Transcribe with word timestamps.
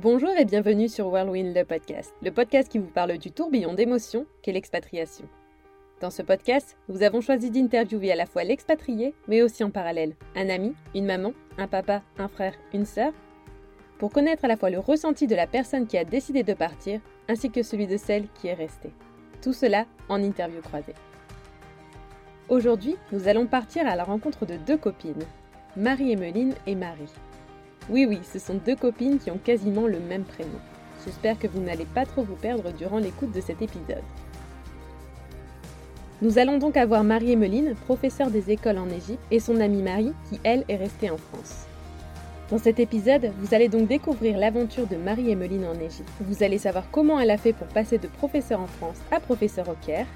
Bonjour 0.00 0.30
et 0.38 0.44
bienvenue 0.44 0.88
sur 0.88 1.08
Whirlwind 1.08 1.56
le 1.56 1.64
podcast, 1.64 2.14
le 2.22 2.30
podcast 2.30 2.68
qui 2.68 2.78
vous 2.78 2.86
parle 2.86 3.18
du 3.18 3.32
tourbillon 3.32 3.74
d'émotions 3.74 4.26
qu'est 4.42 4.52
l'expatriation. 4.52 5.24
Dans 6.00 6.10
ce 6.10 6.22
podcast, 6.22 6.76
nous 6.88 7.02
avons 7.02 7.20
choisi 7.20 7.50
d'interviewer 7.50 8.12
à 8.12 8.14
la 8.14 8.26
fois 8.26 8.44
l'expatrié, 8.44 9.12
mais 9.26 9.42
aussi 9.42 9.64
en 9.64 9.70
parallèle 9.70 10.14
un 10.36 10.50
ami, 10.50 10.76
une 10.94 11.06
maman, 11.06 11.32
un 11.56 11.66
papa, 11.66 12.02
un 12.16 12.28
frère, 12.28 12.54
une 12.72 12.84
sœur, 12.84 13.12
pour 13.98 14.12
connaître 14.12 14.44
à 14.44 14.48
la 14.48 14.56
fois 14.56 14.70
le 14.70 14.78
ressenti 14.78 15.26
de 15.26 15.34
la 15.34 15.48
personne 15.48 15.88
qui 15.88 15.98
a 15.98 16.04
décidé 16.04 16.44
de 16.44 16.54
partir, 16.54 17.00
ainsi 17.28 17.50
que 17.50 17.64
celui 17.64 17.88
de 17.88 17.96
celle 17.96 18.28
qui 18.34 18.46
est 18.46 18.54
restée. 18.54 18.92
Tout 19.42 19.52
cela 19.52 19.84
en 20.08 20.22
interview 20.22 20.60
croisée. 20.60 20.94
Aujourd'hui, 22.48 22.94
nous 23.10 23.26
allons 23.26 23.48
partir 23.48 23.84
à 23.84 23.96
la 23.96 24.04
rencontre 24.04 24.46
de 24.46 24.58
deux 24.58 24.78
copines, 24.78 25.26
Marie-Emeline 25.76 26.54
et 26.68 26.76
Marie. 26.76 27.12
Oui, 27.90 28.04
oui, 28.06 28.20
ce 28.30 28.38
sont 28.38 28.60
deux 28.66 28.76
copines 28.76 29.18
qui 29.18 29.30
ont 29.30 29.38
quasiment 29.42 29.86
le 29.86 29.98
même 29.98 30.24
prénom. 30.24 30.58
J'espère 31.04 31.38
que 31.38 31.46
vous 31.46 31.60
n'allez 31.60 31.86
pas 31.86 32.04
trop 32.04 32.22
vous 32.22 32.34
perdre 32.34 32.70
durant 32.72 32.98
l'écoute 32.98 33.32
de 33.32 33.40
cet 33.40 33.62
épisode. 33.62 34.02
Nous 36.20 36.38
allons 36.38 36.58
donc 36.58 36.76
avoir 36.76 37.04
Marie-Emeline, 37.04 37.74
professeure 37.86 38.30
des 38.30 38.50
écoles 38.50 38.78
en 38.78 38.88
Égypte, 38.88 39.22
et 39.30 39.40
son 39.40 39.60
amie 39.60 39.82
Marie, 39.82 40.12
qui 40.28 40.40
elle 40.42 40.64
est 40.68 40.76
restée 40.76 41.10
en 41.10 41.16
France. 41.16 41.64
Dans 42.50 42.58
cet 42.58 42.80
épisode, 42.80 43.30
vous 43.40 43.54
allez 43.54 43.68
donc 43.68 43.88
découvrir 43.88 44.36
l'aventure 44.36 44.86
de 44.86 44.96
Marie-Emeline 44.96 45.66
en 45.66 45.74
Égypte. 45.74 46.10
Vous 46.20 46.42
allez 46.42 46.58
savoir 46.58 46.90
comment 46.90 47.20
elle 47.20 47.30
a 47.30 47.38
fait 47.38 47.52
pour 47.52 47.68
passer 47.68 47.98
de 47.98 48.08
professeur 48.08 48.60
en 48.60 48.66
France 48.66 48.96
à 49.10 49.20
professeur 49.20 49.68
au 49.68 49.76
Caire, 49.86 50.06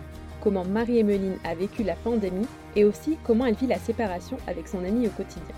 comment 0.43 0.65
Marie-Emeline 0.65 1.37
a 1.45 1.55
vécu 1.55 1.85
la 1.85 1.95
pandémie 1.95 2.49
et 2.75 2.85
aussi 2.85 3.17
comment 3.23 3.47
elle 3.47 3.55
vit 3.55 3.67
la 3.67 3.79
séparation 3.79 4.37
avec 4.47 4.67
son 4.67 4.85
amie 4.85 5.07
au 5.07 5.11
quotidien. 5.11 5.55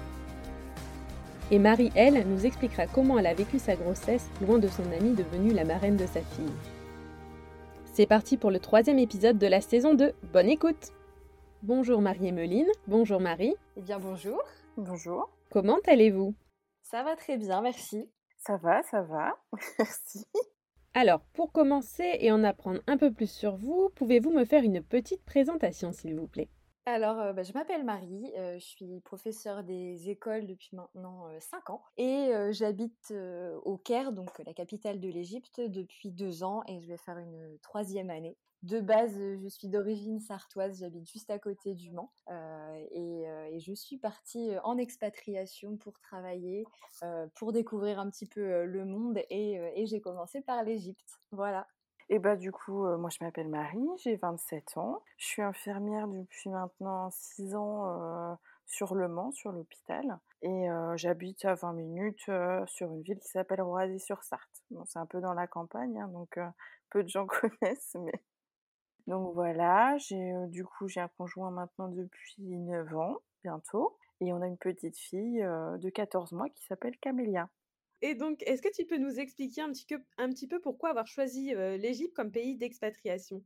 Et 1.51 1.59
Marie, 1.59 1.93
elle, 1.95 2.27
nous 2.27 2.47
expliquera 2.47 2.87
comment 2.87 3.19
elle 3.19 3.27
a 3.27 3.35
vécu 3.35 3.59
sa 3.59 3.77
grossesse 3.77 4.29
loin 4.41 4.59
de 4.59 4.69
son 4.69 4.91
amie 4.93 5.15
devenue 5.15 5.53
la 5.53 5.65
marraine 5.65 5.97
de 5.97 6.07
sa 6.07 6.21
fille. 6.21 6.53
C'est 7.93 8.07
parti 8.07 8.37
pour 8.37 8.51
le 8.51 8.59
troisième 8.59 8.99
épisode 8.99 9.39
de 9.39 9.47
la 9.47 9.61
saison 9.61 9.95
2. 9.95 10.13
Bonne 10.33 10.49
écoute 10.49 10.93
Bonjour 11.63 12.01
Marie-Emeline, 12.01 12.69
bonjour 12.89 13.21
Marie. 13.21 13.55
Eh 13.77 13.83
bien 13.83 13.99
bonjour. 13.99 14.43
Bonjour. 14.77 15.31
Comment 15.51 15.79
allez-vous? 15.87 16.35
Ça 16.83 17.03
va 17.03 17.15
très 17.15 17.37
bien, 17.37 17.61
merci. 17.61 18.09
Ça 18.37 18.57
va, 18.57 18.83
ça 18.83 19.03
va. 19.03 19.39
Merci. 19.79 20.27
Alors, 20.93 21.21
pour 21.33 21.51
commencer 21.53 22.19
et 22.21 22.31
en 22.31 22.45
apprendre 22.45 22.81
un 22.87 22.99
peu 22.99 23.11
plus 23.11 23.31
sur 23.31 23.57
vous, 23.57 23.91
pouvez-vous 23.97 24.31
me 24.31 24.45
faire 24.45 24.63
une 24.63 24.83
petite 24.83 25.25
présentation 25.25 25.93
s'il 25.93 26.15
vous 26.15 26.27
plaît? 26.27 26.51
Alors, 26.87 27.19
euh, 27.19 27.33
bah, 27.33 27.43
je 27.43 27.53
m'appelle 27.55 27.83
Marie, 27.83 28.31
euh, 28.37 28.59
je 28.59 28.65
suis 28.65 29.01
professeure 29.01 29.65
des 29.65 30.11
écoles 30.11 30.47
depuis 30.47 30.77
maintenant 30.77 31.27
5 31.41 31.71
ans 31.71 31.83
et 31.97 32.35
euh, 32.35 32.53
j'habite 32.53 33.15
au 33.65 33.79
Caire, 33.79 34.13
donc 34.13 34.39
la 34.45 34.53
capitale 34.53 35.01
de 35.01 35.09
l'Égypte, 35.09 35.61
depuis 35.61 36.11
2 36.11 36.45
ans 36.45 36.63
et 36.69 36.81
je 36.81 36.87
vais 36.87 36.99
faire 36.99 37.17
une 37.17 37.59
troisième 37.63 38.11
année. 38.11 38.37
De 38.63 38.81
base, 38.81 39.15
je 39.19 39.49
suis 39.49 39.69
d'origine 39.69 40.21
sartoise, 40.21 40.81
j'habite 40.81 41.11
juste 41.11 41.31
à 41.31 41.39
côté 41.39 41.75
du 41.75 41.91
Mans 41.91 42.13
et, 42.93 43.25
je 43.59 43.73
suis 43.73 43.99
partie 43.99 44.53
en 44.65 44.77
expatriation 44.79 45.77
pour 45.77 45.99
travailler, 46.01 46.65
pour 47.35 47.53
découvrir 47.53 47.99
un 47.99 48.11
petit 48.11 48.27
peu 48.27 48.65
le 48.65 48.85
monde 48.85 49.21
et 49.31 49.87
j'ai 49.87 50.01
commencé 50.01 50.41
par 50.41 50.63
l'Égypte. 50.63 51.21
Voilà. 51.31 51.67
Et 52.11 52.19
bah 52.19 52.37
du 52.37 52.53
coup, 52.53 52.87
moi 52.99 53.09
je 53.11 53.25
m'appelle 53.25 53.49
Marie, 53.49 53.89
j'ai 54.03 54.17
27 54.17 54.77
ans. 54.77 55.03
Je 55.17 55.27
suis 55.27 55.43
infirmière 55.43 56.07
depuis 56.07 56.51
maintenant 56.51 57.11
6 57.11 57.55
ans 57.55 58.39
sur 58.67 58.95
Le 58.95 59.09
Mans, 59.09 59.31
sur 59.33 59.53
l'hôpital. 59.53 60.19
Et 60.43 60.67
j'habite 60.97 61.45
à 61.47 61.55
20 61.55 61.73
minutes 61.73 62.31
sur 62.67 62.93
une 62.93 63.03
ville 63.03 63.19
qui 63.19 63.29
s'appelle 63.29 63.63
Roisy-sur-Sarthe. 63.63 64.63
C'est 64.85 64.99
un 64.99 65.07
peu 65.07 65.21
dans 65.21 65.33
la 65.33 65.47
campagne, 65.47 65.99
hein, 65.99 66.09
donc 66.09 66.39
peu 66.91 67.03
de 67.03 67.09
gens 67.09 67.27
connaissent, 67.61 67.97
mais... 67.99 68.13
Donc 69.07 69.35
voilà, 69.35 69.99
j'ai 69.99 70.33
du 70.49 70.65
coup 70.65 70.89
j'ai 70.89 71.01
un 71.01 71.09
conjoint 71.19 71.51
maintenant 71.51 71.89
depuis 71.89 72.43
9 72.43 72.97
ans, 72.97 73.17
bientôt. 73.43 73.97
Et 74.21 74.33
on 74.33 74.41
a 74.43 74.47
une 74.47 74.59
petite 74.59 74.97
fille 74.99 75.41
de 75.43 75.91
14 75.91 76.33
mois 76.33 76.49
qui 76.51 76.65
s'appelle 76.65 76.97
Camélia. 76.99 77.49
Et 78.05 78.15
donc, 78.15 78.45
est-ce 78.47 78.63
que 78.63 78.73
tu 78.73 78.87
peux 78.87 78.99
nous 78.99 79.19
expliquer 79.19 79.63
un 79.63 79.73
petit, 79.73 79.85
peu, 79.85 80.01
un 80.17 80.29
petit 80.31 80.47
peu 80.47 80.61
pourquoi 80.61 80.91
avoir 80.91 81.09
choisi 81.09 81.53
l'Égypte 81.55 82.15
comme 82.15 82.31
pays 82.31 82.55
d'expatriation? 82.57 83.45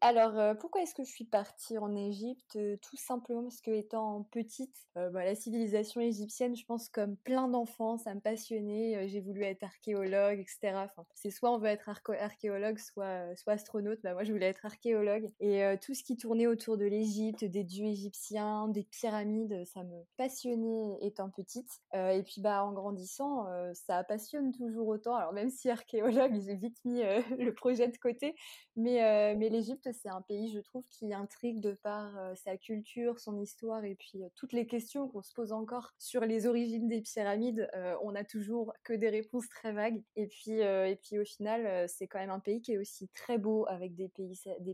Alors, 0.00 0.38
euh, 0.38 0.54
pourquoi 0.54 0.82
est-ce 0.82 0.94
que 0.94 1.02
je 1.02 1.10
suis 1.10 1.24
partie 1.24 1.76
en 1.76 1.96
Égypte 1.96 2.54
euh, 2.54 2.76
Tout 2.82 2.96
simplement 2.96 3.42
parce 3.42 3.60
que, 3.60 3.72
étant 3.72 4.22
petite, 4.30 4.76
euh, 4.96 5.10
bah, 5.10 5.24
la 5.24 5.34
civilisation 5.34 6.00
égyptienne, 6.00 6.54
je 6.54 6.64
pense, 6.64 6.88
comme 6.88 7.16
plein 7.16 7.48
d'enfants, 7.48 7.98
ça 7.98 8.14
me 8.14 8.20
passionnait. 8.20 9.08
j'ai 9.08 9.20
voulu 9.20 9.42
être 9.42 9.64
archéologue, 9.64 10.38
etc. 10.38 10.86
C'est 11.14 11.30
soit 11.30 11.52
on 11.52 11.58
veut 11.58 11.66
être 11.66 11.88
archéologue, 11.88 12.78
soit, 12.78 13.34
soit 13.34 13.54
astronaute. 13.54 13.98
Bah, 14.04 14.12
moi, 14.12 14.22
je 14.22 14.30
voulais 14.32 14.46
être 14.46 14.64
archéologue. 14.66 15.32
Et 15.40 15.62
tout 15.82 15.94
ce 15.94 16.04
qui 16.04 16.16
tournait 16.16 16.46
autour 16.46 16.78
de 16.78 16.84
l'Égypte, 16.84 17.44
des 17.44 17.64
dieux 17.64 17.86
égyptiens, 17.86 18.68
des 18.68 18.84
pyramides, 18.84 19.64
ça 19.66 19.82
me 19.82 20.04
passionnait 20.16 20.98
étant 21.00 21.28
petite. 21.30 21.80
et 21.94 22.22
puis, 22.22 22.40
bah, 22.40 22.64
en 22.64 22.72
grandissant, 22.72 23.46
ça 23.74 24.04
passionne 24.04 24.52
toujours 24.52 24.86
autant. 24.86 25.16
Alors, 25.16 25.32
même 25.32 25.50
si 25.50 25.70
archéologue, 25.70 26.40
j'ai 26.40 26.54
vite 26.54 26.78
mis 26.84 27.02
le 27.36 27.50
projet 27.52 27.88
de 27.88 27.96
côté, 27.96 28.36
mais, 28.76 29.34
mais 29.34 29.48
l'Égypte, 29.48 29.87
c'est 29.92 30.08
un 30.08 30.22
pays, 30.22 30.52
je 30.52 30.60
trouve, 30.60 30.84
qui 30.90 31.12
intrigue 31.12 31.60
de 31.60 31.72
par 31.72 32.12
sa 32.36 32.56
culture, 32.56 33.18
son 33.20 33.38
histoire 33.38 33.84
et 33.84 33.94
puis 33.94 34.22
toutes 34.34 34.52
les 34.52 34.66
questions 34.66 35.08
qu'on 35.08 35.22
se 35.22 35.32
pose 35.32 35.52
encore 35.52 35.92
sur 35.98 36.22
les 36.22 36.46
origines 36.46 36.88
des 36.88 37.00
pyramides. 37.00 37.68
on 38.02 38.12
n'a 38.12 38.24
toujours 38.24 38.72
que 38.84 38.92
des 38.92 39.08
réponses 39.08 39.48
très 39.48 39.72
vagues. 39.72 40.02
Et 40.16 40.26
puis, 40.26 40.60
et 40.60 40.98
puis 41.02 41.18
au 41.18 41.24
final, 41.24 41.88
c'est 41.88 42.06
quand 42.06 42.18
même 42.18 42.30
un 42.30 42.40
pays 42.40 42.60
qui 42.60 42.72
est 42.72 42.78
aussi 42.78 43.08
très 43.08 43.38
beau 43.38 43.66
avec 43.68 43.94
des 43.94 44.08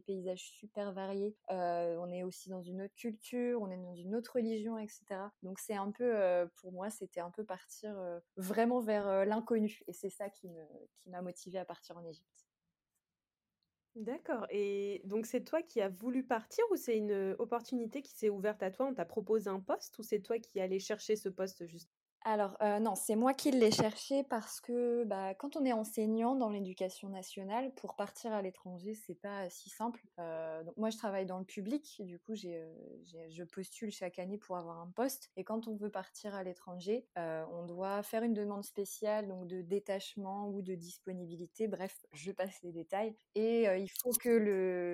paysages 0.06 0.42
super 0.42 0.92
variés. 0.92 1.34
on 1.48 2.10
est 2.12 2.22
aussi 2.22 2.48
dans 2.48 2.62
une 2.62 2.82
autre 2.82 2.94
culture, 2.94 3.60
on 3.62 3.70
est 3.70 3.76
dans 3.76 3.94
une 3.94 4.14
autre 4.14 4.34
religion, 4.34 4.78
etc. 4.78 5.02
Donc 5.42 5.58
c'est 5.58 5.76
un 5.76 5.90
peu, 5.90 6.48
pour 6.60 6.72
moi, 6.72 6.90
c'était 6.90 7.20
un 7.20 7.30
peu 7.30 7.44
partir 7.44 7.96
vraiment 8.36 8.80
vers 8.80 9.24
l'inconnu. 9.24 9.82
Et 9.86 9.92
c'est 9.92 10.10
ça 10.10 10.28
qui 10.30 10.48
m'a 10.48 10.64
qui 10.96 11.10
motivée 11.10 11.58
à 11.58 11.64
partir 11.64 11.96
en 11.96 12.04
Égypte. 12.04 12.43
D'accord 13.96 14.46
et 14.50 15.02
donc 15.04 15.24
c'est 15.24 15.44
toi 15.44 15.62
qui 15.62 15.80
as 15.80 15.88
voulu 15.88 16.24
partir 16.24 16.64
ou 16.72 16.76
c'est 16.76 16.96
une, 16.96 17.36
opportunité 17.38 18.02
qui 18.02 18.12
s'est 18.12 18.28
ouverte 18.28 18.62
à 18.62 18.70
toi? 18.72 18.86
On 18.86 18.94
t'a 18.94 19.04
proposé 19.04 19.48
un 19.48 19.60
poste 19.60 19.98
ou 19.98 20.02
c'est 20.02 20.20
toi 20.20 20.38
qui 20.40 20.60
allais 20.60 20.80
chercher 20.80 21.14
ce 21.14 21.28
poste 21.28 21.66
juste 21.66 21.90
alors, 22.24 22.56
non, 22.80 22.94
c'est 22.94 23.16
moi 23.16 23.34
qui 23.34 23.50
l'ai 23.50 23.70
cherché 23.70 24.24
parce 24.24 24.60
que, 24.60 25.04
bah, 25.04 25.34
quand 25.34 25.56
on 25.56 25.64
est 25.64 25.74
enseignant 25.74 26.34
dans 26.34 26.48
l'éducation 26.48 27.10
nationale, 27.10 27.72
pour 27.74 27.96
partir 27.96 28.32
à 28.32 28.40
l'étranger, 28.40 28.94
c'est 28.94 29.14
pas 29.14 29.50
si 29.50 29.68
simple. 29.68 30.02
donc 30.18 30.76
moi, 30.78 30.88
je 30.88 30.96
travaille 30.96 31.26
dans 31.26 31.38
le 31.38 31.44
public, 31.44 32.00
du 32.00 32.18
coup, 32.18 32.34
j'ai, 32.34 32.64
je 33.28 33.44
postule 33.44 33.90
chaque 33.90 34.18
année 34.18 34.38
pour 34.38 34.56
avoir 34.56 34.80
un 34.80 34.90
poste 34.90 35.30
et 35.36 35.44
quand 35.44 35.68
on 35.68 35.76
veut 35.76 35.90
partir 35.90 36.34
à 36.34 36.42
l'étranger, 36.42 37.06
on 37.16 37.66
doit 37.66 38.02
faire 38.02 38.22
une 38.22 38.34
demande 38.34 38.64
spéciale, 38.64 39.28
donc 39.28 39.46
de 39.46 39.60
détachement 39.60 40.48
ou 40.48 40.62
de 40.62 40.74
disponibilité. 40.74 41.68
Bref, 41.68 42.06
je 42.12 42.32
passe 42.32 42.62
les 42.62 42.72
détails 42.72 43.14
et 43.34 43.64
il 43.64 43.88
faut 43.88 44.12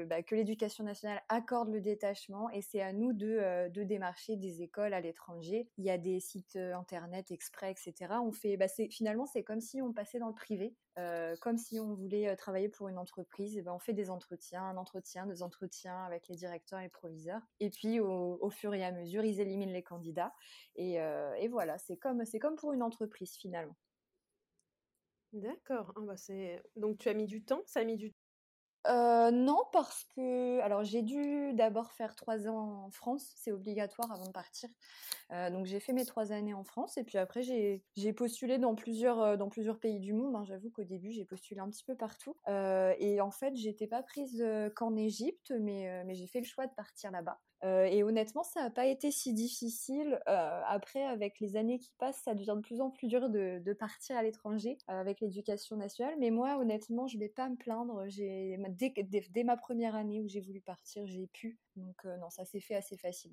bah, 0.07 0.23
que 0.23 0.35
l'éducation 0.35 0.83
nationale 0.83 1.23
accorde 1.29 1.69
le 1.69 1.81
détachement 1.81 2.51
et 2.51 2.63
c'est 2.63 2.81
à 2.81 2.93
nous 2.93 3.13
de 3.13 3.83
démarcher 3.85 4.37
des 4.37 4.63
écoles 4.63 4.95
à 4.95 5.01
l'étranger. 5.01 5.69
Il 5.79 5.85
y 5.85 5.91
a 5.91 5.99
des 5.99 6.19
sites, 6.19 6.57
internet 6.57 7.20
exprès, 7.31 7.71
etc. 7.71 8.15
On 8.23 8.33
fait, 8.33 8.57
bah 8.57 8.67
finalement, 8.91 9.27
c'est 9.27 9.43
comme 9.43 9.61
si 9.61 9.81
on 9.83 9.93
passait 9.93 10.19
dans 10.19 10.29
le 10.29 10.35
privé, 10.35 10.75
euh, 10.99 11.37
comme 11.41 11.59
si 11.59 11.79
on 11.79 11.95
voulait 11.95 12.29
euh, 12.29 12.37
travailler 12.37 12.69
pour 12.69 12.89
une 12.89 12.99
entreprise. 12.99 13.57
Et 13.57 13.63
ben, 13.63 13.73
on 13.73 13.79
fait 13.79 13.93
des 13.93 14.11
entretiens, 14.11 14.63
un 14.63 14.77
entretien, 14.77 15.27
deux 15.27 15.43
entretiens 15.43 16.05
avec 16.05 16.29
les 16.29 16.37
directeurs 16.37 16.81
et 16.81 16.89
proviseurs. 16.89 17.43
Et 17.61 17.71
puis, 17.71 18.01
au, 18.01 18.51
fur 18.51 18.75
et 18.75 18.85
à 18.85 18.93
mesure, 18.93 19.25
ils 19.25 19.41
éliminent 19.41 19.73
les 19.73 19.83
candidats. 19.83 20.33
Et, 20.77 21.01
euh, 21.01 21.35
et 21.35 21.49
voilà, 21.49 21.79
c'est 21.79 21.97
comme, 21.97 22.25
c'est 22.25 22.39
comme 22.39 22.57
pour 22.57 22.73
une 22.73 22.83
entreprise 22.83 23.35
finalement. 23.37 23.77
D'accord. 25.33 25.93
Ah 25.97 26.01
bah. 26.01 26.15
Donc 26.77 26.99
tu 26.99 27.09
as 27.09 27.15
mis 27.15 27.27
du 27.27 27.45
temps, 27.45 27.63
ça 27.67 27.81
a 27.81 27.85
mis 27.85 27.97
du 27.97 28.13
non, 28.87 29.63
parce 29.73 30.05
que 30.15 30.61
alors 30.61 30.85
j'ai 30.85 31.03
dû 31.03 31.53
d'abord 31.55 31.93
faire 31.93 32.15
trois 32.15 32.49
ans 32.49 32.85
en 32.87 32.91
France, 32.91 33.33
c'est 33.37 33.53
obligatoire 33.53 34.11
avant 34.13 34.27
de 34.27 34.33
partir. 34.33 34.69
donc 35.31 35.67
j'ai 35.67 35.81
fait 35.81 35.93
mes 35.93 36.05
trois 36.05 36.33
années 36.33 36.55
en 36.55 36.65
France 36.65 36.97
et 36.97 37.05
puis 37.05 37.19
après 37.19 37.43
j'ai 37.43 38.13
postulé 38.13 38.59
dans 38.59 38.75
plusieurs, 38.75 39.37
dans 39.39 39.49
plusieurs 39.49 39.79
pays 39.79 40.01
du 40.01 40.13
monde, 40.13 40.35
hein. 40.37 40.45
J'avoue 40.45 40.71
qu'au 40.71 40.85
début 40.85 41.13
j'ai 41.13 41.25
postulé 41.25 41.61
un 41.61 41.69
petit 41.69 41.85
peu 41.85 41.97
partout, 41.97 42.37
et 42.49 43.21
en 43.21 43.31
fait 43.31 43.55
j'étais 43.57 43.87
pas 43.87 44.03
prise, 44.03 44.45
qu'en 44.75 44.97
Égypte 44.97 45.53
mais 45.61 46.15
j'ai 46.15 46.27
fait 46.27 46.41
le 46.41 46.47
choix 46.47 46.67
de 46.67 46.75
partir 46.75 47.11
là-bas. 47.11 47.41
Euh, 47.63 47.85
et 47.85 48.03
honnêtement, 48.03 48.43
ça 48.43 48.63
n'a 48.63 48.71
pas 48.71 48.87
été 48.87 49.11
si 49.11 49.35
difficile. 49.35 50.21
Euh, 50.29 50.61
après, 50.67 51.05
avec 51.05 51.41
les 51.41 51.57
années 51.57 51.79
qui 51.79 51.93
passent, 51.99 52.23
ça 52.25 52.35
devient 52.35 52.55
de 52.57 52.63
plus 52.63 52.81
en 52.81 52.91
plus 52.91 53.07
dur 53.07 53.29
de, 53.29 53.73
partir 53.79 54.17
à 54.17 54.23
l'étranger 54.23 54.79
euh, 54.89 55.01
avec 55.01 55.21
l'éducation 55.21 55.77
nationale. 55.77 56.15
Mais 56.19 56.31
moi, 56.31 56.59
honnêtement, 56.59 57.07
je 57.07 57.17
ne 57.17 57.21
vais 57.21 57.29
pas 57.29 57.49
me 57.49 57.57
plaindre. 57.57 58.05
Dès, 58.09 58.93
dès, 59.05 59.25
dès, 59.31 59.45
ma 59.45 59.57
première 59.57 59.95
année 59.95 60.21
où 60.21 60.29
j'ai 60.29 60.41
voulu 60.41 60.61
partir, 60.61 61.07
j'ai 61.07 61.27
pu. 61.27 61.59
Donc 61.77 62.05
non, 62.05 62.31
ça 62.31 62.45
s'est 62.45 62.61
fait 62.61 62.75
assez 62.75 62.97
facile. 62.97 63.33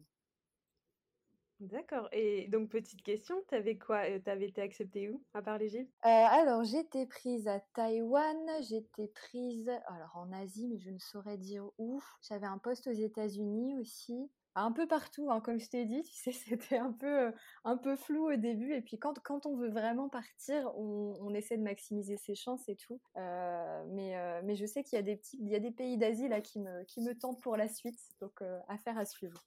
D'accord. 1.59 2.07
Et 2.11 2.47
donc, 2.49 2.69
petite 2.69 3.01
question, 3.01 3.35
t'avais 3.47 3.77
quoi? 3.77 4.07
Euh, 4.09 4.19
t'avais 4.19 4.47
été 4.47 4.61
acceptée 4.61 5.09
où, 5.09 5.23
à 5.33 5.41
part 5.41 5.57
l'Égypte? 5.57 5.91
Euh, 6.05 6.09
alors, 6.09 6.63
j'étais 6.63 7.07
prise 7.07 7.47
à 7.47 7.59
Taïwan, 7.73 8.37
j'étais 8.69 9.07
prise, 9.07 9.69
alors 9.87 10.15
en 10.15 10.31
Asie, 10.33 10.67
mais 10.67 10.77
je 10.77 10.91
ne 10.91 10.99
saurais 10.99 11.37
dire 11.37 11.67
où. 11.79 11.99
J'avais 12.21 12.45
un 12.45 12.59
poste 12.59 12.87
aux 12.87 12.91
États-Unis 12.91 13.75
aussi. 13.79 14.29
Un 14.53 14.71
peu 14.71 14.87
partout, 14.87 15.31
hein, 15.31 15.39
comme 15.39 15.59
je 15.59 15.69
t'ai 15.69 15.85
dit, 15.85 16.01
tu 16.03 16.13
sais, 16.13 16.31
c'était 16.61 16.77
un 16.77 16.91
peu, 16.91 17.27
euh, 17.27 17.31
un 17.63 17.77
peu 17.77 17.95
flou 17.95 18.31
au 18.31 18.35
début. 18.35 18.73
Et 18.73 18.81
puis 18.81 18.99
quand, 18.99 19.19
quand 19.23 19.47
on 19.47 19.55
veut 19.55 19.69
vraiment 19.69 20.09
partir, 20.09 20.71
on, 20.77 21.33
essaie 21.33 21.57
de 21.57 21.63
maximiser 21.63 22.17
ses 22.17 22.35
chances 22.35 22.69
et 22.69 22.75
tout. 22.75 22.99
Euh, 23.17 23.83
mais, 23.89 24.41
mais 24.43 24.55
je 24.55 24.65
sais 24.65 24.83
qu'il 24.83 24.95
y 24.95 24.99
a 24.99 25.03
des 25.03 25.17
petits, 25.17 25.37
il 25.39 25.49
y 25.49 25.55
a 25.55 25.59
des 25.59 25.71
pays 25.71 25.97
d'Asie 25.97 26.29
qui 26.43 26.59
me, 26.59 26.83
qui 26.85 27.01
me 27.01 27.15
tentent 27.17 27.41
pour 27.41 27.57
la 27.57 27.67
suite. 27.67 27.99
Donc 28.21 28.41
affaire 28.67 28.97
à 28.97 29.05
suivre. 29.05 29.43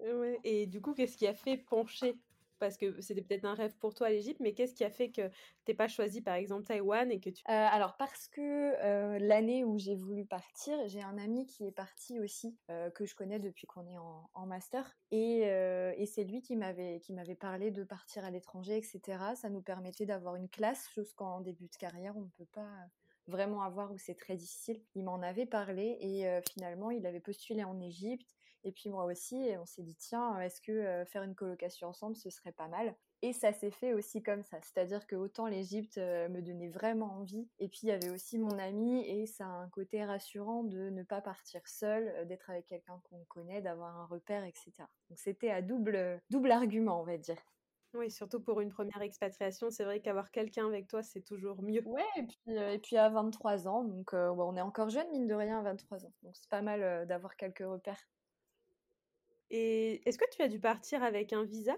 Ouais. 0.00 0.38
Et 0.44 0.66
du 0.66 0.80
coup, 0.80 0.94
qu'est-ce 0.94 1.16
qui 1.16 1.26
a 1.26 1.34
fait 1.34 1.56
pencher? 1.56 2.16
Parce 2.60 2.76
que 2.76 3.00
c'était 3.00 3.20
peut-être 3.20 3.44
un 3.44 3.54
rêve 3.54 3.76
pour 3.78 3.94
toi 3.94 4.08
l'Égypte, 4.08 4.40
mais 4.40 4.54
qu'est-ce 4.54 4.74
qui 4.74 4.84
a 4.84 4.90
fait 4.90 5.10
que 5.10 5.28
t'es 5.64 5.74
pas 5.74 5.88
choisi 5.88 6.22
par 6.22 6.34
exemple 6.34 6.64
Taïwan 6.64 7.10
et 7.10 7.20
que 7.20 7.28
tu... 7.28 7.42
Euh, 7.48 7.52
alors 7.52 7.96
parce 7.96 8.28
que 8.28 8.40
euh, 8.40 9.18
l'année 9.18 9.64
où 9.64 9.76
j'ai 9.76 9.96
voulu 9.96 10.24
partir, 10.24 10.78
j'ai 10.86 11.02
un 11.02 11.18
ami 11.18 11.46
qui 11.46 11.66
est 11.66 11.72
parti 11.72 12.20
aussi, 12.20 12.56
euh, 12.70 12.90
que 12.90 13.04
je 13.06 13.16
connais 13.16 13.40
depuis 13.40 13.66
qu'on 13.66 13.86
est 13.88 13.98
en, 13.98 14.30
en 14.32 14.46
master, 14.46 14.96
et, 15.10 15.40
et 15.40 16.06
c'est 16.06 16.24
lui 16.24 16.42
qui 16.42 16.54
m'avait 16.56 17.00
qui 17.00 17.12
m'avait 17.12 17.34
parlé 17.34 17.70
de 17.72 17.82
partir 17.82 18.24
à 18.24 18.30
l'étranger, 18.30 18.76
etc. 18.76 19.18
Ça 19.34 19.50
nous 19.50 19.60
permettait 19.60 20.06
d'avoir 20.06 20.36
une 20.36 20.48
classe, 20.48 20.88
chose 20.94 21.12
qu'en 21.12 21.40
début 21.40 21.66
de 21.66 21.76
carrière 21.76 22.16
on 22.16 22.22
ne 22.22 22.30
peut 22.38 22.48
pas 22.52 22.70
vraiment 23.26 23.62
avoir 23.62 23.92
où 23.92 23.98
c'est 23.98 24.14
très 24.14 24.36
difficile. 24.36 24.80
Il 24.94 25.04
m'en 25.04 25.20
avait 25.22 25.46
parlé 25.46 25.98
et 26.00 26.40
finalement 26.48 26.90
il 26.92 27.04
avait 27.04 27.20
postulé 27.20 27.64
en 27.64 27.80
Égypte 27.80 28.36
et 28.64 28.72
puis 28.72 28.88
moi 28.88 29.04
aussi, 29.04 29.50
on 29.60 29.66
s'est 29.66 29.82
dit, 29.82 29.94
tiens, 29.94 30.40
est-ce 30.40 30.60
que 30.62 30.72
euh, 30.72 31.04
faire 31.04 31.22
une 31.22 31.34
colocation 31.34 31.88
ensemble, 31.88 32.16
ce 32.16 32.30
serait 32.30 32.52
pas 32.52 32.66
mal? 32.66 32.96
Et 33.20 33.34
ça 33.34 33.52
s'est 33.52 33.70
fait 33.70 33.92
aussi 33.92 34.22
comme 34.22 34.42
ça. 34.42 34.58
C'est-à-dire 34.62 35.06
que 35.06 35.16
autant 35.16 35.46
l'Égypte 35.46 35.98
euh, 35.98 36.28
me 36.30 36.40
donnait 36.40 36.68
vraiment 36.68 37.12
envie, 37.18 37.48
et 37.58 37.68
puis 37.68 37.80
il 37.84 37.88
y 37.88 37.92
avait 37.92 38.08
aussi 38.08 38.38
mon 38.38 38.58
ami, 38.58 39.06
et 39.06 39.26
ça 39.26 39.44
a 39.44 39.48
un 39.48 39.68
côté 39.68 40.02
rassurant 40.04 40.64
de 40.64 40.88
ne 40.88 41.02
pas 41.02 41.20
partir 41.20 41.60
seul, 41.66 42.08
euh, 42.08 42.24
d'être 42.24 42.48
avec 42.48 42.66
quelqu'un 42.66 43.00
qu'on 43.04 43.24
connaît, 43.28 43.60
d'avoir 43.60 43.96
un 43.98 44.06
repère, 44.06 44.44
etc. 44.44 44.72
Donc 45.10 45.18
c'était 45.18 45.50
à 45.50 45.60
double, 45.60 46.20
double 46.30 46.50
argument, 46.50 47.00
on 47.00 47.04
va 47.04 47.18
dire. 47.18 47.38
Oui, 47.92 48.10
surtout 48.10 48.40
pour 48.40 48.60
une 48.60 48.70
première 48.70 49.02
expatriation, 49.02 49.70
c'est 49.70 49.84
vrai 49.84 50.00
qu'avoir 50.00 50.30
quelqu'un 50.32 50.66
avec 50.66 50.88
toi, 50.88 51.02
c'est 51.02 51.22
toujours 51.22 51.62
mieux. 51.62 51.86
Ouais, 51.86 52.02
et 52.16 52.22
puis, 52.24 52.56
et 52.56 52.78
puis 52.78 52.96
à 52.96 53.08
23 53.08 53.68
ans, 53.68 53.84
donc 53.84 54.14
on 54.14 54.56
est 54.56 54.60
encore 54.60 54.88
jeune, 54.88 55.08
mine 55.12 55.28
de 55.28 55.34
rien, 55.34 55.60
à 55.60 55.62
23 55.62 56.04
ans. 56.04 56.12
Donc 56.24 56.34
c'est 56.34 56.50
pas 56.50 56.62
mal 56.62 57.06
d'avoir 57.06 57.36
quelques 57.36 57.60
repères. 57.60 58.04
Est-ce 59.54 60.18
que 60.18 60.28
tu 60.30 60.42
as 60.42 60.48
dû 60.48 60.58
partir 60.58 61.02
avec 61.02 61.32
un 61.32 61.44
visa? 61.44 61.74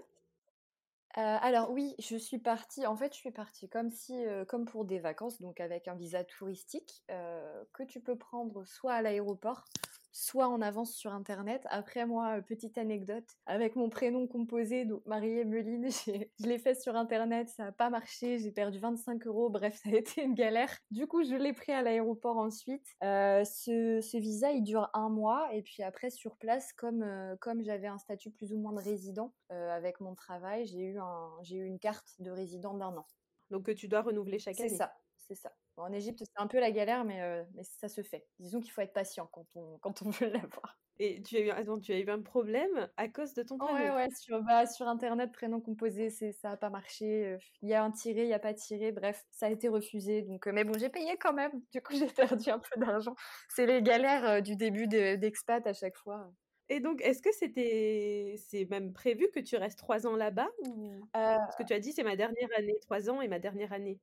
Alors 1.13 1.71
oui, 1.71 1.95
je 1.99 2.15
suis 2.15 2.37
partie. 2.37 2.85
En 2.85 2.95
fait, 2.95 3.13
je 3.13 3.17
suis 3.17 3.31
partie 3.31 3.69
comme 3.69 3.89
si, 3.89 4.13
comme 4.47 4.65
pour 4.65 4.85
des 4.85 4.99
vacances, 4.99 5.41
donc 5.41 5.59
avec 5.59 5.87
un 5.87 5.95
visa 5.95 6.23
touristique 6.23 7.03
que 7.07 7.83
tu 7.83 7.99
peux 7.99 8.15
prendre 8.15 8.63
soit 8.65 8.93
à 8.93 9.01
l'aéroport, 9.01 9.65
soit 10.11 10.47
en 10.47 10.61
avance 10.61 10.93
sur 10.93 11.13
internet. 11.13 11.65
Après 11.69 12.05
moi, 12.05 12.41
petite 12.41 12.77
anecdote, 12.77 13.25
avec 13.45 13.75
mon 13.75 13.89
prénom 13.89 14.27
composé, 14.27 14.85
donc 14.85 15.05
Marie-Emeline, 15.05 15.89
je 16.39 16.45
l'ai 16.45 16.57
fait 16.57 16.75
sur 16.75 16.95
internet, 16.95 17.49
ça 17.49 17.65
n'a 17.65 17.71
pas 17.71 17.89
marché, 17.89 18.39
j'ai 18.39 18.51
perdu 18.51 18.79
25 18.79 19.27
euros, 19.27 19.49
bref, 19.49 19.79
ça 19.83 19.89
a 19.89 19.93
été 19.93 20.23
une 20.23 20.33
galère. 20.33 20.75
Du 20.91 21.07
coup, 21.07 21.23
je 21.23 21.35
l'ai 21.35 21.53
pris 21.53 21.71
à 21.71 21.81
l'aéroport 21.81 22.37
ensuite. 22.37 22.85
Euh, 23.03 23.43
ce, 23.43 23.99
ce, 24.01 24.17
visa, 24.17 24.51
il 24.51 24.63
dure 24.63 24.89
un 24.93 25.09
mois, 25.09 25.49
et 25.53 25.61
puis 25.61 25.83
après, 25.83 26.09
sur 26.09 26.37
place, 26.37 26.73
comme, 26.73 27.03
euh, 27.03 27.35
comme 27.39 27.61
j'avais 27.61 27.87
un 27.87 27.97
statut 27.97 28.31
plus 28.31 28.53
ou 28.53 28.57
moins 28.57 28.73
de 28.73 28.81
résident 28.81 29.33
euh, 29.51 29.75
avec 29.75 29.99
mon 29.99 30.15
travail, 30.15 30.65
j'ai 30.65 30.83
eu, 30.83 30.99
un, 30.99 31.29
j'ai 31.41 31.57
eu 31.57 31.65
une 31.65 31.79
carte 31.79 32.15
de 32.19 32.31
résident 32.31 32.73
d'un 32.73 32.95
an. 32.97 33.05
Donc 33.49 33.63
que 33.63 33.71
tu 33.71 33.87
dois 33.87 34.01
renouveler 34.01 34.39
chaque 34.39 34.59
année 34.59 34.69
C'est 34.69 34.75
ça, 34.75 34.93
c'est 35.27 35.35
ça 35.35 35.51
en 35.81 35.93
Égypte, 35.93 36.23
c'est 36.25 36.41
un 36.41 36.47
peu 36.47 36.59
la 36.59 36.71
galère, 36.71 37.05
mais, 37.05 37.21
euh, 37.21 37.43
mais 37.53 37.63
ça 37.63 37.87
se 37.87 38.01
fait. 38.01 38.25
Disons 38.39 38.59
qu'il 38.59 38.71
faut 38.71 38.81
être 38.81 38.93
patient 38.93 39.29
quand 39.31 39.45
on, 39.55 39.77
quand 39.79 40.01
on 40.01 40.09
veut 40.09 40.29
l'avoir. 40.29 40.79
Et 40.99 41.21
tu 41.21 41.37
as, 41.37 41.39
eu, 41.41 41.49
attends, 41.51 41.79
tu 41.79 41.93
as 41.93 41.99
eu 41.99 42.09
un 42.09 42.21
problème 42.21 42.89
à 42.97 43.07
cause 43.07 43.35
de 43.35 43.43
ton 43.43 43.59
prénom 43.59 43.75
Ouais, 43.75 43.91
ouais, 43.91 44.09
sur, 44.15 44.41
bah, 44.41 44.65
sur 44.65 44.87
Internet, 44.87 45.31
prénom 45.31 45.61
composé, 45.61 46.09
ça 46.09 46.49
n'a 46.49 46.57
pas 46.57 46.71
marché. 46.71 47.27
Euh, 47.27 47.37
il 47.61 47.69
y 47.69 47.75
a 47.75 47.83
un 47.83 47.91
tiré, 47.91 48.23
il 48.23 48.27
n'y 48.27 48.33
a 48.33 48.39
pas 48.39 48.55
tiré. 48.55 48.91
Bref, 48.91 49.23
ça 49.29 49.45
a 49.45 49.49
été 49.49 49.67
refusé. 49.67 50.23
Donc, 50.23 50.47
euh, 50.47 50.51
mais 50.51 50.63
bon, 50.63 50.75
j'ai 50.77 50.89
payé 50.89 51.15
quand 51.17 51.33
même. 51.33 51.51
Du 51.71 51.81
coup, 51.81 51.93
j'ai 51.95 52.07
perdu 52.07 52.49
un 52.49 52.59
peu 52.59 52.79
d'argent. 52.79 53.15
C'est 53.49 53.67
les 53.67 53.83
galères 53.83 54.41
du 54.41 54.55
début 54.55 54.87
d'expat 54.87 55.65
à 55.67 55.73
chaque 55.73 55.97
fois. 55.97 56.31
Et 56.69 56.79
donc, 56.79 57.01
est-ce 57.01 57.21
que 57.21 57.31
c'était, 57.31 58.35
c'est 58.49 58.65
même 58.65 58.91
prévu 58.91 59.29
que 59.33 59.39
tu 59.39 59.55
restes 59.55 59.79
trois 59.79 60.05
ans 60.05 60.17
là-bas 60.17 60.49
ou... 60.65 60.99
Parce 61.13 61.55
que 61.55 61.63
tu 61.63 61.73
as 61.73 61.79
dit, 61.79 61.93
c'est 61.93 62.03
ma 62.03 62.17
dernière 62.17 62.49
année, 62.57 62.75
trois 62.81 63.09
ans 63.09 63.21
et 63.21 63.27
ma 63.29 63.39
dernière 63.39 63.71
année. 63.71 63.99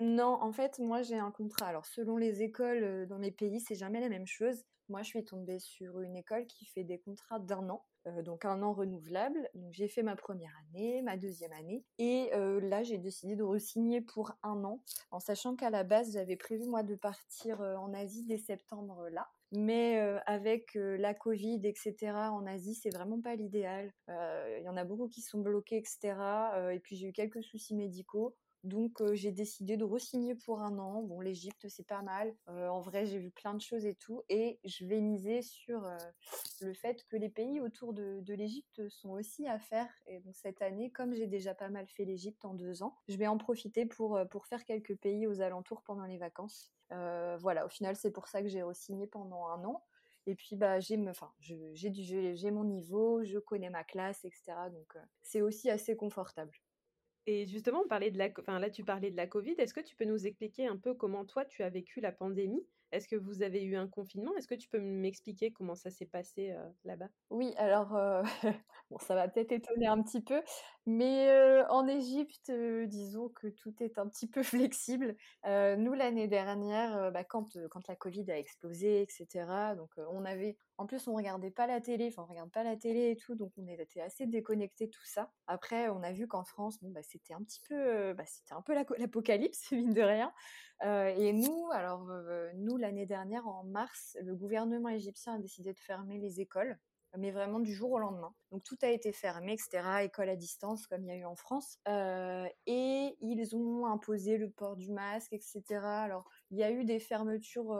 Non, 0.00 0.38
en 0.40 0.52
fait, 0.52 0.78
moi 0.78 1.02
j'ai 1.02 1.18
un 1.18 1.30
contrat. 1.30 1.68
Alors 1.68 1.86
selon 1.86 2.16
les 2.16 2.42
écoles 2.42 3.06
dans 3.06 3.18
les 3.18 3.30
pays, 3.30 3.60
c'est 3.60 3.74
jamais 3.74 4.00
la 4.00 4.08
même 4.08 4.26
chose. 4.26 4.64
Moi, 4.90 5.00
je 5.02 5.08
suis 5.08 5.24
tombée 5.24 5.58
sur 5.58 6.02
une 6.02 6.14
école 6.14 6.46
qui 6.46 6.66
fait 6.66 6.84
des 6.84 6.98
contrats 6.98 7.38
d'un 7.38 7.70
an, 7.70 7.86
donc 8.22 8.44
un 8.44 8.62
an 8.62 8.74
renouvelable. 8.74 9.48
Donc 9.54 9.72
j'ai 9.72 9.88
fait 9.88 10.02
ma 10.02 10.14
première 10.14 10.52
année, 10.68 11.00
ma 11.00 11.16
deuxième 11.16 11.52
année, 11.52 11.86
et 11.98 12.30
là 12.34 12.82
j'ai 12.82 12.98
décidé 12.98 13.34
de 13.34 13.42
re-signer 13.42 14.02
pour 14.02 14.32
un 14.42 14.62
an, 14.64 14.82
en 15.10 15.20
sachant 15.20 15.56
qu'à 15.56 15.70
la 15.70 15.84
base 15.84 16.12
j'avais 16.12 16.36
prévu 16.36 16.66
moi 16.68 16.82
de 16.82 16.96
partir 16.96 17.60
en 17.62 17.94
Asie 17.94 18.24
dès 18.26 18.36
septembre 18.36 19.08
là. 19.08 19.26
Mais 19.52 19.98
avec 20.26 20.74
la 20.74 21.14
Covid, 21.14 21.60
etc., 21.64 21.94
en 22.32 22.44
Asie, 22.44 22.74
c'est 22.74 22.90
vraiment 22.90 23.20
pas 23.20 23.36
l'idéal. 23.36 23.90
Il 24.08 24.64
y 24.64 24.68
en 24.68 24.76
a 24.76 24.84
beaucoup 24.84 25.08
qui 25.08 25.22
sont 25.22 25.40
bloqués, 25.40 25.76
etc. 25.78 26.14
et 26.72 26.80
puis 26.80 26.96
j'ai 26.96 27.08
eu 27.08 27.12
quelques 27.12 27.42
soucis 27.42 27.74
médicaux. 27.74 28.36
Donc 28.64 29.02
j'ai 29.12 29.30
décidé 29.30 29.76
de 29.76 29.84
re-signer 29.84 30.34
pour 30.34 30.60
un 30.60 30.78
an. 30.78 31.02
Bon, 31.02 31.20
l'Égypte 31.20 31.68
c'est 31.68 31.86
pas 31.86 32.00
mal. 32.00 32.34
en 32.48 32.80
vrai, 32.80 33.04
j'ai 33.04 33.18
vu 33.18 33.30
plein 33.30 33.52
de 33.52 33.60
choses 33.60 33.84
et 33.84 33.94
tout, 33.94 34.22
et 34.30 34.58
je 34.64 34.86
vais 34.86 35.02
miser 35.02 35.42
sur 35.42 35.86
le 36.62 36.72
fait 36.72 37.04
que 37.08 37.16
les 37.16 37.28
pays 37.28 37.60
autour 37.60 37.92
de, 37.92 38.22
l'Égypte 38.26 38.88
sont 38.88 39.10
aussi 39.10 39.46
à 39.46 39.58
faire. 39.58 39.88
Et 40.06 40.20
donc 40.20 40.34
cette 40.34 40.62
année, 40.62 40.90
comme 40.90 41.14
j'ai 41.14 41.26
déjà 41.26 41.54
pas 41.54 41.68
mal 41.68 41.86
fait 41.88 42.06
l'Égypte 42.06 42.44
en 42.46 42.54
deux 42.54 42.82
ans, 42.82 42.96
je 43.06 43.16
vais 43.16 43.26
en 43.26 43.36
profiter 43.36 43.84
pour 43.84 44.18
pour 44.30 44.46
faire 44.46 44.64
quelques 44.64 44.96
pays 44.96 45.26
aux 45.26 45.42
alentours 45.42 45.82
pendant 45.82 46.06
les 46.06 46.18
vacances. 46.18 46.72
voilà, 46.90 47.66
au 47.66 47.68
final 47.68 47.96
c'est 47.96 48.12
pour 48.12 48.28
ça 48.28 48.40
que 48.42 48.48
j'ai 48.48 48.62
re-signé 48.62 49.06
pendant 49.06 49.46
un 49.48 49.62
an. 49.64 49.84
Et 50.26 50.34
puis 50.34 50.56
bah 50.56 50.80
j'ai 50.80 50.98
j'ai 51.74 52.50
mon 52.50 52.64
niveau, 52.64 53.22
je 53.24 53.38
connais 53.38 53.68
ma 53.68 53.84
classe, 53.84 54.24
etc. 54.24 54.70
Donc 54.72 54.96
c'est 55.22 55.42
aussi 55.42 55.68
assez 55.68 55.96
confortable. 55.96 56.52
Et 57.26 57.46
justement, 57.46 57.82
on 57.84 57.88
parlait 57.88 58.10
de 58.10 58.18
la, 58.18 58.28
enfin 58.38 58.58
là, 58.58 58.70
tu 58.70 58.84
parlais 58.84 59.10
de 59.10 59.16
la 59.16 59.26
Covid. 59.26 59.54
Est-ce 59.58 59.74
que 59.74 59.80
tu 59.80 59.96
peux 59.96 60.04
nous 60.04 60.26
expliquer 60.26 60.66
un 60.66 60.76
peu 60.76 60.94
comment 60.94 61.24
toi 61.24 61.44
tu 61.44 61.62
as 61.62 61.70
vécu 61.70 62.00
la 62.00 62.12
pandémie? 62.12 62.66
Est-ce 62.94 63.08
que 63.08 63.16
vous 63.16 63.42
avez 63.42 63.64
eu 63.64 63.76
un 63.76 63.88
confinement? 63.88 64.36
Est-ce 64.36 64.46
que 64.46 64.54
tu 64.54 64.68
peux 64.68 64.78
m'expliquer 64.78 65.50
comment 65.50 65.74
ça 65.74 65.90
s'est 65.90 66.06
passé 66.06 66.52
euh, 66.52 66.64
là-bas? 66.84 67.08
Oui, 67.30 67.52
alors 67.56 67.96
euh, 67.96 68.22
bon, 68.90 68.98
ça 68.98 69.16
va 69.16 69.26
peut-être 69.26 69.50
étonner 69.50 69.88
un 69.88 70.00
petit 70.00 70.20
peu, 70.20 70.40
mais 70.86 71.28
euh, 71.30 71.66
en 71.70 71.88
Égypte, 71.88 72.52
disons 72.86 73.30
que 73.30 73.48
tout 73.48 73.74
est 73.82 73.98
un 73.98 74.06
petit 74.06 74.28
peu 74.28 74.42
flexible. 74.72 75.16
nous, 75.44 75.94
l'année 75.94 76.28
dernière, 76.28 77.10
bah, 77.10 77.24
quand 77.24 77.58
quand 77.68 77.88
la 77.88 77.96
Covid 77.96 78.30
a 78.30 78.38
explosé, 78.38 79.02
etc. 79.02 79.74
Donc 79.76 79.90
on 79.96 80.24
avait 80.24 80.56
en 80.76 80.86
plus, 80.86 81.06
on 81.06 81.14
regardait 81.14 81.52
pas 81.52 81.66
la 81.66 81.80
télé, 81.80 82.08
enfin 82.08 82.22
on 82.22 82.30
regarde 82.30 82.50
pas 82.50 82.64
la 82.64 82.76
télé 82.76 83.10
et 83.10 83.16
tout, 83.16 83.36
donc 83.36 83.52
on 83.56 83.66
était 83.68 84.00
assez 84.00 84.26
déconnecté 84.26 84.88
tout 84.88 85.04
ça. 85.04 85.30
Après, 85.46 85.88
on 85.88 86.02
a 86.02 86.10
vu 86.10 86.26
qu'en 86.26 86.44
France, 86.44 86.82
bon 86.82 86.90
bah 86.90 87.02
c'était 87.02 87.32
un 87.32 87.42
petit 87.42 87.60
peu, 87.68 87.74
euh, 87.74 88.14
bah, 88.14 88.24
c'était 88.26 88.54
un 88.54 88.62
peu 88.62 88.74
l'apocalypse 88.74 89.70
mine 89.72 89.92
de 89.92 90.02
rien. 90.02 90.32
Euh, 90.84 91.14
et 91.16 91.32
nous, 91.32 91.70
alors 91.72 92.10
euh, 92.10 92.50
nous 92.56 92.76
l'année 92.76 93.06
dernière 93.06 93.46
en 93.46 93.62
mars, 93.64 94.16
le 94.20 94.34
gouvernement 94.34 94.88
égyptien 94.88 95.34
a 95.34 95.38
décidé 95.38 95.72
de 95.72 95.78
fermer 95.78 96.18
les 96.18 96.40
écoles 96.40 96.78
mais 97.16 97.30
vraiment 97.30 97.60
du 97.60 97.72
jour 97.72 97.92
au 97.92 98.00
lendemain. 98.00 98.34
Donc 98.50 98.64
tout 98.64 98.76
a 98.82 98.88
été 98.88 99.12
fermé, 99.12 99.52
etc. 99.52 100.02
École 100.02 100.28
à 100.30 100.34
distance, 100.34 100.88
comme 100.88 101.04
il 101.04 101.10
y 101.10 101.12
a 101.12 101.14
eu 101.14 101.24
en 101.24 101.36
France. 101.36 101.78
Et 102.66 103.16
ils 103.20 103.54
ont 103.54 103.86
imposé 103.86 104.36
le 104.36 104.50
port 104.50 104.74
du 104.74 104.90
masque, 104.90 105.32
etc. 105.32 105.62
Alors 105.84 106.28
il 106.50 106.58
y 106.58 106.64
a 106.64 106.72
eu 106.72 106.84
des 106.84 106.98
fermetures 106.98 107.72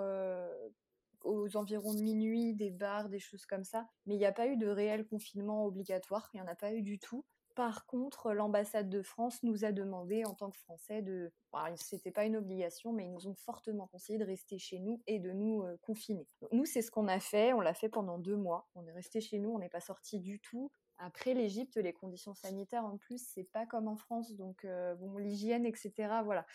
aux 1.25 1.57
environs 1.57 1.95
de 1.95 2.03
minuit, 2.03 2.55
des 2.55 2.71
bars, 2.71 3.09
des 3.09 3.19
choses 3.19 3.47
comme 3.47 3.65
ça. 3.65 3.87
Mais 4.07 4.15
il 4.15 4.19
n'y 4.19 4.27
a 4.27 4.33
pas 4.33 4.47
eu 4.47 4.57
de 4.57 4.69
réel 4.69 5.07
confinement 5.07 5.65
obligatoire, 5.65 6.29
il 6.33 6.41
n'y 6.41 6.43
en 6.43 6.51
a 6.51 6.55
pas 6.55 6.73
eu 6.73 6.83
du 6.83 6.99
tout. 6.99 7.25
Par 7.55 7.87
contre, 7.87 8.33
l'ambassade 8.33 8.89
de 8.89 9.01
France 9.03 9.41
nous 9.45 9.65
a 9.65 9.71
demandé, 9.71 10.25
en 10.25 10.35
tant 10.35 10.51
que 10.51 10.59
Français, 10.59 11.03
de. 11.03 11.33
Bah, 11.53 11.69
c'était 11.77 12.11
pas 12.11 12.25
une 12.25 12.37
obligation, 12.37 12.93
mais 12.93 13.05
ils 13.05 13.13
nous 13.13 13.29
ont 13.29 13.37
fortement 13.37 13.87
conseillé 13.87 14.19
de 14.19 14.25
rester 14.25 14.59
chez 14.59 14.81
nous 14.81 15.01
et 15.07 15.21
de 15.21 15.31
nous 15.31 15.63
confiner. 15.83 16.27
nous, 16.51 16.65
c'est 16.65 16.83
ce 16.83 16.91
qu'on 16.91 17.07
a 17.07 17.21
fait. 17.21 17.53
On 17.53 17.61
l'a 17.61 17.75
fait 17.75 17.89
pendant 17.89 18.19
deux 18.19 18.37
mois. 18.37 18.69
On 18.75 18.85
est 18.87 18.93
resté 18.93 19.21
chez 19.21 19.39
nous, 19.39 19.51
on 19.51 19.61
n'est 19.61 19.69
pas 19.69 19.81
sorti 19.81 20.19
du 20.19 20.41
tout. 20.41 20.73
Après, 20.99 21.35
l'Égypte, 21.35 21.77
les 21.77 21.93
conditions 21.93 22.35
sanitaires 22.35 22.85
en 22.85 22.97
plus, 22.97 23.23
c'est 23.35 23.45
pas 23.45 23.67
comme 23.67 23.89
en 23.89 23.97
France, 23.97 24.33
donc 24.33 24.67
bon, 24.99 25.19
l'hygiène, 25.19 25.67
etc. 25.67 25.93
Voilà, 26.25 26.47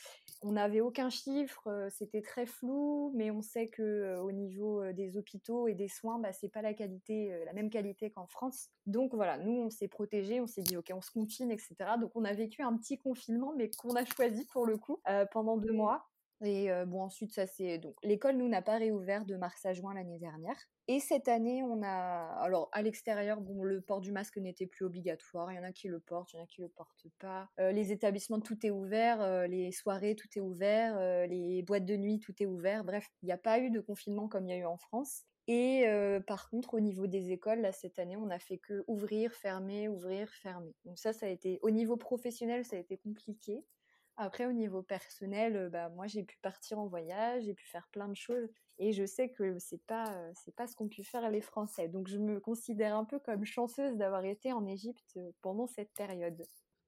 on 0.41 0.53
n'avait 0.53 0.81
aucun 0.81 1.09
chiffre, 1.09 1.87
c'était 1.91 2.21
très 2.21 2.45
flou, 2.45 3.11
mais 3.15 3.31
on 3.31 3.41
sait 3.41 3.67
que 3.67 4.17
au 4.19 4.31
niveau 4.31 4.91
des 4.93 5.17
hôpitaux 5.17 5.67
et 5.67 5.75
des 5.75 5.87
soins, 5.87 6.19
bah, 6.19 6.31
c'est 6.33 6.49
pas 6.49 6.61
la 6.61 6.73
qualité, 6.73 7.43
la 7.45 7.53
même 7.53 7.69
qualité 7.69 8.11
qu'en 8.11 8.27
France. 8.27 8.69
Donc 8.85 9.13
voilà, 9.13 9.37
nous, 9.37 9.51
on 9.51 9.69
s'est 9.69 9.87
protégés, 9.87 10.39
on 10.41 10.47
s'est 10.47 10.63
dit 10.63 10.77
ok, 10.77 10.91
on 10.93 11.01
se 11.01 11.11
confine, 11.11 11.51
etc. 11.51 11.75
Donc 11.99 12.11
on 12.15 12.23
a 12.23 12.33
vécu 12.33 12.61
un 12.61 12.75
petit 12.77 12.97
confinement, 12.97 13.53
mais 13.55 13.69
qu'on 13.69 13.95
a 13.95 14.05
choisi 14.05 14.45
pour 14.45 14.65
le 14.65 14.77
coup 14.77 15.01
pendant 15.31 15.57
deux 15.57 15.73
mois. 15.73 16.07
Et 16.41 16.69
bon, 16.87 17.01
ensuite, 17.01 17.33
ça 17.33 17.47
c'est. 17.47 17.77
Donc, 17.77 17.95
l'école, 18.03 18.37
nous, 18.37 18.47
n'a 18.47 18.61
pas 18.61 18.77
réouvert 18.77 19.25
de 19.25 19.35
mars 19.35 19.65
à 19.65 19.73
juin 19.73 19.93
l'année 19.93 20.19
dernière. 20.19 20.55
Et 20.87 20.99
cette 20.99 21.27
année, 21.27 21.63
on 21.63 21.83
a. 21.83 22.37
Alors, 22.41 22.69
à 22.71 22.81
l'extérieur, 22.81 23.41
bon, 23.41 23.63
le 23.63 23.81
port 23.81 24.01
du 24.01 24.11
masque 24.11 24.37
n'était 24.37 24.67
plus 24.67 24.85
obligatoire. 24.85 25.51
Il 25.51 25.55
y 25.55 25.59
en 25.59 25.63
a 25.63 25.71
qui 25.71 25.87
le 25.87 25.99
portent, 25.99 26.33
il 26.33 26.37
y 26.37 26.39
en 26.39 26.43
a 26.43 26.47
qui 26.47 26.61
le 26.61 26.69
portent 26.69 27.07
pas. 27.19 27.49
les 27.57 27.91
établissements, 27.91 28.39
tout 28.39 28.65
est 28.65 28.71
ouvert. 28.71 29.47
les 29.47 29.71
soirées, 29.71 30.15
tout 30.15 30.29
est 30.35 30.41
ouvert. 30.41 31.27
les 31.27 31.61
boîtes 31.63 31.85
de 31.85 31.95
nuit, 31.95 32.19
tout 32.19 32.33
est 32.39 32.45
ouvert. 32.45 32.83
Bref, 32.83 33.07
il 33.21 33.25
n'y 33.25 33.31
a 33.31 33.37
pas 33.37 33.59
eu 33.59 33.69
de 33.69 33.79
confinement 33.79 34.27
comme 34.27 34.45
il 34.47 34.51
y 34.51 34.53
a 34.53 34.57
eu 34.57 34.65
en 34.65 34.77
France. 34.77 35.23
Et 35.51 35.83
par 36.27 36.47
contre, 36.51 36.75
au 36.75 36.79
niveau 36.79 37.07
des 37.07 37.31
écoles, 37.31 37.61
là, 37.61 37.71
cette 37.71 37.97
année, 37.97 38.15
on 38.15 38.27
n'a 38.27 38.37
fait 38.37 38.59
que 38.59 38.83
ouvrir, 38.85 39.33
fermer, 39.33 39.87
ouvrir, 39.87 40.29
fermer. 40.29 40.75
Donc 40.85 40.99
ça, 40.99 41.11
ça 41.11 41.25
a 41.25 41.29
été, 41.29 41.57
au 41.63 41.71
niveau 41.71 41.97
professionnel, 41.97 42.63
ça 42.65 42.75
a 42.75 42.79
été 42.79 42.97
compliqué. 42.97 43.65
Après, 44.21 44.45
au 44.45 44.51
niveau 44.51 44.83
personnel, 44.83 45.69
bah, 45.71 45.87
moi, 45.87 46.05
j'ai 46.05 46.23
pu 46.23 46.37
partir 46.41 46.77
en 46.77 46.87
voyage, 46.87 47.43
j'ai 47.45 47.53
pu 47.53 47.65
faire 47.65 47.87
plein 47.87 48.09
de 48.09 48.17
choses. 48.17 48.49
Et 48.77 48.91
je 48.91 49.05
sais 49.05 49.29
que 49.31 49.57
c'est 49.59 49.81
pas, 49.85 50.13
c'est 50.35 50.53
pas 50.53 50.67
ce 50.67 50.75
qu'ont 50.75 50.89
pu 50.89 51.05
faire 51.05 51.29
les 51.31 51.39
Français. 51.39 51.87
Donc, 51.87 52.09
je 52.09 52.17
me 52.17 52.41
considère 52.41 52.97
un 52.97 53.05
peu 53.05 53.19
comme 53.19 53.45
chanceuse 53.45 53.95
d'avoir 53.95 54.25
été 54.25 54.51
en 54.51 54.67
Égypte 54.67 55.17
pendant 55.41 55.67
cette 55.67 55.93
période. 55.93 56.45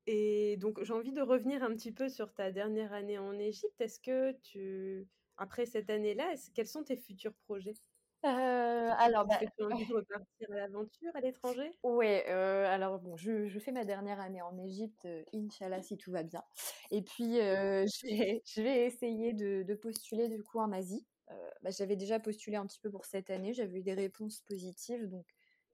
Et 0.07 0.57
donc, 0.57 0.83
j'ai 0.83 0.91
envie 0.93 1.13
de 1.13 1.21
revenir 1.21 1.63
un 1.63 1.73
petit 1.73 1.93
peu 1.93 2.09
sur 2.09 2.33
ta 2.33 2.51
dernière 2.51 2.91
année 2.91 3.17
en 3.17 3.39
Égypte. 3.39 3.79
Est-ce 3.79 4.01
que 4.01 4.33
tu, 4.41 5.07
après 5.37 5.65
cette 5.65 5.89
année-là, 5.89 6.33
quels 6.53 6.67
sont 6.67 6.83
tes 6.83 6.97
futurs 6.97 7.35
projets? 7.45 7.75
Euh, 8.23 8.91
alors, 8.97 9.25
bah, 9.25 9.39
tu 9.39 9.63
as 9.63 9.65
envie 9.65 9.85
de 9.85 9.93
repartir 9.93 10.51
à 10.51 10.55
l'aventure 10.55 11.11
à 11.15 11.21
l'étranger? 11.21 11.71
Ouais, 11.83 12.25
euh, 12.29 12.65
alors 12.67 12.99
bon, 12.99 13.17
je, 13.17 13.47
je, 13.47 13.59
fais 13.59 13.71
ma 13.71 13.83
dernière 13.83 14.19
année 14.19 14.41
en 14.43 14.57
Égypte, 14.59 15.05
euh, 15.05 15.23
Inch'Allah, 15.33 15.81
si 15.81 15.97
tout 15.97 16.11
va 16.11 16.21
bien. 16.21 16.43
Et 16.91 17.01
puis, 17.01 17.39
euh, 17.39 17.85
je, 17.87 18.07
vais, 18.07 18.43
je 18.45 18.61
vais 18.61 18.85
essayer 18.85 19.33
de, 19.33 19.63
de, 19.63 19.73
postuler 19.73 20.27
du 20.29 20.43
coup 20.43 20.59
en 20.59 20.71
Asie. 20.71 21.05
Bah, 21.61 21.69
j'avais 21.69 21.95
déjà 21.95 22.19
postulé 22.19 22.57
un 22.57 22.65
petit 22.65 22.79
peu 22.79 22.91
pour 22.91 23.05
cette 23.05 23.29
année, 23.29 23.53
j'avais 23.53 23.79
eu 23.79 23.83
des 23.83 23.93
réponses 23.93 24.41
positives, 24.41 25.07
donc 25.07 25.25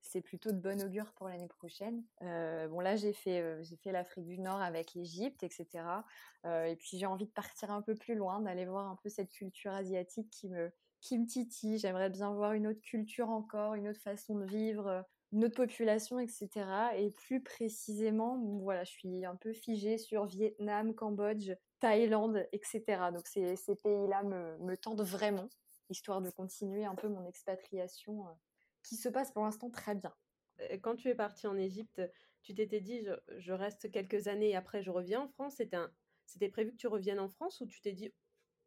c'est 0.01 0.21
plutôt 0.21 0.51
de 0.51 0.59
bon 0.59 0.79
augure 0.83 1.11
pour 1.13 1.27
l'année 1.27 1.47
prochaine. 1.47 2.03
bon, 2.21 2.79
là, 2.79 2.95
j'ai 2.95 3.11
fait, 3.11 3.63
j'ai 3.63 3.75
fait 3.77 3.91
l'Afrique 3.91 4.27
du 4.27 4.37
Nord 4.37 4.61
avec 4.61 4.93
l'Égypte, 4.93 5.41
etc. 5.41 6.05
et 6.45 6.75
puis, 6.75 6.99
j'ai 6.99 7.07
envie 7.07 7.25
de 7.25 7.31
partir 7.31 7.71
un 7.71 7.81
peu 7.81 7.95
plus 7.95 8.13
loin, 8.13 8.39
d'aller 8.39 8.67
voir 8.67 8.87
un 8.87 8.97
peu 8.97 9.09
cette 9.09 9.31
culture 9.31 9.71
asiatique 9.71 10.29
qui 10.29 10.47
me 10.47 10.71
qui 11.01 11.17
me 11.17 11.25
titille. 11.25 11.77
J'aimerais 11.77 12.09
bien 12.09 12.33
voir 12.33 12.53
une 12.53 12.67
autre 12.67 12.81
culture 12.81 13.29
encore, 13.29 13.73
une 13.73 13.87
autre 13.87 14.01
façon 14.01 14.35
de 14.35 14.45
vivre, 14.45 14.87
euh, 14.87 15.01
une 15.31 15.45
autre 15.45 15.55
population, 15.55 16.19
etc. 16.19 16.49
Et 16.95 17.11
plus 17.11 17.41
précisément, 17.41 18.37
voilà, 18.61 18.83
je 18.83 18.91
suis 18.91 19.25
un 19.25 19.35
peu 19.35 19.53
figée 19.53 19.97
sur 19.97 20.25
Vietnam, 20.25 20.95
Cambodge, 20.95 21.51
Thaïlande, 21.79 22.47
etc. 22.51 22.83
Donc 23.13 23.27
ces, 23.27 23.55
pays-là 23.83 24.23
me, 24.23 24.57
me, 24.59 24.77
tentent 24.77 25.01
vraiment, 25.01 25.49
histoire 25.89 26.21
de 26.21 26.29
continuer 26.29 26.85
un 26.85 26.95
peu 26.95 27.07
mon 27.07 27.25
expatriation 27.25 28.27
euh, 28.27 28.31
qui 28.83 28.95
se 28.95 29.09
passe 29.09 29.31
pour 29.31 29.43
l'instant 29.43 29.69
très 29.69 29.95
bien. 29.95 30.13
Quand 30.81 30.95
tu 30.95 31.09
es 31.09 31.15
partie 31.15 31.45
en 31.45 31.55
Égypte, 31.55 32.01
tu 32.41 32.53
t'étais 32.55 32.79
dit 32.79 33.05
je, 33.37 33.51
reste 33.51 33.91
quelques 33.91 34.27
années 34.27 34.51
et 34.51 34.55
après 34.55 34.81
je 34.81 34.89
reviens 34.89 35.21
en 35.21 35.27
France. 35.27 35.61
C'était 36.25 36.49
prévu 36.49 36.71
que 36.71 36.77
tu 36.77 36.87
reviennes 36.87 37.19
en 37.19 37.29
France 37.29 37.61
ou 37.61 37.67
tu 37.67 37.81
t'es 37.81 37.91
dit 37.91 38.11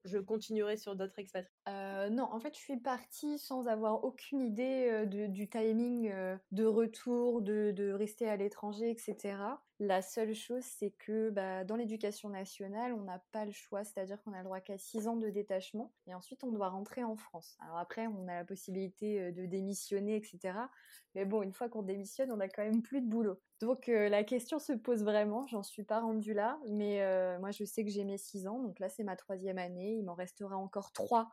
je 0.04 0.18
continuerai 0.18 0.76
sur 0.76 0.96
d'autres 0.96 1.18
expatriés 1.18 1.50
euh, 1.68 2.08
Non, 2.08 2.24
en 2.24 2.40
fait, 2.40 2.54
je 2.54 2.60
suis 2.60 2.76
partie 2.78 3.38
sans 3.38 3.66
avoir 3.66 4.04
aucune 4.04 4.40
idée 4.40 4.88
euh, 4.90 5.28
du 5.28 5.48
timing 5.48 6.10
euh, 6.10 6.36
de 6.52 6.64
retour, 6.64 7.42
de, 7.42 7.72
de 7.72 7.92
rester 7.92 8.28
à 8.28 8.36
l'étranger, 8.36 8.90
etc. 8.90 9.36
La 9.82 10.02
seule 10.02 10.34
chose, 10.34 10.62
c'est 10.62 10.90
que 10.90 11.30
bah, 11.30 11.64
dans 11.64 11.74
l'éducation 11.74 12.28
nationale, 12.28 12.92
on 12.92 13.00
n'a 13.00 13.24
pas 13.32 13.46
le 13.46 13.50
choix, 13.50 13.82
c'est-à-dire 13.82 14.22
qu'on 14.22 14.34
a 14.34 14.38
le 14.38 14.44
droit 14.44 14.60
qu'à 14.60 14.76
6 14.76 15.08
ans 15.08 15.16
de 15.16 15.30
détachement, 15.30 15.90
et 16.06 16.14
ensuite 16.14 16.44
on 16.44 16.52
doit 16.52 16.68
rentrer 16.68 17.02
en 17.02 17.16
France. 17.16 17.56
Alors 17.62 17.78
après, 17.78 18.06
on 18.06 18.28
a 18.28 18.34
la 18.34 18.44
possibilité 18.44 19.32
de 19.32 19.46
démissionner, 19.46 20.16
etc. 20.16 20.68
Mais 21.14 21.24
bon, 21.24 21.40
une 21.40 21.54
fois 21.54 21.70
qu'on 21.70 21.82
démissionne, 21.82 22.30
on 22.30 22.40
a 22.40 22.48
quand 22.48 22.62
même 22.62 22.82
plus 22.82 23.00
de 23.00 23.08
boulot. 23.08 23.40
Donc 23.62 23.86
la 23.86 24.22
question 24.22 24.58
se 24.58 24.74
pose 24.74 25.02
vraiment, 25.02 25.46
j'en 25.46 25.62
suis 25.62 25.84
pas 25.84 26.00
rendue 26.00 26.34
là, 26.34 26.58
mais 26.68 26.98
moi 27.38 27.50
je 27.50 27.64
sais 27.64 27.82
que 27.82 27.90
j'ai 27.90 28.04
mes 28.04 28.18
6 28.18 28.46
ans, 28.46 28.62
donc 28.62 28.80
là 28.80 28.90
c'est 28.90 29.02
ma 29.02 29.16
troisième 29.16 29.56
année, 29.56 29.94
il 29.94 30.04
m'en 30.04 30.14
restera 30.14 30.58
encore 30.58 30.92
3 30.92 31.30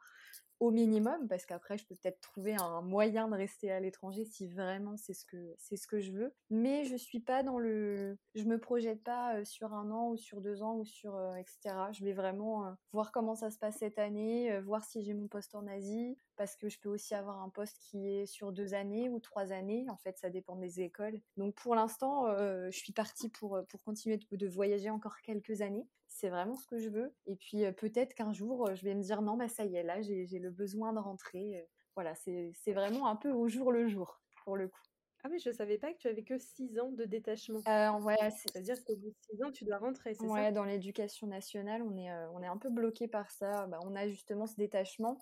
au 0.59 0.71
minimum, 0.71 1.27
parce 1.27 1.45
qu'après, 1.45 1.77
je 1.77 1.85
peux 1.85 1.95
peut-être 1.95 2.19
trouver 2.21 2.55
un 2.55 2.81
moyen 2.81 3.27
de 3.27 3.35
rester 3.35 3.71
à 3.71 3.79
l'étranger 3.79 4.25
si 4.25 4.47
vraiment 4.47 4.97
c'est 4.97 5.13
ce 5.13 5.25
que 5.25 5.53
c'est 5.57 5.77
ce 5.77 5.87
que 5.87 5.99
je 5.99 6.11
veux. 6.11 6.33
Mais 6.49 6.85
je 6.85 6.95
suis 6.95 7.19
pas 7.19 7.43
dans 7.43 7.59
le, 7.59 8.17
je 8.35 8.43
me 8.43 8.59
projette 8.59 9.03
pas 9.03 9.43
sur 9.45 9.73
un 9.73 9.91
an 9.91 10.09
ou 10.09 10.17
sur 10.17 10.41
deux 10.41 10.63
ans 10.63 10.75
ou 10.77 10.85
sur 10.85 11.17
etc. 11.35 11.75
Je 11.91 12.03
vais 12.03 12.13
vraiment 12.13 12.75
voir 12.91 13.11
comment 13.11 13.35
ça 13.35 13.51
se 13.51 13.57
passe 13.59 13.77
cette 13.77 13.99
année, 13.99 14.59
voir 14.61 14.83
si 14.83 15.01
j'ai 15.03 15.13
mon 15.13 15.27
poste 15.27 15.55
en 15.55 15.67
Asie, 15.67 16.17
parce 16.37 16.55
que 16.55 16.69
je 16.69 16.79
peux 16.79 16.89
aussi 16.89 17.15
avoir 17.15 17.41
un 17.41 17.49
poste 17.49 17.77
qui 17.79 18.07
est 18.07 18.25
sur 18.25 18.51
deux 18.51 18.73
années 18.73 19.09
ou 19.09 19.19
trois 19.19 19.51
années. 19.51 19.85
En 19.89 19.97
fait, 19.97 20.17
ça 20.17 20.29
dépend 20.29 20.55
des 20.55 20.81
écoles. 20.81 21.19
Donc 21.35 21.55
pour 21.55 21.75
l'instant, 21.75 22.27
je 22.37 22.77
suis 22.77 22.93
partie 22.93 23.29
pour 23.29 23.59
pour 23.67 23.83
continuer 23.83 24.19
de 24.31 24.47
voyager 24.47 24.89
encore 24.89 25.21
quelques 25.21 25.61
années 25.61 25.87
c'est 26.07 26.29
vraiment 26.29 26.55
ce 26.55 26.65
que 26.65 26.79
je 26.79 26.89
veux. 26.89 27.13
Et 27.25 27.35
puis 27.35 27.63
peut-être 27.73 28.13
qu'un 28.13 28.33
jour, 28.33 28.73
je 28.75 28.83
vais 28.83 28.95
me 28.95 29.01
dire 29.01 29.21
non, 29.21 29.37
bah 29.37 29.47
ça 29.47 29.65
y 29.65 29.75
est, 29.75 29.83
là, 29.83 30.01
j'ai 30.01 30.25
le 30.39 30.49
besoin 30.49 30.93
de 30.93 30.99
rentrer. 30.99 31.67
Voilà, 31.95 32.13
c'est 32.15 32.73
vraiment 32.73 33.07
un 33.07 33.15
peu 33.15 33.31
au 33.31 33.47
jour 33.47 33.71
le 33.71 33.87
jour, 33.87 34.21
pour 34.43 34.55
le 34.55 34.67
coup. 34.67 34.81
Ah 35.23 35.29
oui, 35.31 35.39
je 35.43 35.51
savais 35.51 35.79
pas 35.79 35.91
que 35.91 35.97
tu 35.97 36.07
avais 36.07 36.23
que 36.23 36.37
6 36.37 36.79
ans 36.79 36.91
de 36.91 37.03
détachement. 37.03 37.59
Euh, 37.67 37.99
ouais, 38.01 38.29
C'est-à-dire 38.29 38.75
qu'au 38.85 38.95
bout 38.95 39.09
de 39.09 39.15
6 39.31 39.43
ans, 39.43 39.51
tu 39.51 39.65
dois 39.65 39.79
rentrer, 39.79 40.13
c'est 40.13 40.23
ouais, 40.23 40.51
dans 40.51 40.63
l'éducation 40.63 41.27
nationale, 41.27 41.81
on 41.81 41.97
est, 41.97 42.11
on 42.33 42.41
est 42.41 42.47
un 42.47 42.57
peu 42.57 42.69
bloqué 42.69 43.07
par 43.07 43.31
ça. 43.31 43.65
Bah, 43.67 43.79
on 43.83 43.95
a 43.95 44.07
justement 44.07 44.45
ce 44.45 44.55
détachement 44.55 45.19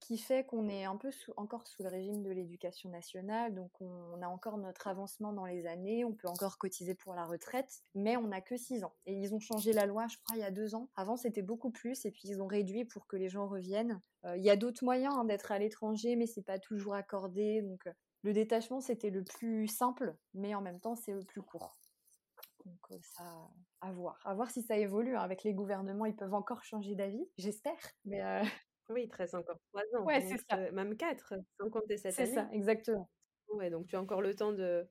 qui 0.00 0.18
fait 0.18 0.44
qu'on 0.44 0.68
est 0.68 0.84
un 0.84 0.96
peu 0.96 1.10
encore 1.36 1.66
sous 1.66 1.82
le 1.82 1.88
régime 1.88 2.22
de 2.22 2.30
l'éducation 2.30 2.90
nationale, 2.90 3.54
donc 3.54 3.70
on, 3.80 4.20
a 4.20 4.28
encore 4.28 4.58
notre 4.58 4.86
avancement 4.86 5.32
dans 5.32 5.46
les 5.46 5.66
années, 5.66 6.04
on 6.04 6.12
peut 6.12 6.28
encore 6.28 6.58
cotiser 6.58 6.94
pour 6.94 7.14
la 7.14 7.24
retraite, 7.24 7.82
mais 7.94 8.16
on 8.16 8.28
n'a 8.28 8.40
que 8.40 8.56
6 8.56 8.84
ans. 8.84 8.94
Et 9.06 9.14
ils 9.14 9.34
ont 9.34 9.40
changé 9.40 9.72
la 9.72 9.86
loi, 9.86 10.06
je 10.08 10.16
crois, 10.18 10.36
il 10.36 10.40
y 10.40 10.44
a 10.44 10.50
deux 10.50 10.74
ans. 10.74 10.88
Avant, 10.96 11.16
c'était 11.16 11.42
beaucoup 11.42 11.70
plus, 11.70 12.04
et 12.04 12.10
puis 12.10 12.22
ils 12.24 12.42
ont 12.42 12.46
réduit 12.46 12.84
pour 12.84 13.06
que 13.06 13.16
les 13.16 13.28
gens 13.28 13.46
reviennent. 13.46 14.00
Euh, 14.24 14.36
il 14.36 14.44
y 14.44 14.50
a 14.50 14.56
d'autres 14.56 14.84
moyens 14.84 15.14
hein, 15.16 15.24
d'être 15.24 15.52
à 15.52 15.58
l'étranger, 15.58 16.16
mais 16.16 16.26
c'est 16.26 16.42
pas 16.42 16.58
toujours 16.58 16.94
accordé, 16.94 17.62
donc 17.62 17.86
euh, 17.86 17.92
le 18.22 18.32
détachement, 18.32 18.80
c'était 18.80 19.10
le 19.10 19.24
plus 19.24 19.68
simple, 19.68 20.16
mais 20.34 20.54
en 20.54 20.60
même 20.60 20.80
temps, 20.80 20.96
c'est 20.96 21.12
le 21.12 21.24
plus 21.24 21.42
court. 21.42 21.76
Donc 22.64 22.78
euh, 22.90 22.98
ça, 23.02 23.24
à 23.80 23.92
voir. 23.92 24.18
À 24.24 24.34
voir 24.34 24.50
si 24.50 24.62
ça 24.62 24.76
évolue. 24.76 25.16
Hein. 25.16 25.20
Avec 25.20 25.44
les 25.44 25.52
gouvernements, 25.52 26.06
ils 26.06 26.16
peuvent 26.16 26.32
encore 26.32 26.64
changer 26.64 26.94
d'avis, 26.94 27.28
j'espère. 27.36 27.76
Mais 28.06 28.22
oui, 28.90 29.04
il 29.04 29.08
te 29.08 29.16
reste 29.16 29.34
encore 29.34 29.58
3 29.72 29.82
ans. 29.98 30.04
Ouais, 30.04 30.20
c'est 30.20 30.38
ça. 30.48 30.70
même 30.72 30.96
4, 30.96 31.34
sans 31.60 31.70
compter 31.70 31.96
cette 31.96 32.18
année. 32.18 32.28
C'est 32.28 32.34
ça, 32.34 32.48
exactement. 32.52 33.10
Ouais, 33.48 33.70
donc 33.70 33.86
tu 33.86 33.96
as 33.96 34.00
encore 34.00 34.22
le 34.22 34.34
temps 34.34 34.52
de, 34.52 34.86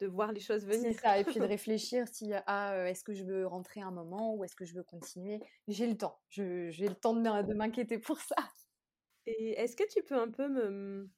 de 0.00 0.06
voir 0.06 0.32
les 0.32 0.40
choses 0.40 0.66
venir. 0.66 0.92
C'est 0.92 1.00
ça, 1.00 1.18
et 1.18 1.24
puis 1.24 1.38
de 1.38 1.44
réfléchir 1.44 2.06
si 2.08 2.32
ah, 2.46 2.88
est-ce 2.88 3.04
que 3.04 3.12
je 3.12 3.24
veux 3.24 3.46
rentrer 3.46 3.80
un 3.80 3.90
moment 3.90 4.34
ou 4.34 4.44
est-ce 4.44 4.56
que 4.56 4.64
je 4.64 4.74
veux 4.74 4.82
continuer? 4.82 5.40
J'ai 5.68 5.86
le 5.86 5.96
temps, 5.96 6.20
j'ai 6.30 6.70
le 6.70 6.94
temps 6.94 7.14
de 7.14 7.54
m'inquiéter 7.54 7.98
pour 7.98 8.20
ça. 8.20 8.36
Et 9.26 9.60
est-ce 9.60 9.76
que 9.76 9.84
tu 9.88 10.02
peux 10.02 10.16
un 10.16 10.30
peu 10.30 10.48
me 10.48 11.10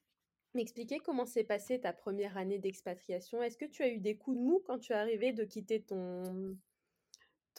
m'expliquer 0.55 0.99
comment 0.99 1.27
s'est 1.27 1.45
passée 1.45 1.79
ta 1.81 1.93
première 1.93 2.37
année 2.39 2.59
d'expatriation? 2.59 3.43
Est-ce 3.43 3.59
que 3.59 3.67
tu 3.67 3.83
as 3.83 3.89
eu 3.89 3.99
des 3.99 4.17
coups 4.17 4.39
de 4.39 4.43
mou 4.43 4.63
quand 4.65 4.79
tu 4.79 4.93
es 4.93 4.97
arrivé 4.97 5.33
de 5.33 5.45
quitter 5.45 5.83
ton, 5.83 6.57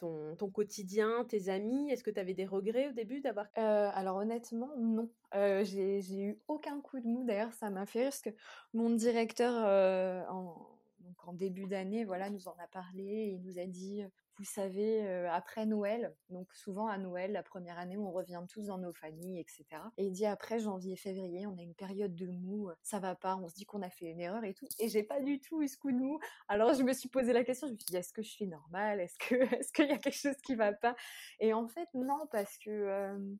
ton, 0.00 0.50
quotidien, 0.50 1.24
tes 1.24 1.48
amis? 1.48 1.90
Est-ce 1.90 2.02
que 2.02 2.10
tu 2.10 2.20
avais 2.20 2.34
des 2.34 2.46
regrets 2.46 2.88
au 2.88 2.92
début 2.92 3.20
d'avoir... 3.20 3.46
Euh, 3.58 3.90
alors 3.94 4.16
honnêtement, 4.16 4.70
non. 4.78 5.10
Euh, 5.34 5.64
j'ai 5.64 6.22
eu 6.22 6.38
aucun 6.48 6.80
coup 6.80 7.00
de 7.00 7.06
mou. 7.06 7.24
D'ailleurs, 7.24 7.52
ça 7.52 7.70
m'a 7.70 7.86
fait 7.86 8.00
rire 8.00 8.10
parce 8.10 8.22
que 8.22 8.30
mon 8.72 8.90
directeur, 8.90 9.52
euh, 9.56 10.22
en, 10.28 11.32
début 11.32 11.66
d'année, 11.66 12.04
voilà, 12.04 12.28
nous 12.28 12.48
en 12.48 12.56
a 12.58 12.66
parlé 12.66 13.38
il 13.38 13.42
nous 13.42 13.60
a 13.60 13.64
dit 13.64 14.02
vous 14.40 14.46
savez, 14.46 15.06
après 15.26 15.66
Noël, 15.66 16.16
donc 16.30 16.50
souvent 16.54 16.86
à 16.86 16.96
Noël, 16.96 17.32
la 17.32 17.42
première 17.42 17.78
année, 17.78 17.98
on 17.98 18.10
revient 18.10 18.42
tous 18.48 18.68
dans 18.68 18.78
nos 18.78 18.94
familles, 18.94 19.38
etc. 19.38 19.66
Et 19.98 20.06
il 20.06 20.12
dit 20.12 20.24
après 20.24 20.58
janvier, 20.58 20.96
février, 20.96 21.46
on 21.46 21.58
a 21.58 21.62
une 21.62 21.74
période 21.74 22.14
de 22.14 22.26
mou, 22.26 22.70
ça 22.82 23.00
va 23.00 23.14
pas, 23.14 23.36
on 23.36 23.48
se 23.48 23.54
dit 23.54 23.66
qu'on 23.66 23.82
a 23.82 23.90
fait 23.90 24.06
une 24.06 24.18
erreur 24.18 24.42
et 24.44 24.54
tout. 24.54 24.64
Et 24.78 24.88
j'ai 24.88 25.02
pas 25.02 25.20
du 25.20 25.40
tout 25.40 25.60
eu 25.60 25.68
ce 25.68 25.76
coup 25.76 25.92
de 25.92 25.98
mou. 25.98 26.18
Alors 26.48 26.72
je 26.72 26.82
me 26.82 26.94
suis 26.94 27.10
posé 27.10 27.34
la 27.34 27.44
question, 27.44 27.66
je 27.66 27.74
me 27.74 27.78
suis 27.78 27.90
dit 27.90 27.96
est-ce 27.98 28.14
que 28.14 28.22
je 28.22 28.30
suis 28.30 28.46
normale? 28.46 29.00
Est-ce 29.00 29.18
que 29.18 29.34
est-ce 29.60 29.72
qu'il 29.74 29.88
y 29.88 29.92
a 29.92 29.98
quelque 29.98 30.16
chose 30.16 30.40
qui 30.42 30.54
va 30.54 30.72
pas? 30.72 30.96
Et 31.38 31.52
en 31.52 31.68
fait 31.68 31.88
non, 31.92 32.26
parce 32.32 32.56
que 32.56 33.36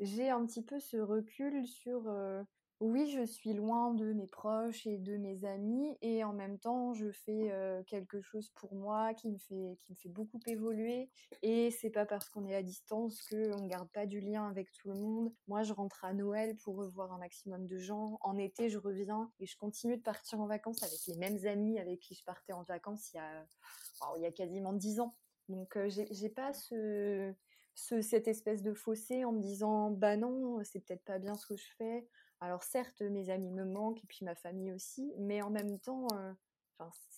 j'ai 0.00 0.30
un 0.30 0.46
petit 0.46 0.64
peu 0.64 0.80
ce 0.80 0.96
recul 0.96 1.66
sur 1.66 2.10
oui, 2.80 3.10
je 3.10 3.24
suis 3.26 3.52
loin 3.52 3.92
de 3.92 4.12
mes 4.12 4.26
proches 4.26 4.86
et 4.86 4.96
de 4.96 5.16
mes 5.18 5.44
amis 5.44 5.96
et 6.00 6.24
en 6.24 6.32
même 6.32 6.58
temps, 6.58 6.94
je 6.94 7.10
fais 7.10 7.52
quelque 7.86 8.22
chose 8.22 8.50
pour 8.56 8.74
moi 8.74 9.12
qui 9.14 9.28
me 9.28 9.36
fait 9.36 9.76
qui 9.80 9.92
me 9.92 9.96
fait 9.96 10.08
beaucoup 10.08 10.40
évoluer 10.46 11.10
et 11.42 11.70
c'est 11.70 11.90
pas 11.90 12.06
parce 12.06 12.30
qu'on 12.30 12.46
est 12.46 12.54
à 12.54 12.62
distance 12.62 13.22
qu'on 13.28 13.66
garde 13.66 13.90
pas 13.90 14.06
du 14.06 14.20
lien 14.20 14.48
avec 14.48 14.72
tout 14.72 14.88
le 14.88 14.94
monde. 14.94 15.32
Moi, 15.46 15.62
je 15.62 15.74
rentre 15.74 16.04
à 16.04 16.14
Noël 16.14 16.56
pour 16.56 16.76
revoir 16.76 17.12
un 17.12 17.18
maximum 17.18 17.66
de 17.66 17.78
gens. 17.78 18.18
En 18.22 18.38
été, 18.38 18.70
je 18.70 18.78
reviens 18.78 19.30
et 19.40 19.46
je 19.46 19.56
continue 19.58 19.98
de 19.98 20.02
partir 20.02 20.40
en 20.40 20.46
vacances 20.46 20.82
avec 20.82 21.00
les 21.06 21.16
mêmes 21.16 21.46
amis 21.46 21.78
avec 21.78 22.00
qui 22.00 22.14
je 22.14 22.24
partais 22.24 22.54
en 22.54 22.62
vacances 22.62 23.12
il 23.12 23.18
y 23.18 23.20
a 23.20 23.46
il 24.16 24.22
y 24.22 24.26
a 24.26 24.32
quasiment 24.32 24.72
dix 24.72 25.00
ans. 25.00 25.14
Donc 25.48 25.76
j'ai 25.88 26.28
pas 26.30 26.52
ce, 26.52 27.34
ce 27.74 28.02
cette 28.02 28.28
espèce 28.28 28.62
de 28.62 28.74
fossé 28.74 29.24
en 29.24 29.32
me 29.32 29.40
disant 29.40 29.90
bah 29.90 30.16
non, 30.16 30.62
c'est 30.64 30.80
peut-être 30.80 31.04
pas 31.04 31.18
bien 31.18 31.34
ce 31.34 31.46
que 31.46 31.56
je 31.56 31.68
fais 31.78 32.06
alors 32.40 32.62
certes, 32.62 33.02
mes 33.02 33.28
amis 33.28 33.52
me 33.52 33.64
manquent 33.64 34.02
et 34.02 34.06
puis 34.06 34.24
ma 34.24 34.34
famille 34.34 34.72
aussi, 34.72 35.12
mais 35.18 35.42
en 35.42 35.50
même 35.50 35.78
temps, 35.78 36.06
euh, 36.14 36.32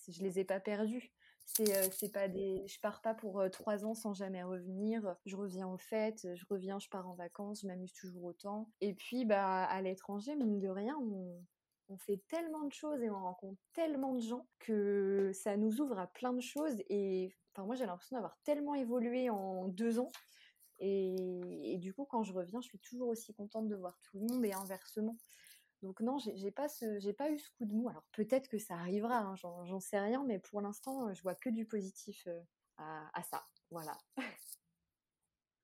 je 0.09 0.21
les 0.21 0.39
ai 0.39 0.43
pas 0.43 0.59
perdus. 0.59 1.11
C'est, 1.45 1.77
euh, 1.77 2.09
pas 2.13 2.27
des, 2.27 2.65
je 2.67 2.79
pars 2.79 3.01
pas 3.01 3.13
pour 3.13 3.39
euh, 3.39 3.49
trois 3.49 3.85
ans 3.85 3.93
sans 3.93 4.13
jamais 4.13 4.43
revenir. 4.43 5.15
Je 5.25 5.35
reviens 5.35 5.67
aux 5.67 5.77
fêtes, 5.77 6.27
je 6.35 6.45
reviens, 6.49 6.79
je 6.79 6.89
pars 6.89 7.09
en 7.09 7.15
vacances, 7.15 7.61
je 7.61 7.67
m'amuse 7.67 7.93
toujours 7.93 8.23
autant. 8.25 8.69
Et 8.81 8.93
puis, 8.93 9.25
bah, 9.25 9.63
à 9.63 9.81
l'étranger, 9.81 10.35
mine 10.35 10.59
de 10.59 10.69
rien, 10.69 10.97
on, 11.01 11.41
on 11.89 11.97
fait 11.97 12.21
tellement 12.27 12.63
de 12.63 12.73
choses 12.73 13.01
et 13.01 13.09
on 13.09 13.21
rencontre 13.21 13.59
tellement 13.73 14.13
de 14.13 14.21
gens 14.21 14.45
que 14.59 15.31
ça 15.33 15.55
nous 15.55 15.79
ouvre 15.81 15.99
à 15.99 16.07
plein 16.07 16.33
de 16.33 16.41
choses. 16.41 16.81
Et 16.89 17.33
enfin, 17.53 17.65
moi, 17.65 17.75
j'ai 17.75 17.85
l'impression 17.85 18.17
d'avoir 18.17 18.37
tellement 18.43 18.75
évolué 18.75 19.29
en 19.29 19.67
deux 19.69 19.99
ans 19.99 20.11
et, 20.85 21.77
du 21.77 21.93
coup, 21.93 22.05
quand 22.05 22.23
je 22.23 22.33
reviens, 22.33 22.59
je 22.59 22.67
suis 22.67 22.79
toujours 22.79 23.07
aussi 23.07 23.33
contente 23.33 23.69
de 23.69 23.75
voir 23.75 23.97
tout 24.01 24.19
le 24.19 24.27
monde 24.27 24.45
et 24.45 24.51
inversement. 24.53 25.17
Donc 25.81 26.01
non, 26.01 26.17
j'ai 26.17 26.51
pas 26.51 26.67
pas 27.17 27.31
eu 27.31 27.39
ce 27.39 27.49
coup 27.51 27.65
de 27.65 27.73
mou. 27.73 27.89
Alors 27.89 28.05
peut-être 28.11 28.49
que 28.49 28.57
ça 28.57 28.75
arrivera, 28.75 29.17
hein, 29.19 29.35
j'en 29.35 29.79
sais 29.79 29.99
rien, 29.99 30.23
mais 30.25 30.39
pour 30.39 30.61
l'instant, 30.61 31.13
je 31.13 31.21
vois 31.21 31.35
que 31.35 31.49
du 31.49 31.65
positif 31.65 32.27
euh, 32.27 32.41
à, 32.77 33.23
ça. 33.23 33.45
Voilà. 33.71 33.97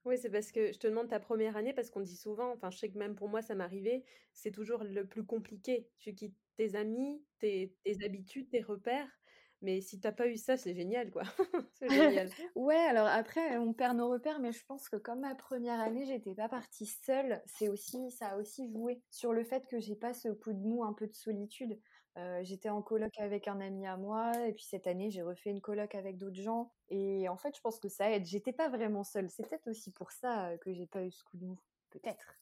Oui, 0.05 0.17
c'est 0.17 0.29
parce 0.29 0.51
que 0.53 0.71
je 0.71 0.79
te 0.79 0.87
demande 0.87 1.09
ta 1.09 1.19
première 1.19 1.57
année 1.57 1.73
parce 1.73 1.89
qu'on 1.89 1.99
dit 1.99 2.15
souvent, 2.15 2.53
enfin 2.53 2.71
je 2.71 2.77
sais 2.77 2.89
que 2.89 2.97
même 2.97 3.15
pour 3.15 3.27
moi 3.27 3.41
ça 3.41 3.53
m'arrivait, 3.53 4.05
c'est 4.33 4.49
toujours 4.49 4.83
le 4.83 5.05
plus 5.05 5.25
compliqué. 5.25 5.89
Tu 5.99 6.15
quittes 6.15 6.37
tes 6.55 6.75
amis, 6.75 7.21
tes 7.39 7.75
habitudes, 8.03 8.49
tes 8.49 8.61
repères 8.61 9.18
mais 9.61 9.81
si 9.81 9.99
t'as 9.99 10.11
pas 10.11 10.27
eu 10.27 10.37
ça, 10.37 10.57
c'est 10.57 10.73
génial, 10.73 11.11
quoi. 11.11 11.23
c'est 11.73 11.89
génial. 11.89 12.29
ouais, 12.55 12.75
alors 12.75 13.07
après, 13.07 13.57
on 13.57 13.73
perd 13.73 13.97
nos 13.97 14.09
repères, 14.09 14.39
mais 14.39 14.51
je 14.51 14.65
pense 14.65 14.89
que 14.89 14.95
comme 14.95 15.21
ma 15.21 15.35
première 15.35 15.79
année, 15.79 16.05
j'étais 16.05 16.35
pas 16.35 16.49
partie 16.49 16.85
seule, 16.85 17.41
c'est 17.45 17.69
aussi, 17.69 18.11
ça 18.11 18.29
a 18.29 18.37
aussi 18.37 18.71
joué 18.71 19.01
sur 19.09 19.33
le 19.33 19.43
fait 19.43 19.67
que 19.67 19.79
j'ai 19.79 19.95
pas 19.95 20.13
ce 20.13 20.29
coup 20.29 20.53
de 20.53 20.59
mou, 20.59 20.83
un 20.83 20.93
peu 20.93 21.07
de 21.07 21.13
solitude. 21.13 21.79
Euh, 22.17 22.39
j'étais 22.43 22.69
en 22.69 22.81
coloc 22.81 23.17
avec 23.19 23.47
un 23.47 23.59
ami 23.61 23.85
à 23.87 23.97
moi, 23.97 24.31
et 24.47 24.53
puis 24.53 24.65
cette 24.65 24.87
année, 24.87 25.11
j'ai 25.11 25.21
refait 25.21 25.51
une 25.51 25.61
coloc 25.61 25.95
avec 25.95 26.17
d'autres 26.17 26.41
gens. 26.41 26.73
Et 26.89 27.29
en 27.29 27.37
fait, 27.37 27.55
je 27.55 27.61
pense 27.61 27.79
que 27.79 27.89
ça 27.89 28.11
aide. 28.11 28.25
J'étais 28.25 28.53
pas 28.53 28.69
vraiment 28.69 29.03
seule. 29.03 29.29
C'est 29.29 29.47
peut-être 29.47 29.69
aussi 29.69 29.91
pour 29.91 30.11
ça 30.11 30.57
que 30.59 30.73
j'ai 30.73 30.87
pas 30.87 31.03
eu 31.03 31.11
ce 31.11 31.23
coup 31.23 31.37
de 31.37 31.45
mou. 31.45 31.59
Peut-être. 31.91 32.39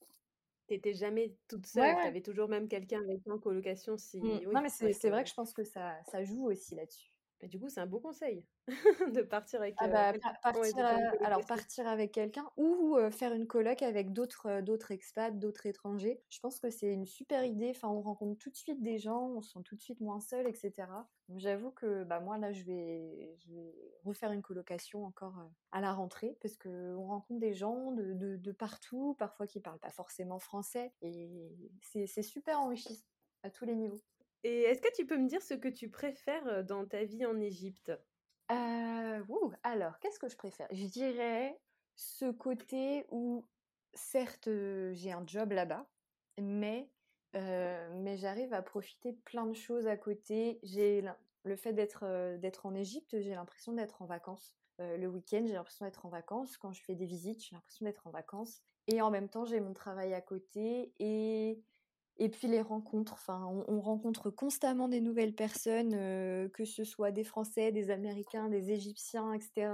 T'étais 0.67 0.93
jamais 0.93 1.33
toute 1.47 1.65
seule, 1.65 1.95
tu 1.95 2.07
avais 2.07 2.21
toujours 2.21 2.49
même 2.49 2.67
quelqu'un 2.67 2.99
avec 3.01 3.23
toi 3.23 3.35
en 3.35 3.39
colocation 3.39 3.97
si 3.97 4.19
mmh. 4.19 4.51
Non 4.53 4.61
mais 4.61 4.69
c'est 4.69 5.09
vrai 5.09 5.23
que 5.23 5.29
je 5.29 5.33
pense 5.33 5.53
que 5.53 5.63
ça 5.63 5.95
ça 6.11 6.23
joue 6.23 6.49
aussi 6.49 6.75
là-dessus. 6.75 7.09
Bah, 7.41 7.47
du 7.47 7.59
coup, 7.59 7.69
c'est 7.69 7.79
un 7.79 7.85
beau 7.85 7.99
conseil 7.99 8.45
de 9.15 9.21
partir 9.21 9.61
avec. 9.61 9.75
Ah 9.79 9.87
bah, 9.87 10.13
partir, 10.41 10.85
alors 11.21 11.45
partir 11.45 11.87
avec 11.87 12.11
quelqu'un 12.11 12.49
ou 12.57 12.97
faire 13.11 13.33
une 13.33 13.47
coloc 13.47 13.81
avec 13.81 14.11
d'autres 14.11 14.61
d'autres 14.61 14.91
expats, 14.91 15.37
d'autres 15.37 15.65
étrangers. 15.67 16.21
Je 16.29 16.39
pense 16.39 16.59
que 16.59 16.69
c'est 16.69 16.91
une 16.91 17.05
super 17.05 17.43
idée. 17.43 17.71
Enfin, 17.75 17.89
on 17.89 18.01
rencontre 18.01 18.37
tout 18.39 18.49
de 18.49 18.55
suite 18.55 18.81
des 18.81 18.97
gens, 18.97 19.27
on 19.35 19.41
se 19.41 19.51
sent 19.51 19.59
tout 19.65 19.75
de 19.75 19.81
suite 19.81 20.01
moins 20.01 20.19
seul, 20.19 20.47
etc. 20.47 21.07
J'avoue 21.35 21.71
que 21.71 22.03
bah 22.05 22.19
moi 22.21 22.37
là, 22.37 22.51
je 22.53 22.63
vais 22.63 23.35
je 23.39 23.53
vais 23.53 23.75
refaire 24.03 24.31
une 24.31 24.41
colocation 24.41 25.05
encore 25.05 25.35
à 25.71 25.81
la 25.81 25.93
rentrée 25.93 26.37
parce 26.41 26.55
que 26.57 26.95
on 26.95 27.07
rencontre 27.07 27.39
des 27.39 27.53
gens 27.53 27.91
de, 27.91 28.13
de, 28.13 28.37
de 28.37 28.51
partout, 28.51 29.15
parfois 29.19 29.45
qui 29.45 29.59
parlent 29.59 29.79
pas 29.79 29.91
forcément 29.91 30.39
français 30.39 30.93
et 31.01 31.51
c'est 31.81 32.23
super 32.23 32.59
enrichissant 32.59 33.05
à 33.43 33.49
tous 33.49 33.65
les 33.65 33.75
niveaux. 33.75 34.01
Et 34.47 34.61
est-ce 34.61 34.81
que 34.81 34.95
tu 34.95 35.05
peux 35.05 35.17
me 35.17 35.27
dire 35.27 35.41
ce 35.41 35.53
que 35.53 35.67
tu 35.67 35.89
préfères 35.89 36.63
dans 36.63 36.85
ta 36.85 37.03
vie 37.03 37.25
en 37.25 37.37
Égypte? 37.37 37.91
Alors, 38.47 39.99
qu'est-ce 39.99 40.19
que 40.19 40.29
je 40.29 40.37
préfère? 40.37 40.69
Je 40.71 40.85
dirais 40.85 41.59
ce 41.95 42.31
côté 42.31 43.05
où, 43.09 43.45
certes, 43.93 44.47
j'ai 44.93 45.11
un 45.11 45.27
job 45.27 45.51
là-bas, 45.51 45.85
mais, 46.39 46.89
mais 47.33 48.15
j'arrive 48.15 48.53
à 48.53 48.61
profiter 48.61 49.11
plein 49.25 49.47
de 49.47 49.53
choses 49.53 49.85
à 49.85 49.97
côté. 49.97 50.61
J'ai 50.63 51.03
le 51.43 51.55
fait 51.57 51.73
d'être 51.73 52.37
d'être 52.37 52.65
en 52.65 52.73
Égypte, 52.73 53.19
j'ai 53.19 53.35
l'impression 53.35 53.73
d'être 53.73 54.01
en 54.01 54.05
vacances. 54.05 54.55
le 54.79 55.07
week-end, 55.07 55.43
j'ai 55.45 55.55
l'impression 55.55 55.83
d'être 55.83 56.05
en 56.05 56.09
vacances. 56.09 56.55
Quand 56.55 56.71
je 56.71 56.81
fais 56.81 56.95
des 56.95 57.05
visites, 57.05 57.43
j'ai 57.43 57.53
l'impression 57.53 57.85
d'être 57.85 58.07
en 58.07 58.11
vacances. 58.11 58.63
Et 58.87 59.01
en 59.01 59.11
même 59.11 59.27
temps, 59.27 59.43
j'ai 59.43 59.59
mon 59.59 59.73
travail 59.73 60.13
à 60.13 60.21
côté 60.21 60.93
et 60.99 61.61
et 62.19 62.29
puis 62.29 62.47
les 62.47 62.61
rencontres, 62.61 63.13
enfin, 63.13 63.45
on, 63.67 63.79
rencontre 63.79 64.31
constamment 64.31 64.87
des 64.87 65.01
nouvelles 65.01 65.35
personnes, 65.35 65.93
euh, 65.93 66.49
que 66.49 66.65
ce 66.65 66.83
soit 66.83 67.11
des 67.11 67.23
Français, 67.23 67.71
des 67.71 67.91
Américains, 67.91 68.49
des 68.49 68.71
Égyptiens, 68.71 69.33
etc. 69.33 69.71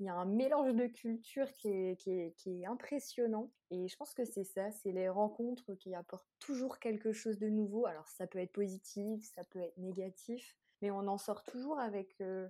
Il 0.00 0.06
y 0.06 0.08
a 0.08 0.14
un 0.14 0.24
mélange 0.24 0.74
de 0.74 0.86
cultures 0.86 1.52
qui 1.52 1.68
est, 1.68 2.64
impressionnant. 2.66 3.50
Et 3.70 3.88
je 3.88 3.96
pense 3.96 4.14
que 4.14 4.24
c'est 4.24 4.44
ça, 4.44 4.70
c'est 4.70 4.92
les 4.92 5.08
rencontres 5.08 5.74
qui 5.74 5.94
apportent 5.94 6.28
toujours 6.38 6.78
quelque 6.78 7.12
chose 7.12 7.38
de 7.38 7.48
nouveau. 7.48 7.84
Alors 7.86 8.08
ça 8.08 8.26
peut 8.26 8.38
être 8.38 8.52
positif, 8.52 9.30
ça 9.34 9.44
peut 9.44 9.60
être 9.60 9.76
négatif, 9.76 10.56
mais 10.80 10.90
on 10.90 11.06
en 11.08 11.18
sort 11.18 11.42
toujours 11.44 11.78
avec... 11.78 12.20
Euh, 12.20 12.48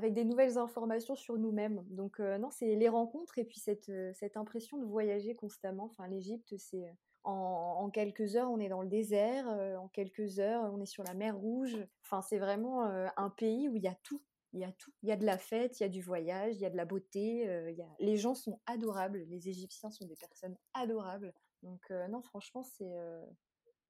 des 0.00 0.22
nouvelles 0.22 0.56
informations 0.56 1.16
sur 1.16 1.36
nous-mêmes. 1.36 1.84
Donc 1.88 2.20
euh, 2.20 2.38
non, 2.38 2.52
c'est 2.52 2.76
les 2.76 2.88
rencontres 2.88 3.38
et 3.38 3.44
puis 3.44 3.58
cette, 3.58 3.90
cette 4.14 4.36
impression 4.36 4.78
de 4.78 4.84
voyager 4.84 5.34
constamment. 5.34 5.86
Enfin, 5.86 6.06
l'Égypte, 6.06 6.54
c'est 6.58 6.86
en, 7.24 7.90
quelques 7.90 8.36
heures, 8.36 8.50
on 8.50 8.58
est 8.58 8.68
dans 8.68 8.82
le 8.82 8.88
désert. 8.88 9.48
Euh, 9.48 9.76
en 9.76 9.88
quelques 9.88 10.38
heures, 10.38 10.62
on 10.72 10.80
est 10.80 10.86
sur 10.86 11.04
la 11.04 11.14
mer 11.14 11.36
Rouge. 11.36 11.76
Enfin, 12.04 12.22
c'est 12.22 12.38
vraiment 12.38 12.86
euh, 12.86 13.08
un 13.16 13.30
pays 13.30 13.68
où 13.68 13.76
il 13.76 13.82
y 13.82 13.88
a 13.88 13.96
tout. 14.02 14.22
Il 14.52 14.60
y 14.60 14.64
a 14.64 14.72
tout. 14.72 14.92
Il 15.02 15.08
y 15.08 15.12
a 15.12 15.16
de 15.16 15.26
la 15.26 15.38
fête, 15.38 15.78
il 15.78 15.82
y 15.84 15.86
a 15.86 15.88
du 15.88 16.02
voyage, 16.02 16.56
il 16.56 16.60
y 16.60 16.66
a 16.66 16.70
de 16.70 16.76
la 16.76 16.84
beauté. 16.84 17.48
Euh, 17.48 17.70
il 17.70 17.76
y 17.76 17.82
a... 17.82 17.88
Les 17.98 18.16
gens 18.16 18.34
sont 18.34 18.60
adorables. 18.66 19.24
Les 19.28 19.48
Égyptiens 19.48 19.90
sont 19.90 20.06
des 20.06 20.16
personnes 20.16 20.56
adorables. 20.74 21.32
Donc 21.62 21.90
non, 22.08 22.22
franchement, 22.22 22.62
c'est 22.62 22.90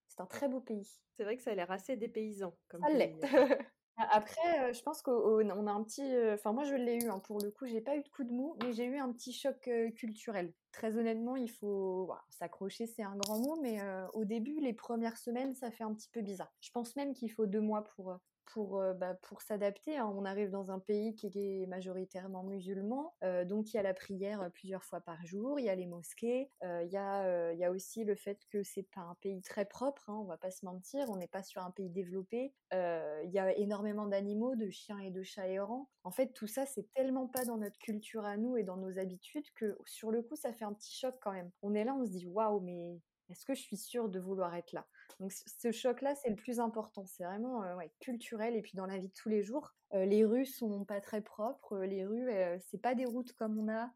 c'est 0.08 0.20
un 0.20 0.26
très 0.26 0.48
beau 0.48 0.60
pays. 0.60 0.90
C'est 1.16 1.22
vrai 1.22 1.36
que 1.36 1.42
ça 1.42 1.52
a 1.52 1.54
l'air 1.54 1.70
assez 1.70 1.96
dépaysant. 1.96 2.56
Comme 2.68 2.82
ça 2.82 2.92
l'est. 2.92 3.16
Après, 4.10 4.72
je 4.72 4.82
pense 4.82 5.02
qu'on 5.02 5.48
a 5.48 5.72
un 5.72 5.82
petit. 5.84 6.10
Enfin, 6.32 6.52
moi, 6.52 6.64
je 6.64 6.74
l'ai 6.74 6.96
eu. 7.04 7.08
Hein, 7.08 7.20
pour 7.20 7.40
le 7.40 7.50
coup, 7.50 7.66
j'ai 7.66 7.80
pas 7.80 7.96
eu 7.96 8.02
de 8.02 8.08
coup 8.08 8.24
de 8.24 8.32
mou, 8.32 8.56
mais 8.62 8.72
j'ai 8.72 8.84
eu 8.84 8.98
un 8.98 9.12
petit 9.12 9.32
choc 9.32 9.68
culturel. 9.96 10.52
Très 10.72 10.96
honnêtement, 10.96 11.36
il 11.36 11.50
faut 11.50 12.12
s'accrocher, 12.30 12.86
c'est 12.86 13.02
un 13.02 13.16
grand 13.16 13.38
mot, 13.38 13.58
mais 13.60 13.80
au 14.12 14.24
début, 14.24 14.60
les 14.60 14.72
premières 14.72 15.18
semaines, 15.18 15.54
ça 15.54 15.70
fait 15.70 15.84
un 15.84 15.92
petit 15.94 16.08
peu 16.08 16.20
bizarre. 16.20 16.52
Je 16.60 16.70
pense 16.70 16.96
même 16.96 17.12
qu'il 17.12 17.30
faut 17.30 17.46
deux 17.46 17.60
mois 17.60 17.84
pour 17.84 18.16
pour, 18.52 18.80
euh, 18.80 18.94
bah, 18.94 19.14
pour 19.14 19.42
s'adapter. 19.42 19.96
Hein. 19.96 20.12
On 20.14 20.24
arrive 20.24 20.50
dans 20.50 20.70
un 20.70 20.78
pays 20.78 21.14
qui 21.14 21.30
est 21.34 21.66
majoritairement 21.66 22.42
musulman, 22.42 23.14
euh, 23.22 23.44
donc 23.44 23.72
il 23.72 23.76
y 23.76 23.78
a 23.80 23.82
la 23.82 23.94
prière 23.94 24.42
euh, 24.42 24.48
plusieurs 24.48 24.84
fois 24.84 25.00
par 25.00 25.24
jour, 25.24 25.58
il 25.58 25.66
y 25.66 25.68
a 25.68 25.74
les 25.74 25.86
mosquées, 25.86 26.50
il, 26.62 26.88
y 26.90 26.96
a, 26.96 27.52
il 27.52 27.58
y 27.58 27.64
a 27.64 27.70
aussi 27.70 28.04
le 28.04 28.14
fait 28.14 28.38
que 28.50 28.62
c'est 28.62 28.82
pas 28.82 29.02
un 29.02 29.14
pays 29.20 29.40
très 29.42 29.64
propre, 29.64 30.10
hein, 30.10 30.18
on 30.20 30.24
va 30.24 30.36
pas 30.36 30.50
se 30.50 30.64
mentir, 30.64 31.08
on 31.08 31.16
n'est 31.16 31.28
pas 31.28 31.42
sur 31.42 31.62
un 31.62 31.70
pays 31.70 31.90
développé, 31.90 32.54
il 32.72 33.30
y 33.30 33.38
a 33.38 33.56
énormément 33.56 34.06
d'animaux, 34.06 34.56
de 34.56 34.70
chiens 34.70 34.98
et 34.98 35.10
de 35.10 35.22
chats 35.22 35.48
errants. 35.48 35.90
En 36.04 36.10
fait, 36.10 36.32
tout 36.32 36.46
ça, 36.46 36.66
c'est 36.66 36.92
tellement 36.94 37.28
pas 37.28 37.44
dans 37.44 37.56
notre 37.56 37.78
culture 37.78 38.24
à 38.24 38.36
nous 38.36 38.56
et 38.56 38.62
dans 38.64 38.76
nos 38.76 38.98
habitudes 38.98 39.50
que 39.54 39.76
sur 39.84 40.10
le 40.10 40.22
coup, 40.22 40.36
ça 40.36 40.52
fait 40.52 40.64
un 40.64 40.72
petit 40.72 40.94
choc 40.94 41.16
quand 41.20 41.32
même. 41.32 41.50
On 41.62 41.74
est 41.74 41.84
là, 41.84 41.94
on 41.94 42.04
se 42.04 42.10
dit 42.10 42.26
waouh, 42.26 42.60
mais 42.60 43.00
est-ce 43.28 43.44
que 43.44 43.54
je 43.54 43.62
suis 43.62 43.76
sûre 43.76 44.08
de 44.08 44.18
vouloir 44.18 44.54
être 44.54 44.72
là? 44.72 44.86
Donc 45.18 45.32
ce 45.32 45.72
choc-là, 45.72 46.14
c'est 46.14 46.30
le 46.30 46.36
plus 46.36 46.60
important. 46.60 47.04
C'est 47.06 47.24
vraiment 47.24 47.62
euh, 47.62 47.76
culturel 47.98 48.54
et 48.54 48.62
puis 48.62 48.72
dans 48.74 48.86
la 48.86 48.98
vie 48.98 49.08
de 49.08 49.14
tous 49.14 49.28
les 49.28 49.42
jours. 49.42 49.74
Euh, 49.94 50.04
les 50.04 50.24
rues 50.24 50.46
sont 50.46 50.84
pas 50.84 51.00
très 51.00 51.20
propres. 51.20 51.74
Euh, 51.74 51.86
les 51.86 52.04
rues, 52.04 52.30
c'est 52.60 52.80
pas 52.80 52.94
des 52.94 53.06
routes 53.06 53.32
comme 53.34 53.58
on 53.58 53.68
a. 53.68 53.90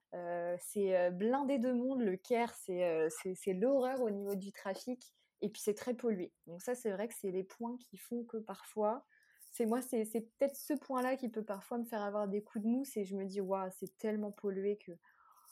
c'est 0.58 1.10
blindé 1.12 1.58
de 1.58 1.72
monde. 1.72 2.00
Le 2.00 2.16
Caire, 2.16 2.52
c'est 2.54 3.52
l'horreur 3.52 4.00
au 4.00 4.10
niveau 4.10 4.34
du 4.34 4.52
trafic. 4.52 5.14
Et 5.40 5.50
puis 5.50 5.60
c'est 5.60 5.74
très 5.74 5.94
pollué. 5.94 6.32
Donc 6.46 6.62
ça, 6.62 6.74
c'est 6.74 6.90
vrai 6.90 7.06
que 7.06 7.14
c'est 7.14 7.30
les 7.30 7.44
points 7.44 7.76
qui 7.76 7.98
font 7.98 8.24
que 8.24 8.38
parfois, 8.38 9.04
c'est 9.50 9.66
moi, 9.66 9.82
c'est 9.82 10.04
peut-être 10.38 10.56
ce 10.56 10.72
point-là 10.72 11.16
qui 11.16 11.28
peut 11.28 11.44
parfois 11.44 11.78
me 11.78 11.84
faire 11.84 12.02
avoir 12.02 12.28
des 12.28 12.42
coups 12.42 12.64
de 12.64 12.70
mousse 12.70 12.96
et 12.96 13.04
je 13.04 13.14
me 13.14 13.24
dis, 13.24 13.40
waouh, 13.40 13.68
c'est 13.78 13.96
tellement 13.98 14.32
pollué 14.32 14.78
que 14.78 14.92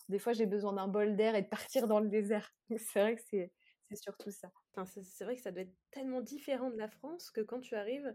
des 0.08 0.18
fois 0.18 0.32
j'ai 0.32 0.46
besoin 0.46 0.72
d'un 0.72 0.88
bol 0.88 1.14
d'air 1.14 1.34
et 1.34 1.42
de 1.42 1.48
partir 1.48 1.86
dans 1.86 2.00
le 2.00 2.08
désert. 2.08 2.50
C'est 2.78 3.00
vrai 3.00 3.16
que 3.16 3.22
c'est 3.28 3.52
c'est 3.88 4.02
surtout 4.02 4.30
ça. 4.30 4.50
Enfin, 4.74 4.84
c'est 5.02 5.24
vrai 5.24 5.36
que 5.36 5.42
ça 5.42 5.52
doit 5.52 5.62
être 5.62 5.76
tellement 5.90 6.20
différent 6.20 6.70
de 6.70 6.76
la 6.76 6.88
France 6.88 7.30
que 7.30 7.40
quand 7.40 7.60
tu 7.60 7.74
arrives, 7.74 8.14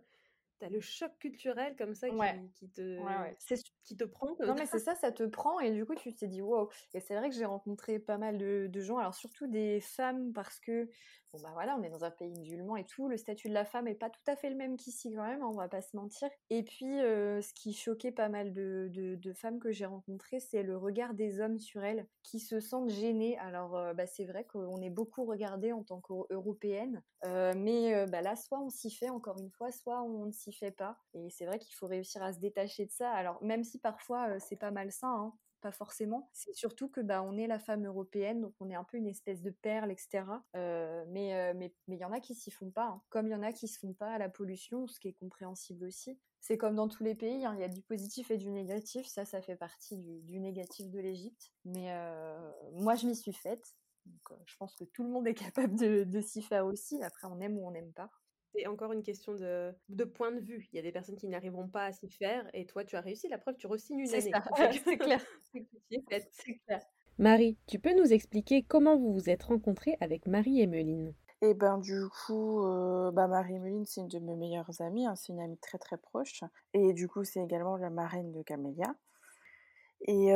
T'as 0.59 0.69
le 0.69 0.81
choc 0.81 1.11
culturel 1.19 1.75
comme 1.75 1.93
ça 1.93 2.09
qui, 2.09 2.15
Ouais. 2.17 2.39
qui 2.55 2.67
te, 2.69 2.81
Ouais, 2.99 3.17
ouais. 3.19 3.37
Qui 3.87 3.95
te 3.97 4.03
prend 4.03 4.35
Non, 4.41 4.55
mais 4.55 4.65
c'est 4.65 4.79
ça, 4.79 4.95
ça 4.95 5.11
te 5.11 5.23
prend 5.23 5.59
et 5.59 5.71
du 5.71 5.85
coup, 5.85 5.95
tu 5.95 6.13
t'es 6.13 6.27
dit 6.27 6.41
wow. 6.41 6.69
Et 6.93 6.99
c'est 6.99 7.15
vrai 7.15 7.29
que 7.29 7.35
j'ai 7.35 7.45
rencontré 7.45 7.99
pas 7.99 8.17
mal 8.17 8.37
de, 8.37 8.67
de 8.69 8.81
gens, 8.81 8.97
alors 8.97 9.15
surtout 9.15 9.47
des 9.47 9.79
femmes 9.79 10.33
parce 10.33 10.59
que, 10.59 10.89
bon 11.33 11.39
bah 11.41 11.51
voilà, 11.53 11.77
on 11.77 11.83
est 11.83 11.89
dans 11.89 12.03
un 12.03 12.11
pays 12.11 12.33
musulman 12.33 12.75
et 12.77 12.85
tout, 12.85 13.07
le 13.07 13.17
statut 13.17 13.49
de 13.49 13.53
la 13.53 13.65
femme 13.65 13.87
est 13.87 13.95
pas 13.95 14.09
tout 14.09 14.21
à 14.27 14.35
fait 14.35 14.49
le 14.49 14.55
même 14.55 14.77
qu'ici 14.77 15.13
quand 15.13 15.25
même, 15.25 15.41
hein, 15.41 15.49
on 15.49 15.57
va 15.57 15.69
pas 15.69 15.81
se 15.81 15.95
mentir. 15.95 16.29
Et 16.49 16.63
puis, 16.63 16.99
euh, 16.99 17.41
ce 17.41 17.53
qui 17.53 17.73
choquait 17.73 18.11
pas 18.11 18.29
mal 18.29 18.53
de, 18.53 18.89
de, 18.91 19.15
de 19.15 19.33
femmes 19.33 19.59
que 19.59 19.71
j'ai 19.71 19.85
rencontrées, 19.85 20.39
c'est 20.39 20.63
le 20.63 20.77
regard 20.77 21.13
des 21.13 21.39
hommes 21.39 21.59
sur 21.59 21.83
elles 21.83 22.07
qui 22.23 22.39
se 22.39 22.59
sentent 22.59 22.89
gênés. 22.89 23.37
Alors, 23.37 23.75
euh, 23.77 23.93
bah, 23.93 24.05
c'est 24.07 24.25
vrai 24.25 24.45
qu'on 24.45 24.81
est 24.81 24.89
beaucoup 24.89 25.25
regardé 25.25 25.71
en 25.71 25.83
tant 25.83 26.01
qu'européenne, 26.01 27.03
euh, 27.25 27.53
mais 27.55 28.05
bah, 28.07 28.21
là, 28.21 28.35
soit 28.35 28.59
on 28.59 28.69
s'y 28.69 28.91
fait 28.91 29.09
encore 29.09 29.39
une 29.39 29.51
fois, 29.51 29.71
soit 29.71 30.01
on 30.03 30.25
ne 30.25 30.31
s'y 30.31 30.53
fait 30.53 30.71
pas. 30.71 30.97
Et 31.13 31.29
c'est 31.29 31.45
vrai 31.45 31.59
qu'il 31.59 31.73
faut 31.75 31.87
réussir 31.87 32.23
à 32.23 32.33
se 32.33 32.39
détacher 32.39 32.85
de 32.85 32.91
ça. 32.91 33.11
Alors, 33.11 33.41
même 33.43 33.63
si 33.63 33.76
parfois 33.77 34.39
c'est 34.39 34.55
pas 34.55 34.71
malsain, 34.71 35.13
hein, 35.13 35.33
pas 35.61 35.71
forcément. 35.71 36.29
C'est 36.33 36.53
surtout 36.53 36.89
que 36.89 37.01
bah, 37.01 37.23
on 37.23 37.37
est 37.37 37.47
la 37.47 37.59
femme 37.59 37.85
européenne, 37.85 38.41
donc 38.41 38.53
on 38.59 38.69
est 38.69 38.75
un 38.75 38.83
peu 38.83 38.97
une 38.97 39.07
espèce 39.07 39.41
de 39.41 39.49
perle, 39.49 39.91
etc. 39.91 40.23
Mais 40.53 41.53
mais, 41.55 41.73
mais 41.87 41.95
il 41.95 41.99
y 41.99 42.05
en 42.05 42.11
a 42.11 42.19
qui 42.19 42.35
s'y 42.35 42.51
font 42.51 42.71
pas, 42.71 42.87
hein. 42.87 43.01
comme 43.09 43.27
il 43.27 43.31
y 43.31 43.35
en 43.35 43.43
a 43.43 43.51
qui 43.51 43.67
se 43.67 43.79
font 43.79 43.93
pas 43.93 44.11
à 44.13 44.17
la 44.17 44.29
pollution, 44.29 44.87
ce 44.87 44.99
qui 44.99 45.09
est 45.09 45.13
compréhensible 45.13 45.85
aussi. 45.85 46.19
C'est 46.39 46.57
comme 46.57 46.75
dans 46.75 46.87
tous 46.87 47.03
les 47.03 47.15
pays, 47.15 47.45
hein, 47.45 47.53
il 47.55 47.61
y 47.61 47.63
a 47.63 47.69
du 47.69 47.81
positif 47.81 48.31
et 48.31 48.37
du 48.37 48.51
négatif. 48.51 49.07
Ça, 49.07 49.25
ça 49.25 49.41
fait 49.41 49.55
partie 49.55 49.97
du, 49.97 50.39
négatif 50.39 50.89
de 50.89 50.99
l'Égypte. 50.99 51.51
Mais 51.65 51.91
moi, 52.73 52.95
je 52.95 53.07
m'y 53.07 53.15
suis 53.15 53.33
faite. 53.33 53.75
Donc, 54.05 54.39
je 54.45 54.55
pense 54.57 54.75
que 54.75 54.85
tout 54.85 55.03
le 55.03 55.09
monde 55.09 55.27
est 55.27 55.33
capable 55.33 55.75
de 55.75 56.21
s'y 56.21 56.41
faire 56.41 56.65
aussi. 56.65 57.01
Après, 57.03 57.27
on 57.27 57.39
aime 57.41 57.57
ou 57.57 57.67
on 57.67 57.71
n'aime 57.71 57.91
pas. 57.91 58.09
C'est 58.53 58.67
encore 58.67 58.93
une 58.93 59.03
question 59.03 59.33
de, 59.33 59.73
de 59.89 60.03
point 60.03 60.31
de 60.31 60.39
vue. 60.39 60.67
Il 60.71 60.75
y 60.75 60.79
a 60.79 60.81
des 60.81 60.91
personnes 60.91 61.15
qui 61.15 61.27
n'arriveront 61.27 61.67
pas 61.67 61.85
à 61.85 61.91
s'y 61.91 62.09
faire 62.09 62.49
et 62.53 62.65
toi, 62.65 62.83
tu 62.83 62.95
as 62.95 63.01
réussi. 63.01 63.27
La 63.27 63.37
preuve, 63.37 63.55
tu 63.57 63.67
re-signes 63.67 63.99
une 63.99 64.13
année. 64.13 64.31
c'est 64.83 64.97
clair. 64.97 65.21
C'est 66.31 66.59
clair. 66.65 66.81
Marie, 67.19 67.57
tu 67.67 67.79
peux 67.79 67.95
nous 67.95 68.13
expliquer 68.13 68.63
comment 68.63 68.95
vous 68.97 69.13
vous 69.13 69.29
êtes 69.29 69.43
rencontrée 69.43 69.97
avec 70.01 70.27
Marie-Emeline? 70.27 71.13
Et 71.41 71.53
ben 71.53 71.77
du 71.77 72.01
coup, 72.09 72.65
euh, 72.65 73.11
bah, 73.11 73.27
Marie-Emeline, 73.27 73.85
c'est 73.85 74.01
une 74.01 74.07
de 74.07 74.19
mes 74.19 74.35
meilleures 74.35 74.81
amies, 74.81 75.05
hein, 75.05 75.15
c'est 75.15 75.33
une 75.33 75.39
amie 75.39 75.57
très 75.59 75.77
très 75.77 75.97
proche. 75.97 76.43
Et 76.73 76.93
du 76.93 77.07
coup, 77.07 77.23
c'est 77.23 77.43
également 77.43 77.77
la 77.77 77.91
marraine 77.91 78.31
de 78.31 78.41
Camélia. 78.41 78.95
Et 80.01 80.31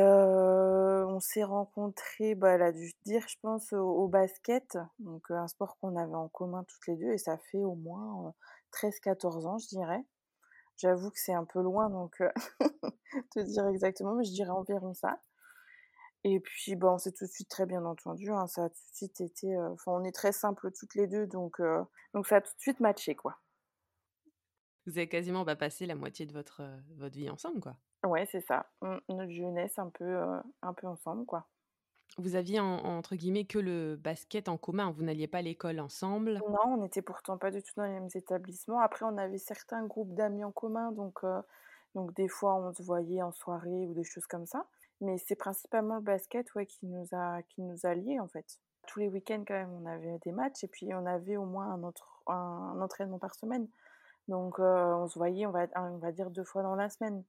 on 1.12 1.20
s'est 1.20 1.44
rencontrés, 1.44 2.34
bah, 2.34 2.50
elle 2.50 2.62
a 2.62 2.72
dû 2.72 2.92
dire, 3.04 3.26
je 3.28 3.36
pense, 3.40 3.72
au, 3.72 4.08
basket, 4.08 4.78
donc 4.98 5.30
un 5.30 5.46
sport 5.48 5.76
qu'on 5.78 5.96
avait 5.96 6.14
en 6.14 6.28
commun 6.28 6.64
toutes 6.64 6.86
les 6.88 6.96
deux, 6.96 7.12
et 7.12 7.18
ça 7.18 7.38
fait 7.38 7.62
au 7.62 7.74
moins 7.74 8.26
euh, 8.26 8.30
13-14 8.72 9.46
ans, 9.46 9.58
je 9.58 9.68
dirais. 9.68 10.04
J'avoue 10.76 11.10
que 11.10 11.18
c'est 11.18 11.34
un 11.34 11.44
peu 11.44 11.62
loin, 11.62 11.90
donc 11.90 12.20
te 13.30 13.40
dire 13.44 13.66
exactement, 13.68 14.14
mais 14.14 14.24
je 14.24 14.32
dirais 14.32 14.50
environ 14.50 14.94
ça. 14.94 15.20
Et 16.24 16.40
puis, 16.40 16.76
bah, 16.76 16.92
on 16.92 16.98
s'est 16.98 17.12
tout 17.12 17.26
de 17.26 17.30
suite 17.30 17.48
très 17.48 17.66
bien 17.66 17.84
entendu. 17.84 18.30
Hein, 18.30 18.46
ça 18.46 18.64
a 18.64 18.68
tout 18.68 18.74
de 18.90 18.96
suite 18.96 19.20
été. 19.20 19.56
Enfin, 19.58 19.92
on 19.92 20.04
est 20.04 20.14
très 20.14 20.32
simples 20.32 20.70
toutes 20.72 20.94
les 20.94 21.06
deux, 21.06 21.26
donc, 21.26 21.60
donc 22.14 22.26
ça 22.26 22.36
a 22.36 22.40
tout 22.40 22.54
de 22.54 22.60
suite 22.60 22.80
matché, 22.80 23.14
quoi. 23.14 23.38
Vous 24.86 24.98
avez 24.98 25.08
quasiment 25.08 25.44
passé 25.44 25.86
la 25.86 25.94
moitié 25.94 26.26
de 26.26 26.32
votre, 26.32 26.62
votre 26.96 27.16
vie 27.16 27.30
ensemble, 27.30 27.60
quoi. 27.60 27.76
Ouais, 28.04 28.26
c'est 28.26 28.40
ça. 28.40 28.66
On, 28.80 29.00
notre 29.08 29.30
jeunesse 29.30 29.78
un 29.78 29.88
peu, 29.88 30.04
euh, 30.04 30.40
un 30.62 30.72
peu 30.72 30.86
ensemble, 30.86 31.24
quoi. 31.24 31.46
Vous 32.18 32.36
aviez 32.36 32.60
en, 32.60 32.76
entre 32.78 33.16
guillemets 33.16 33.46
que 33.46 33.58
le 33.58 33.96
basket 33.96 34.48
en 34.48 34.58
commun. 34.58 34.90
Vous 34.90 35.02
n'alliez 35.02 35.28
pas 35.28 35.38
à 35.38 35.42
l'école 35.42 35.80
ensemble? 35.80 36.42
Non, 36.48 36.74
on 36.74 36.76
n'était 36.78 37.00
pourtant 37.00 37.38
pas 37.38 37.50
du 37.50 37.62
tout 37.62 37.72
dans 37.76 37.84
les 37.84 37.92
mêmes 37.92 38.08
établissements. 38.14 38.80
Après, 38.80 39.06
on 39.06 39.16
avait 39.16 39.38
certains 39.38 39.86
groupes 39.86 40.14
d'amis 40.14 40.44
en 40.44 40.52
commun, 40.52 40.92
donc, 40.92 41.24
euh, 41.24 41.40
donc 41.94 42.12
des 42.14 42.28
fois 42.28 42.56
on 42.56 42.72
se 42.74 42.82
voyait 42.82 43.22
en 43.22 43.32
soirée 43.32 43.86
ou 43.86 43.94
des 43.94 44.04
choses 44.04 44.26
comme 44.26 44.44
ça. 44.46 44.66
Mais 45.00 45.16
c'est 45.18 45.36
principalement 45.36 45.96
le 45.96 46.02
basket 46.02 46.54
ouais, 46.54 46.66
qui, 46.66 46.86
nous 46.86 47.08
a, 47.12 47.42
qui 47.42 47.62
nous 47.62 47.86
a 47.86 47.94
liés 47.94 48.20
en 48.20 48.28
fait. 48.28 48.60
Tous 48.86 49.00
les 49.00 49.08
week-ends 49.08 49.44
quand 49.46 49.54
même 49.54 49.72
on 49.82 49.86
avait 49.86 50.18
des 50.18 50.32
matchs 50.32 50.64
et 50.64 50.68
puis 50.68 50.92
on 50.94 51.06
avait 51.06 51.36
au 51.36 51.44
moins 51.44 51.72
un, 51.72 51.82
autre, 51.82 52.22
un, 52.26 52.74
un 52.76 52.80
entraînement 52.80 53.18
par 53.18 53.34
semaine. 53.34 53.68
Donc 54.28 54.58
euh, 54.58 54.94
on 54.94 55.08
se 55.08 55.18
voyait 55.18 55.46
on 55.46 55.50
va, 55.50 55.66
on 55.76 55.96
va 55.98 56.12
dire 56.12 56.30
deux 56.30 56.44
fois 56.44 56.62
dans 56.62 56.74
la 56.74 56.88
semaine. 56.88 57.24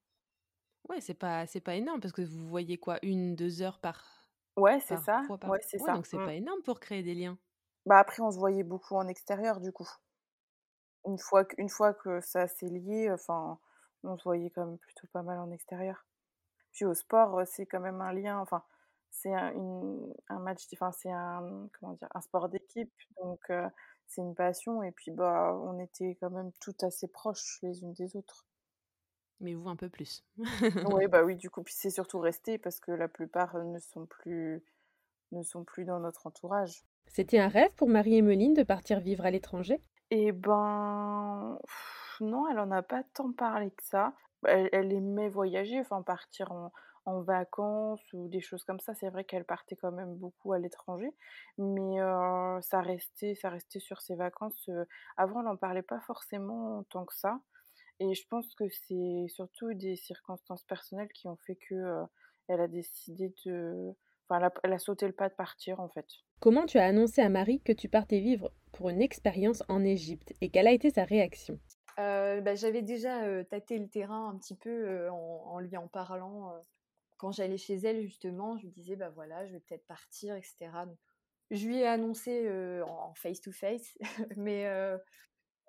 Ouais, 0.89 0.99
c'est 1.01 1.13
pas, 1.13 1.45
c'est 1.47 1.61
pas 1.61 1.75
énorme 1.75 1.99
parce 2.01 2.13
que 2.13 2.21
vous 2.21 2.47
voyez 2.47 2.77
quoi, 2.77 2.99
une, 3.03 3.35
deux 3.35 3.61
heures 3.61 3.79
par. 3.79 4.29
Ouais, 4.57 4.79
c'est 4.79 4.97
par 4.97 5.03
ça. 5.03 5.21
fois 5.21 5.37
par- 5.39 5.51
Ouais, 5.51 5.59
c'est 5.61 5.79
Ouais, 5.79 5.91
ça. 5.91 5.93
Donc 5.93 6.07
c'est 6.07 6.19
Mm. 6.19 6.19
pas 6.19 6.33
énorme 6.35 6.61
pour 6.63 6.79
créer 6.79 7.03
des 7.03 7.15
liens. 7.15 7.37
Bah 7.85 7.97
après 7.99 8.21
on 8.21 8.29
se 8.29 8.37
voyait 8.39 8.63
beaucoup 8.63 8.95
en 8.97 9.07
extérieur 9.07 9.61
du 9.61 9.71
coup. 9.71 9.87
Une 11.05 11.17
fois 11.17 11.45
que, 11.45 11.55
une 11.59 11.69
fois 11.69 11.93
que 11.93 12.19
ça 12.21 12.47
s'est 12.47 12.67
lié, 12.67 13.09
enfin 13.11 13.59
on 14.03 14.17
se 14.17 14.23
voyait 14.23 14.49
quand 14.49 14.65
même 14.65 14.77
plutôt 14.77 15.07
pas 15.13 15.21
mal 15.23 15.39
en 15.39 15.49
extérieur. 15.51 16.05
Puis 16.73 16.85
au 16.85 16.93
sport, 16.95 17.39
euh, 17.39 17.45
c'est 17.45 17.65
quand 17.67 17.79
même 17.81 18.01
un 18.01 18.13
lien, 18.13 18.39
enfin, 18.39 18.63
c'est 19.11 19.33
un, 19.35 19.51
une- 19.53 20.13
un 20.29 20.39
match, 20.39 20.65
enfin, 20.73 20.91
c'est 20.93 21.11
un, 21.11 21.69
comment 21.79 21.93
dire, 21.95 22.09
un 22.15 22.21
sport 22.21 22.49
d'équipe, 22.49 22.93
donc 23.21 23.41
euh, 23.51 23.69
c'est 24.07 24.21
une 24.21 24.35
passion, 24.35 24.83
et 24.83 24.91
puis 24.93 25.11
bah, 25.11 25.53
on 25.63 25.79
était 25.79 26.17
quand 26.21 26.31
même 26.31 26.51
toutes 26.61 26.83
assez 26.83 27.07
proches 27.09 27.59
les 27.63 27.81
unes 27.83 27.93
des 27.93 28.15
autres. 28.17 28.45
Mais 29.43 29.53
vous 29.53 29.69
un 29.69 29.75
peu 29.75 29.89
plus. 29.89 30.23
Oui, 30.85 31.07
bah 31.07 31.23
oui, 31.23 31.35
du 31.35 31.49
coup, 31.49 31.63
puis 31.63 31.73
c'est 31.73 31.89
surtout 31.89 32.19
resté 32.19 32.57
parce 32.57 32.79
que 32.79 32.91
la 32.91 33.07
plupart 33.07 33.55
euh, 33.55 33.63
ne 33.63 33.79
sont 33.79 34.05
plus, 34.05 34.63
ne 35.31 35.43
sont 35.43 35.63
plus 35.63 35.85
dans 35.85 35.99
notre 35.99 36.27
entourage. 36.27 36.85
C'était 37.07 37.39
un 37.39 37.47
rêve 37.47 37.73
pour 37.75 37.87
Marie-Emeline 37.87 38.53
de 38.53 38.63
partir 38.63 38.99
vivre 38.99 39.25
à 39.25 39.31
l'étranger? 39.31 39.81
Et 40.11 40.31
ben, 40.31 41.57
pff, 41.65 42.17
non, 42.21 42.47
elle 42.47 42.59
en 42.59 42.71
a 42.71 42.81
pas 42.83 43.03
tant 43.13 43.31
parlé 43.31 43.71
que 43.71 43.83
ça. 43.83 44.13
Elle, 44.45 44.69
elle 44.71 44.93
aimait 44.93 45.29
voyager, 45.29 45.79
enfin 45.79 46.01
partir 46.01 46.51
en, 46.51 46.71
en 47.05 47.21
vacances 47.21 48.01
ou 48.13 48.27
des 48.27 48.41
choses 48.41 48.63
comme 48.63 48.79
ça. 48.79 48.93
C'est 48.93 49.09
vrai 49.09 49.23
qu'elle 49.23 49.45
partait 49.45 49.75
quand 49.75 49.91
même 49.91 50.15
beaucoup 50.15 50.53
à 50.53 50.59
l'étranger, 50.59 51.11
mais 51.57 52.01
euh, 52.01 52.61
ça 52.61 52.81
restait, 52.81 53.35
ça 53.35 53.49
restait 53.49 53.79
sur 53.79 54.01
ses 54.01 54.15
vacances. 54.15 54.67
Euh, 54.69 54.85
Avant, 55.17 55.39
elle 55.39 55.47
n'en 55.47 55.57
parlait 55.57 55.81
pas 55.81 55.99
forcément 56.01 56.83
tant 56.89 57.05
que 57.05 57.15
ça. 57.15 57.39
Et 58.03 58.13
je 58.13 58.27
pense 58.27 58.53
que 58.55 58.65
c'est 58.69 59.25
surtout 59.29 59.73
des 59.73 59.95
circonstances 59.95 60.63
personnelles 60.65 61.11
qui 61.13 61.27
ont 61.27 61.37
fait 61.37 61.55
que 61.55 61.73
euh, 61.73 62.05
elle 62.47 62.59
a 62.61 62.67
décidé 62.67 63.33
de, 63.45 63.93
enfin, 64.27 64.39
elle 64.39 64.43
a, 64.45 64.53
elle 64.63 64.73
a 64.73 64.79
sauté 64.79 65.07
le 65.07 65.13
pas 65.13 65.29
de 65.29 65.33
partir 65.35 65.79
en 65.79 65.89
fait. 65.89 66.05
Comment 66.39 66.67
tu 66.67 66.77
as 66.77 66.85
annoncé 66.85 67.21
à 67.21 67.29
Marie 67.29 67.59
que 67.61 67.71
tu 67.71 67.89
partais 67.89 68.19
vivre 68.19 68.51
pour 68.71 68.89
une 68.89 69.01
expérience 69.01 69.63
en 69.67 69.83
Égypte 69.83 70.33
et 70.41 70.49
quelle 70.51 70.67
a 70.67 70.71
été 70.71 70.91
sa 70.91 71.05
réaction? 71.05 71.59
Euh, 71.99 72.41
bah, 72.41 72.55
j'avais 72.55 72.81
déjà 72.81 73.23
euh, 73.25 73.43
tâté 73.43 73.77
le 73.77 73.87
terrain 73.87 74.29
un 74.29 74.37
petit 74.37 74.55
peu 74.55 74.69
euh, 74.69 75.11
en, 75.11 75.43
en 75.55 75.59
lui 75.59 75.77
en 75.77 75.87
parlant. 75.87 76.51
euh, 76.53 76.59
quand 77.17 77.31
j'allais 77.31 77.57
chez 77.57 77.75
elle, 77.75 78.01
justement, 78.03 78.57
je 78.57 78.63
lui 78.65 78.71
disais, 78.71 78.95
bah 78.97 79.09
voilà, 79.09 79.47
je 79.47 79.53
vais 79.53 79.59
peut-être 79.61 79.87
partir, 79.87 80.35
etc. 80.35 80.85
Donc, 80.85 80.97
je 81.51 81.67
lui 81.67 81.77
ai 81.79 81.87
annoncé 81.87 82.45
euh, 82.47 82.83
en 82.85 83.13
face-to-face, 83.15 83.97
mais, 84.37 84.67
euh, 84.67 84.97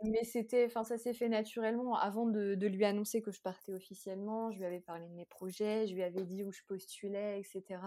mais 0.02 0.24
c'était, 0.24 0.66
enfin, 0.66 0.84
ça 0.84 0.98
s'est 0.98 1.14
fait 1.14 1.28
naturellement. 1.28 1.96
Avant 1.96 2.26
de, 2.26 2.54
lui 2.66 2.84
annoncer 2.84 3.22
que 3.22 3.30
je 3.30 3.40
partais 3.40 3.72
officiellement, 3.72 4.50
je 4.50 4.58
lui 4.58 4.64
avais 4.66 4.80
parlé 4.80 5.06
de 5.08 5.14
mes 5.14 5.26
projets, 5.26 5.86
je 5.86 5.94
lui 5.94 6.02
avais 6.02 6.24
dit 6.24 6.42
où 6.42 6.52
je 6.52 6.62
postulais, 6.66 7.40
etc. 7.40 7.80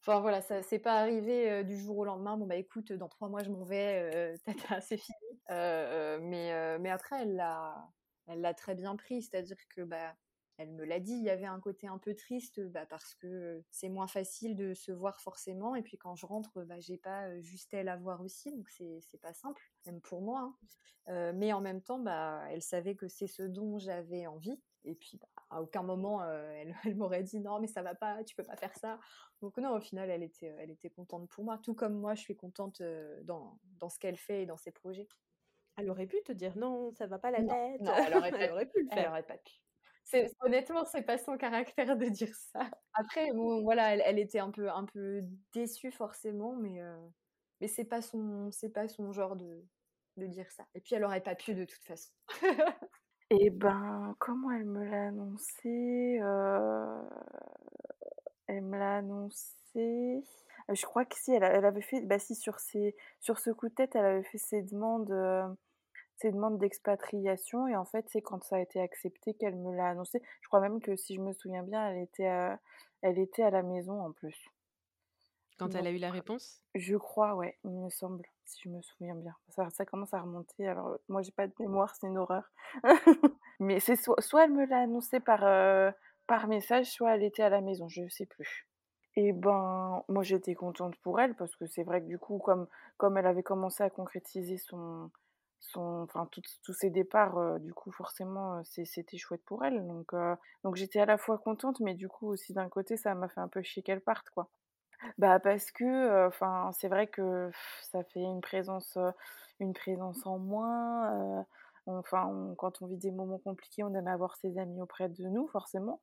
Enfin 0.00 0.20
voilà, 0.20 0.42
ça 0.42 0.62
c'est 0.62 0.78
pas 0.78 1.00
arrivé 1.00 1.50
euh, 1.50 1.62
du 1.62 1.78
jour 1.78 1.98
au 1.98 2.04
lendemain. 2.04 2.36
Bon 2.36 2.46
bah 2.46 2.56
écoute, 2.56 2.92
dans 2.92 3.08
trois 3.08 3.28
mois 3.28 3.42
je 3.42 3.50
m'en 3.50 3.64
vais, 3.64 4.12
euh, 4.14 4.36
tata, 4.44 4.80
c'est 4.80 4.98
fini. 4.98 5.40
Euh, 5.50 6.18
mais 6.22 6.52
euh, 6.52 6.78
mais 6.80 6.90
après 6.90 7.22
elle 7.22 7.36
l'a, 7.36 7.88
elle 8.26 8.40
l'a 8.40 8.54
très 8.54 8.74
bien 8.74 8.96
pris, 8.96 9.22
c'est-à-dire 9.22 9.56
que 9.74 9.82
bah 9.82 10.14
elle 10.56 10.72
me 10.72 10.84
l'a 10.84 11.00
dit, 11.00 11.12
il 11.14 11.22
y 11.24 11.30
avait 11.30 11.46
un 11.46 11.60
côté 11.60 11.86
un 11.88 11.98
peu 11.98 12.14
triste 12.14 12.60
bah, 12.60 12.86
parce 12.86 13.14
que 13.14 13.64
c'est 13.70 13.88
moins 13.88 14.06
facile 14.06 14.54
de 14.56 14.72
se 14.74 14.92
voir 14.92 15.20
forcément. 15.20 15.74
Et 15.74 15.82
puis 15.82 15.98
quand 15.98 16.14
je 16.14 16.26
rentre, 16.26 16.62
bah, 16.64 16.78
j'ai 16.80 16.96
pas 16.96 17.26
euh, 17.28 17.40
juste 17.42 17.74
elle 17.74 17.88
à 17.88 17.96
voir 17.96 18.20
aussi, 18.20 18.52
donc 18.52 18.68
c'est 18.70 19.20
pas 19.20 19.32
simple, 19.32 19.62
même 19.86 20.00
pour 20.00 20.22
moi. 20.22 20.40
hein. 20.40 20.56
Euh, 21.08 21.32
mais 21.34 21.52
en 21.52 21.60
même 21.60 21.82
temps, 21.82 21.98
bah, 21.98 22.44
elle 22.50 22.62
savait 22.62 22.94
que 22.96 23.08
c'est 23.08 23.26
ce 23.26 23.42
dont 23.42 23.78
j'avais 23.78 24.26
envie. 24.26 24.58
Et 24.84 24.94
puis, 24.94 25.18
bah, 25.18 25.28
à 25.50 25.62
aucun 25.62 25.82
moment, 25.82 26.22
euh, 26.22 26.50
elle, 26.52 26.74
elle 26.84 26.96
m'aurait 26.96 27.22
dit 27.22 27.40
non, 27.40 27.58
mais 27.60 27.66
ça 27.66 27.82
va 27.82 27.94
pas, 27.94 28.22
tu 28.24 28.34
peux 28.36 28.44
pas 28.44 28.56
faire 28.56 28.74
ça. 28.76 28.98
Donc 29.40 29.56
non, 29.58 29.76
au 29.76 29.80
final, 29.80 30.08
elle 30.10 30.22
était, 30.22 30.54
elle 30.58 30.70
était 30.70 30.90
contente 30.90 31.28
pour 31.28 31.44
moi, 31.44 31.58
tout 31.58 31.74
comme 31.74 31.94
moi, 31.98 32.14
je 32.14 32.22
suis 32.22 32.36
contente 32.36 32.80
euh, 32.80 33.22
dans, 33.24 33.58
dans 33.80 33.88
ce 33.88 33.98
qu'elle 33.98 34.16
fait 34.16 34.42
et 34.42 34.46
dans 34.46 34.56
ses 34.56 34.70
projets. 34.72 35.08
Elle 35.76 35.90
aurait 35.90 36.06
pu 36.06 36.22
te 36.24 36.32
dire 36.32 36.56
non, 36.56 36.92
ça 36.92 37.06
va 37.06 37.18
pas 37.18 37.30
la 37.30 37.42
tête. 37.42 37.80
non, 37.80 37.92
elle 38.06 38.14
aurait 38.14 38.30
pas 38.38 38.38
elle 38.38 38.52
aurait 38.52 38.68
pu 38.68 38.80
le 38.82 38.88
Elle 38.90 38.94
faire. 38.94 39.10
aurait 39.10 39.22
pas 39.26 39.38
pu. 39.38 39.63
C'est, 40.04 40.30
honnêtement, 40.40 40.84
c'est 40.84 41.02
pas 41.02 41.18
son 41.18 41.36
caractère 41.38 41.96
de 41.96 42.06
dire 42.06 42.34
ça. 42.34 42.70
Après, 42.94 43.32
bon, 43.32 43.62
voilà, 43.62 43.94
elle, 43.94 44.02
elle 44.04 44.18
était 44.18 44.38
un 44.38 44.50
peu, 44.50 44.68
un 44.70 44.84
peu 44.84 45.22
déçue 45.52 45.90
forcément, 45.92 46.54
mais, 46.56 46.80
euh, 46.82 46.96
mais 47.60 47.68
c'est 47.68 47.84
pas 47.84 48.02
son, 48.02 48.50
c'est 48.52 48.68
pas 48.70 48.86
son 48.88 49.12
genre 49.12 49.34
de, 49.36 49.64
de 50.18 50.26
dire 50.26 50.50
ça. 50.52 50.64
Et 50.74 50.80
puis, 50.80 50.94
elle 50.94 51.04
aurait 51.04 51.22
pas 51.22 51.34
pu 51.34 51.54
de 51.54 51.64
toute 51.64 51.82
façon. 51.84 52.10
Et 53.30 53.50
ben, 53.50 54.14
comment 54.18 54.50
elle 54.52 54.66
me 54.66 54.84
l'a 54.84 55.08
annoncé 55.08 56.18
euh, 56.22 57.00
Elle 58.46 58.62
me 58.62 58.78
l'a 58.78 58.96
annoncé. 58.98 59.44
euh, 59.76 60.74
Je 60.74 60.84
crois 60.86 61.04
que 61.04 61.16
si, 61.16 61.32
elle, 61.32 61.42
elle 61.42 61.64
avait 61.64 61.80
fait. 61.82 62.00
Bah, 62.02 62.18
si, 62.18 62.34
sur, 62.34 62.58
ses, 62.60 62.96
sur 63.20 63.38
ce 63.38 63.50
coup 63.50 63.68
de 63.68 63.74
tête, 63.74 63.94
elle 63.96 64.04
avait 64.04 64.22
fait 64.24 64.38
ses 64.38 64.62
demandes 64.62 65.10
euh, 66.14 66.18
ses 66.20 66.32
demandes 66.32 66.58
d'expatriation 66.58 67.66
et 67.68 67.76
en 67.76 67.84
fait, 67.84 68.06
c'est 68.08 68.22
quand 68.22 68.42
ça 68.44 68.56
a 68.56 68.60
été 68.60 68.80
accepté 68.80 69.34
qu'elle 69.34 69.56
me 69.56 69.74
l'a 69.74 69.88
annoncé. 69.88 70.22
Je 70.40 70.48
crois 70.48 70.60
même 70.60 70.80
que 70.80 70.96
si 70.96 71.14
je 71.14 71.20
me 71.20 71.32
souviens 71.32 71.62
bien, 71.62 71.90
elle 71.90 72.02
était 72.02 72.26
à, 72.26 72.58
elle 73.02 73.18
était 73.18 73.42
à 73.42 73.50
la 73.50 73.62
maison 73.62 74.00
en 74.00 74.12
plus. 74.12 74.48
Quand 75.58 75.74
elle 75.74 75.86
a 75.86 75.90
eu 75.90 75.98
la 75.98 76.10
réponse? 76.10 76.60
Je 76.74 76.96
crois, 76.96 77.36
ouais, 77.36 77.58
il 77.64 77.70
me 77.70 77.88
semble, 77.88 78.24
si 78.44 78.62
je 78.64 78.68
me 78.70 78.82
souviens 78.82 79.14
bien. 79.14 79.34
Ça, 79.50 79.70
ça 79.70 79.84
commence 79.84 80.12
à 80.12 80.20
remonter. 80.20 80.66
Alors, 80.66 80.98
moi, 81.08 81.22
j'ai 81.22 81.30
pas 81.30 81.46
de 81.46 81.54
mémoire, 81.60 81.94
c'est 81.94 82.08
une 82.08 82.18
horreur. 82.18 82.50
Mais 83.60 83.78
c'est 83.78 83.94
soit, 83.94 84.20
soit 84.20 84.44
elle 84.44 84.52
me 84.52 84.66
l'a 84.66 84.80
annoncé 84.80 85.20
par, 85.20 85.44
euh, 85.44 85.92
par 86.26 86.48
message, 86.48 86.86
soit 86.86 87.14
elle 87.14 87.22
était 87.22 87.44
à 87.44 87.50
la 87.50 87.60
maison, 87.60 87.88
je 87.88 88.08
sais 88.08 88.26
plus. 88.26 88.66
Et 89.16 89.32
ben, 89.32 90.02
moi, 90.08 90.24
j'étais 90.24 90.54
contente 90.54 90.96
pour 90.96 91.20
elle 91.20 91.36
parce 91.36 91.54
que 91.54 91.66
c'est 91.66 91.84
vrai 91.84 92.00
que 92.00 92.06
du 92.06 92.18
coup, 92.18 92.38
comme, 92.38 92.66
comme 92.96 93.16
elle 93.16 93.26
avait 93.26 93.44
commencé 93.44 93.84
à 93.84 93.90
concrétiser 93.90 94.56
son, 94.56 95.10
son, 95.72 96.02
enfin, 96.02 96.28
tous 96.62 96.72
ses 96.72 96.90
départs, 96.90 97.38
euh, 97.38 97.58
du 97.58 97.72
coup, 97.74 97.90
forcément, 97.92 98.58
euh, 98.58 98.62
c'était 98.84 99.16
chouette 99.18 99.42
pour 99.44 99.64
elle. 99.64 99.86
Donc, 99.86 100.12
donc 100.64 100.76
j'étais 100.76 101.00
à 101.00 101.06
la 101.06 101.18
fois 101.18 101.38
contente, 101.38 101.80
mais 101.80 101.94
du 101.94 102.08
coup, 102.08 102.28
aussi 102.28 102.52
d'un 102.52 102.68
côté, 102.68 102.96
ça 102.96 103.14
m'a 103.14 103.28
fait 103.28 103.40
un 103.40 103.48
peu 103.48 103.62
chier 103.62 103.82
qu'elle 103.82 104.00
parte, 104.00 104.30
quoi. 104.30 104.48
Bah, 105.18 105.38
parce 105.40 105.70
que, 105.70 106.26
enfin, 106.28 106.70
c'est 106.72 106.88
vrai 106.88 107.06
que 107.08 107.50
ça 107.82 108.04
fait 108.04 108.22
une 108.22 108.40
présence, 108.40 108.98
une 109.60 109.74
présence 109.74 110.26
en 110.26 110.38
moins, 110.38 111.44
enfin, 111.86 112.54
quand 112.58 112.82
on 112.82 112.86
vit 112.86 112.96
des 112.98 113.10
moments 113.12 113.38
compliqués, 113.38 113.84
on 113.84 113.94
aime 113.94 114.08
avoir 114.08 114.36
ses 114.36 114.58
amis 114.58 114.80
auprès 114.80 115.08
de 115.08 115.24
nous 115.28 115.48
forcément. 115.48 116.00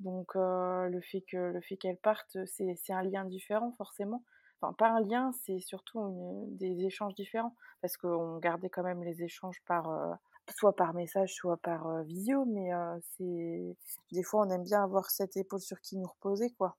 Donc 0.00 0.34
le 0.34 1.00
fait 1.00 1.22
que 1.30 1.36
le 1.36 1.60
fait 1.62 1.76
qu'elle 1.76 1.96
parte, 1.98 2.36
c'est 2.46 2.92
un 2.92 3.02
lien 3.02 3.24
différent 3.24 3.72
forcément. 3.78 4.24
Enfin, 4.64 4.72
pas 4.72 4.88
un 4.88 5.00
lien, 5.00 5.32
c'est 5.44 5.60
surtout 5.60 6.46
des 6.52 6.84
échanges 6.84 7.14
différents 7.14 7.54
parce 7.82 7.96
qu'on 7.96 8.38
gardait 8.38 8.70
quand 8.70 8.82
même 8.82 9.02
les 9.02 9.22
échanges 9.22 9.60
par, 9.66 10.18
soit 10.56 10.74
par 10.74 10.94
message, 10.94 11.34
soit 11.34 11.56
par, 11.58 12.02
visio, 12.04 12.44
mais 12.46 12.70
c'est 13.16 13.76
des 14.12 14.22
fois, 14.22 14.46
on 14.46 14.50
aime 14.50 14.64
bien 14.64 14.82
avoir 14.82 15.10
cette 15.10 15.36
épaule 15.36 15.60
sur 15.60 15.80
qui 15.80 15.96
nous 15.96 16.06
reposer, 16.06 16.50
quoi. 16.50 16.76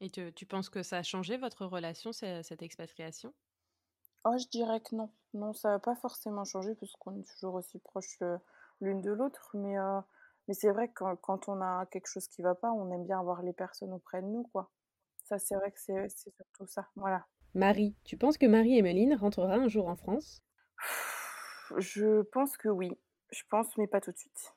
Et 0.00 0.10
tu 0.10 0.46
penses 0.46 0.70
que 0.70 0.82
ça 0.82 0.98
a 0.98 1.02
changé 1.02 1.36
votre 1.36 1.66
relation, 1.66 2.12
cette 2.12 2.62
expatriation? 2.62 3.34
Oh, 4.24 4.36
je 4.38 4.46
dirais 4.48 4.80
que 4.80 4.94
non. 4.94 5.10
Non, 5.34 5.52
ça 5.52 5.70
n'a 5.70 5.78
pas 5.78 5.96
forcément 5.96 6.44
changé 6.44 6.74
puisqu'on 6.74 7.18
est 7.18 7.28
toujours 7.28 7.54
aussi 7.54 7.78
proches 7.78 8.18
l'une 8.80 9.00
de 9.00 9.10
l'autre. 9.10 9.50
Mais, 9.54 9.76
mais 10.46 10.54
c'est 10.54 10.70
vrai 10.70 10.88
que 10.88 11.14
quand, 11.16 11.48
on 11.48 11.60
a 11.60 11.86
quelque 11.86 12.06
chose 12.06 12.28
qui 12.28 12.42
ne 12.42 12.46
va 12.46 12.54
pas, 12.54 12.70
on 12.70 12.92
aime 12.92 13.04
bien 13.04 13.18
avoir 13.18 13.42
les 13.42 13.52
personnes 13.52 13.92
auprès 13.92 14.22
de 14.22 14.26
nous, 14.26 14.44
quoi. 14.52 14.70
Ça, 15.28 15.38
c'est 15.38 15.56
vrai 15.56 15.70
que 15.70 15.78
c'est 15.78 16.08
surtout 16.08 16.66
ça. 16.66 16.88
Voilà. 16.96 17.26
Marie, 17.54 17.94
tu 18.04 18.16
penses 18.16 18.38
que 18.38 18.46
Marie-Emeline 18.46 19.14
rentrera 19.14 19.54
un 19.54 19.68
jour 19.68 19.88
en 19.88 19.96
France? 19.96 20.42
Je 21.76 22.22
pense 22.22 22.56
que 22.56 22.68
oui. 22.68 22.90
Je 23.30 23.42
pense, 23.50 23.76
mais 23.76 23.86
pas 23.86 24.00
tout 24.00 24.10
de 24.10 24.16
suite. 24.16 24.54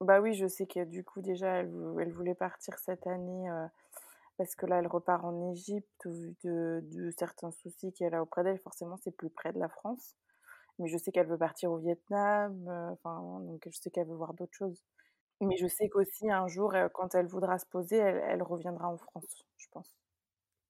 Bah 0.00 0.20
oui, 0.20 0.32
je 0.32 0.46
sais 0.46 0.66
que 0.66 0.84
du 0.84 1.04
coup, 1.04 1.20
déjà, 1.20 1.60
elle, 1.60 1.70
elle 2.00 2.12
voulait 2.12 2.34
partir 2.34 2.78
cette 2.78 3.06
année 3.06 3.48
parce 4.36 4.54
que 4.56 4.66
là, 4.66 4.78
elle 4.78 4.86
repart 4.86 5.24
en 5.24 5.52
Égypte, 5.52 6.06
au 6.06 6.10
vu 6.10 6.34
de, 6.42 7.10
certains 7.16 7.50
soucis 7.52 7.92
qu'elle 7.92 8.14
a 8.14 8.22
auprès 8.22 8.42
d'elle. 8.42 8.58
Forcément, 8.58 8.96
c'est 8.96 9.16
plus 9.16 9.30
près 9.30 9.52
de 9.52 9.58
la 9.58 9.68
France. 9.68 10.14
Mais 10.78 10.88
je 10.88 10.98
sais 10.98 11.12
qu'elle 11.12 11.28
veut 11.28 11.38
partir 11.38 11.70
au 11.70 11.76
Vietnam, 11.76 12.66
euh, 12.68 12.90
enfin, 12.90 13.40
donc 13.42 13.62
je 13.70 13.78
sais 13.78 13.90
qu'elle 13.90 14.08
veut 14.08 14.16
voir 14.16 14.34
d'autres 14.34 14.54
choses. 14.54 14.82
Mais 15.44 15.56
je 15.56 15.66
sais 15.66 15.88
qu'aussi, 15.88 16.30
un 16.30 16.46
jour, 16.46 16.74
euh, 16.74 16.88
quand 16.92 17.14
elle 17.14 17.26
voudra 17.26 17.58
se 17.58 17.66
poser, 17.66 17.96
elle, 17.96 18.42
reviendra 18.42 18.88
en 18.88 18.96
France, 18.96 19.44
je 19.56 19.66
pense. 19.70 19.96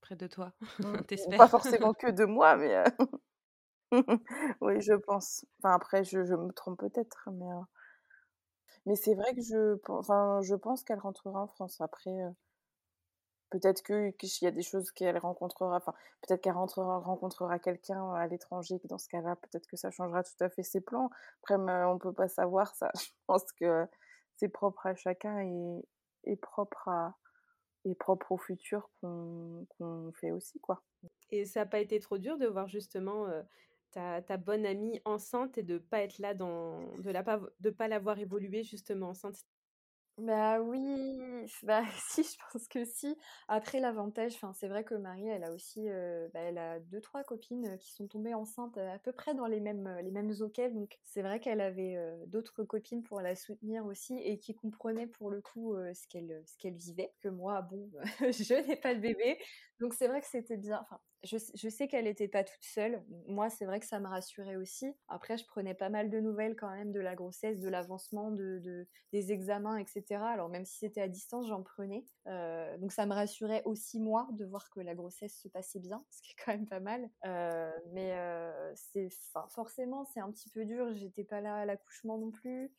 Près 0.00 0.16
de 0.16 0.26
toi, 0.26 0.52
mmh. 0.80 0.96
t'espères 1.08 1.38
Pas 1.38 1.48
forcément 1.48 1.94
que 1.94 2.10
de 2.10 2.24
moi, 2.24 2.56
mais... 2.56 2.76
Euh, 2.76 2.84
oui, 4.60 4.80
je 4.80 4.94
pense. 4.94 5.46
Enfin, 5.58 5.74
après, 5.74 6.04
je, 6.04 6.18
me 6.18 6.52
trompe 6.52 6.78
peut-être, 6.78 7.28
mais... 7.32 7.46
Mais 8.86 8.96
c'est 8.96 9.14
vrai 9.14 9.34
que 9.34 9.40
je, 9.40 9.78
enfin, 9.88 10.40
je 10.42 10.54
pense 10.54 10.84
qu'elle 10.84 10.98
rentrera 10.98 11.40
en 11.40 11.46
France. 11.46 11.80
Après, 11.80 12.12
Peut-être 13.54 13.84
qu'il 13.84 14.12
y 14.42 14.46
a 14.48 14.50
des 14.50 14.62
choses 14.62 14.90
qu'elle 14.90 15.16
rencontrera, 15.16 15.76
enfin, 15.76 15.94
peut-être 16.22 16.40
qu'elle 16.42 16.54
rencontrera 16.54 17.60
quelqu'un 17.60 18.12
à 18.14 18.26
l'étranger, 18.26 18.80
que 18.80 18.88
dans 18.88 18.98
ce 18.98 19.08
cas-là, 19.08 19.36
peut-être 19.36 19.68
que 19.68 19.76
ça 19.76 19.92
changera 19.92 20.24
tout 20.24 20.32
à 20.40 20.48
fait 20.48 20.64
ses 20.64 20.80
plans. 20.80 21.08
Après, 21.40 21.54
on 21.54 21.94
ne 21.94 21.98
peut 22.00 22.12
pas 22.12 22.26
savoir 22.26 22.74
ça. 22.74 22.90
Je 23.00 23.10
pense 23.28 23.44
que 23.52 23.86
c'est 24.36 24.48
propre 24.48 24.86
à 24.86 24.94
chacun 24.94 25.40
et, 25.40 25.84
et 26.24 26.36
propre 26.36 26.88
et 27.84 27.94
propre 27.94 28.32
au 28.32 28.38
futur 28.38 28.90
qu'on 29.00 30.12
fait 30.14 30.30
aussi, 30.30 30.58
quoi. 30.60 30.82
Et 31.30 31.44
ça 31.44 31.60
n'a 31.60 31.66
pas 31.66 31.80
été 31.80 32.00
trop 32.00 32.18
dur 32.18 32.38
de 32.38 32.46
voir 32.46 32.66
justement 32.66 33.26
ta, 33.92 34.22
ta, 34.22 34.36
bonne 34.36 34.64
amie 34.64 35.00
enceinte 35.04 35.58
et 35.58 35.62
de 35.62 35.78
pas 35.78 36.00
être 36.00 36.18
là 36.18 36.34
dans, 36.34 36.80
de 36.98 37.10
la 37.10 37.22
pas, 37.22 37.40
de 37.60 37.70
pas 37.70 37.88
l'avoir 37.88 38.18
évolué 38.18 38.62
justement 38.62 39.10
enceinte? 39.10 39.44
Bah 40.16 40.60
oui, 40.60 41.18
bah 41.64 41.82
si, 41.98 42.22
je 42.22 42.36
pense 42.52 42.68
que 42.68 42.84
si. 42.84 43.16
Après 43.48 43.80
l'avantage, 43.80 44.38
c'est 44.52 44.68
vrai 44.68 44.84
que 44.84 44.94
Marie, 44.94 45.26
elle 45.26 45.42
a 45.42 45.52
aussi, 45.52 45.88
bah, 46.32 46.38
elle 46.40 46.58
a 46.58 46.78
deux 46.78 47.00
trois 47.00 47.24
copines 47.24 47.76
qui 47.78 47.92
sont 47.92 48.06
tombées 48.06 48.32
enceintes 48.32 48.76
à 48.78 49.00
peu 49.00 49.10
près 49.12 49.34
dans 49.34 49.46
les 49.46 49.58
mêmes 49.58 49.88
les 50.04 50.12
mêmes 50.12 50.32
donc 50.72 50.98
c'est 51.02 51.22
vrai 51.22 51.40
qu'elle 51.40 51.60
avait 51.60 51.96
d'autres 52.28 52.62
copines 52.62 53.02
pour 53.02 53.20
la 53.20 53.34
soutenir 53.34 53.86
aussi 53.86 54.16
et 54.18 54.38
qui 54.38 54.54
comprenaient 54.54 55.08
pour 55.08 55.30
le 55.30 55.40
coup 55.42 55.74
ce 55.94 56.06
qu'elle 56.06 56.42
ce 56.46 56.56
qu'elle 56.58 56.76
vivait. 56.76 57.12
Que 57.20 57.28
moi, 57.28 57.62
bon, 57.62 57.90
je 58.20 58.66
n'ai 58.68 58.76
pas 58.76 58.94
de 58.94 59.00
bébé, 59.00 59.38
donc 59.80 59.94
c'est 59.94 60.08
vrai 60.08 60.20
que 60.20 60.26
c'était 60.26 60.56
bien. 60.56 60.80
Enfin, 60.80 61.00
je, 61.24 61.36
je 61.54 61.68
sais 61.68 61.88
qu'elle 61.88 62.04
n'était 62.04 62.28
pas 62.28 62.44
toute 62.44 62.62
seule. 62.62 63.02
Moi, 63.26 63.50
c'est 63.50 63.64
vrai 63.64 63.80
que 63.80 63.86
ça 63.86 63.98
me 63.98 64.06
rassurait 64.06 64.56
aussi. 64.56 64.94
Après, 65.08 65.36
je 65.36 65.44
prenais 65.46 65.74
pas 65.74 65.88
mal 65.88 66.10
de 66.10 66.20
nouvelles 66.20 66.54
quand 66.54 66.70
même 66.70 66.92
de 66.92 67.00
la 67.00 67.14
grossesse, 67.14 67.58
de 67.58 67.68
l'avancement, 67.68 68.30
de, 68.30 68.60
de, 68.62 68.86
des 69.12 69.32
examens, 69.32 69.78
etc. 69.78 70.22
Alors 70.22 70.48
même 70.48 70.64
si 70.64 70.78
c'était 70.78 71.00
à 71.00 71.08
distance, 71.08 71.48
j'en 71.48 71.62
prenais. 71.62 72.04
Euh, 72.26 72.76
donc 72.78 72.92
ça 72.92 73.06
me 73.06 73.14
rassurait 73.14 73.62
aussi 73.64 74.00
moi 74.00 74.28
de 74.32 74.44
voir 74.44 74.70
que 74.70 74.80
la 74.80 74.94
grossesse 74.94 75.40
se 75.40 75.48
passait 75.48 75.80
bien, 75.80 76.04
ce 76.10 76.22
qui 76.22 76.32
est 76.32 76.44
quand 76.44 76.52
même 76.52 76.66
pas 76.66 76.80
mal. 76.80 77.10
Euh, 77.24 77.70
mais 77.92 78.12
euh, 78.12 78.72
c'est, 78.76 79.08
forcément, 79.50 80.04
c'est 80.04 80.20
un 80.20 80.30
petit 80.30 80.50
peu 80.50 80.64
dur. 80.64 80.92
J'étais 80.94 81.24
pas 81.24 81.40
là 81.40 81.56
à 81.56 81.64
l'accouchement 81.64 82.18
non 82.18 82.30
plus. 82.30 82.72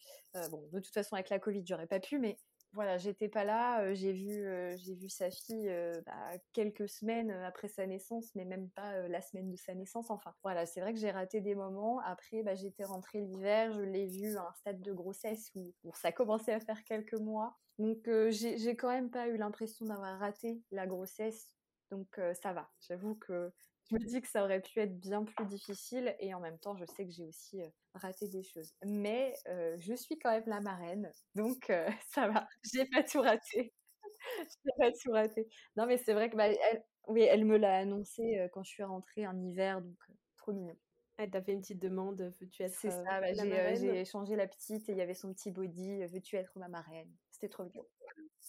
bon, 0.51 0.69
de 0.71 0.79
toute 0.79 0.93
façon, 0.93 1.15
avec 1.15 1.29
la 1.29 1.39
Covid, 1.39 1.63
j'aurais 1.65 1.87
pas 1.87 1.99
pu, 1.99 2.19
mais 2.19 2.37
voilà, 2.75 2.97
j'étais 2.97 3.29
pas 3.29 3.43
là. 3.43 3.93
j'ai 3.93 4.11
vu, 4.11 4.45
j'ai 4.77 4.93
vu 4.93 5.09
sa 5.09 5.31
fille 5.31 5.71
bah, 6.05 6.37
quelques 6.53 6.87
semaines 6.87 7.31
après 7.31 7.67
sa 7.67 7.87
naissance, 7.87 8.29
mais 8.35 8.45
même 8.45 8.69
pas 8.69 9.07
la 9.07 9.21
semaine 9.21 9.49
de 9.49 9.55
sa 9.55 9.73
naissance. 9.73 10.11
Enfin, 10.11 10.33
voilà, 10.43 10.65
c'est 10.65 10.81
vrai 10.81 10.93
que 10.93 10.99
j'ai 10.99 11.11
raté 11.11 11.41
des 11.41 11.55
moments. 11.55 11.99
Après, 12.01 12.43
bah, 12.43 12.55
j'étais 12.55 12.83
rentrée 12.83 13.21
l'hiver, 13.21 13.73
je 13.73 13.81
l'ai 13.81 14.05
vu 14.05 14.37
à 14.37 14.43
un 14.49 14.53
stade 14.53 14.81
de 14.81 14.93
grossesse 14.93 15.51
où, 15.55 15.73
ça 15.95 16.11
commençait 16.11 16.53
à 16.53 16.59
faire 16.59 16.83
quelques 16.83 17.13
mois. 17.19 17.57
Donc, 17.79 18.09
j'ai 18.29 18.75
quand 18.75 18.89
même 18.89 19.09
pas 19.09 19.27
eu 19.27 19.37
l'impression 19.37 19.85
d'avoir 19.85 20.19
raté 20.19 20.61
la 20.71 20.85
grossesse. 20.85 21.47
Donc, 21.91 22.19
ça 22.41 22.53
va. 22.53 22.69
J'avoue 22.81 23.15
que 23.15 23.51
je 23.89 23.95
me 23.95 24.05
dis 24.05 24.21
que 24.21 24.27
ça 24.27 24.43
aurait 24.43 24.61
pu 24.61 24.79
être 24.79 24.99
bien 24.99 25.23
plus 25.23 25.45
difficile 25.45 26.15
et 26.19 26.33
en 26.33 26.39
même 26.39 26.57
temps, 26.59 26.75
je 26.75 26.85
sais 26.85 27.05
que 27.05 27.11
j'ai 27.11 27.25
aussi 27.25 27.61
raté 27.93 28.27
des 28.27 28.43
choses. 28.43 28.73
Mais 28.83 29.33
je 29.77 29.93
suis 29.93 30.17
quand 30.17 30.31
même 30.31 30.43
la 30.47 30.61
marraine, 30.61 31.11
donc 31.35 31.71
ça 32.09 32.27
va. 32.27 32.47
J'ai 32.73 32.85
pas 32.85 33.03
tout 33.03 33.21
raté. 33.21 33.73
J'ai 34.65 34.71
pas 34.79 34.91
tout 34.91 35.11
raté. 35.11 35.47
Non, 35.77 35.85
mais 35.85 35.97
c'est 35.97 36.13
vrai 36.13 36.29
que 36.29 36.35
bah, 36.35 36.47
elle, 36.47 36.83
oui, 37.07 37.21
elle 37.23 37.45
me 37.45 37.57
l'a 37.57 37.77
annoncé 37.77 38.49
quand 38.53 38.63
je 38.63 38.69
suis 38.69 38.83
rentrée 38.83 39.27
en 39.27 39.39
hiver, 39.39 39.81
donc 39.81 39.97
trop 40.37 40.51
mignon. 40.51 40.75
Elle 41.17 41.29
t'a 41.29 41.41
fait 41.41 41.53
une 41.53 41.61
petite 41.61 41.81
demande, 41.81 42.21
veux-tu 42.41 42.63
être 42.63 42.73
C'est 42.73 42.91
ça, 42.91 43.21
bah, 43.21 43.33
j'ai 43.33 44.03
changé 44.03 44.35
la 44.35 44.47
petite 44.47 44.89
et 44.89 44.93
il 44.93 44.97
y 44.97 45.01
avait 45.01 45.13
son 45.13 45.31
petit 45.33 45.51
body, 45.51 46.05
veux-tu 46.05 46.35
être 46.35 46.57
ma 46.57 46.67
marraine? 46.67 47.11
C'était 47.29 47.49
trop 47.49 47.63
mignon. 47.63 47.85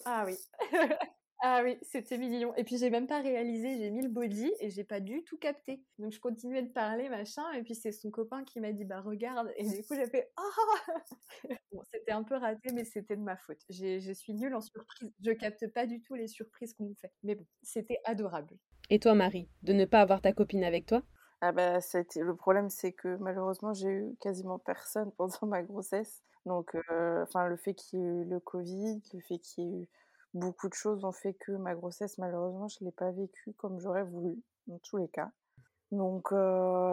Ah 0.05 0.25
oui. 0.27 0.37
Ah 1.41 1.61
oui, 1.63 1.79
c'était 1.83 2.17
mignon. 2.17 2.55
Et 2.57 2.65
puis 2.65 2.79
j'ai 2.79 2.89
même 2.89 3.07
pas 3.07 3.21
réalisé, 3.21 3.77
j'ai 3.77 3.91
mis 3.91 4.03
le 4.03 4.09
body 4.09 4.53
et 4.61 4.71
j'ai 4.71 4.85
pas 4.85 5.01
du 5.01 5.23
tout 5.23 5.37
capté. 5.37 5.83
Donc 5.99 6.13
je 6.13 6.19
continuais 6.19 6.63
de 6.63 6.73
parler, 6.73 7.09
machin, 7.09 7.45
et 7.53 7.63
puis 7.63 7.75
c'est 7.75 7.93
son 7.93 8.11
copain 8.11 8.43
qui 8.45 8.59
m'a 8.59 8.73
dit 8.73 8.85
bah 8.85 9.01
regarde, 9.01 9.53
et 9.57 9.69
du 9.69 9.83
coup 9.85 9.95
j'ai 9.95 10.07
fait 10.07 10.33
ah 10.37 10.43
bon, 11.73 11.83
c'était 11.93 12.13
un 12.13 12.23
peu 12.23 12.37
raté, 12.37 12.73
mais 12.73 12.85
c'était 12.85 13.17
de 13.17 13.23
ma 13.23 13.37
faute. 13.37 13.61
Je 13.69 14.13
suis 14.13 14.35
nulle 14.35 14.55
en 14.55 14.61
surprise. 14.61 15.13
Je 15.23 15.33
capte 15.33 15.67
pas 15.73 15.87
du 15.87 16.01
tout 16.01 16.15
les 16.15 16.29
surprises 16.29 16.73
qu'on 16.73 16.89
me 16.89 16.95
fait. 16.95 17.13
Mais 17.23 17.35
bon, 17.35 17.47
c'était 17.63 18.01
adorable. 18.05 18.57
Et 18.89 18.99
toi, 18.99 19.15
Marie, 19.15 19.49
de 19.63 19.73
ne 19.73 19.85
pas 19.85 20.01
avoir 20.01 20.23
ta 20.23 20.33
copine 20.33 20.65
avec 20.65 20.87
toi? 20.87 21.03
Ah 21.43 21.53
bah, 21.53 21.79
le 21.79 22.35
problème, 22.35 22.71
c'est 22.71 22.93
que 22.93 23.17
malheureusement, 23.17 23.75
j'ai 23.75 23.91
eu 23.91 24.17
quasiment 24.21 24.59
personne 24.59 25.13
pendant 25.19 25.47
ma 25.47 25.63
grossesse. 25.63 26.23
Donc, 26.47 26.75
euh, 26.91 27.23
enfin, 27.25 27.47
le 27.47 27.57
fait 27.57 27.75
qu'il 27.75 27.99
y 27.99 28.03
ait 28.03 28.07
eu 28.07 28.25
le 28.25 28.41
Covid, 28.41 29.03
le 29.13 29.21
fait 29.21 29.39
qu'il 29.39 29.65
y 29.65 29.67
ait 29.67 29.83
eu 29.83 29.89
beaucoup 30.37 30.69
de 30.69 30.75
choses 30.75 31.05
ont 31.05 31.13
fait 31.13 31.35
que 31.35 31.53
ma 31.53 31.75
grossesse, 31.75 32.19
malheureusement, 32.19 32.69
je 32.69 32.79
ne 32.81 32.87
l'ai 32.87 32.93
pas 32.93 33.11
vécue 33.11 33.53
comme 33.55 33.81
j'aurais 33.81 34.05
voulu, 34.05 34.41
dans 34.67 34.79
tous 34.79 34.97
les 34.99 35.09
cas. 35.09 35.31
Donc, 35.91 36.29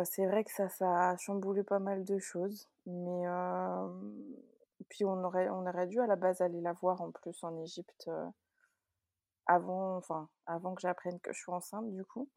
c'est 0.05 0.25
vrai 0.25 0.43
que 0.43 0.51
ça, 0.51 0.69
ça 0.69 1.09
a 1.09 1.17
chamboulé 1.17 1.63
pas 1.63 1.79
mal 1.79 2.03
de 2.03 2.17
choses. 2.19 2.67
Mais 2.85 3.23
puis, 4.89 5.05
on 5.05 5.23
aurait, 5.23 5.49
on 5.49 5.67
aurait 5.67 5.87
dû 5.87 5.99
à 5.99 6.07
la 6.07 6.15
base 6.15 6.41
aller 6.41 6.61
la 6.61 6.73
voir 6.73 7.01
en 7.01 7.11
plus 7.11 7.43
en 7.43 7.55
Égypte 7.61 8.09
avant, 9.45 9.97
enfin, 9.97 10.29
avant 10.45 10.73
que 10.75 10.81
j'apprenne 10.81 11.19
que 11.19 11.33
je 11.33 11.39
suis 11.39 11.51
enceinte, 11.51 11.91
du 11.91 12.03
coup. 12.05 12.29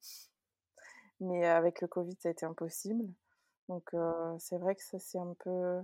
Mais 1.21 1.47
avec 1.47 1.81
le 1.81 1.89
Covid, 1.89 2.17
ça 2.21 2.29
a 2.29 2.33
été 2.33 2.45
impossible. 2.47 3.07
Donc 3.69 3.91
c'est 4.39 4.59
vrai 4.59 4.77
que 4.77 4.83
ça 4.83 4.99
c'est 4.99 5.19
un 5.19 5.35
peu 5.41 5.81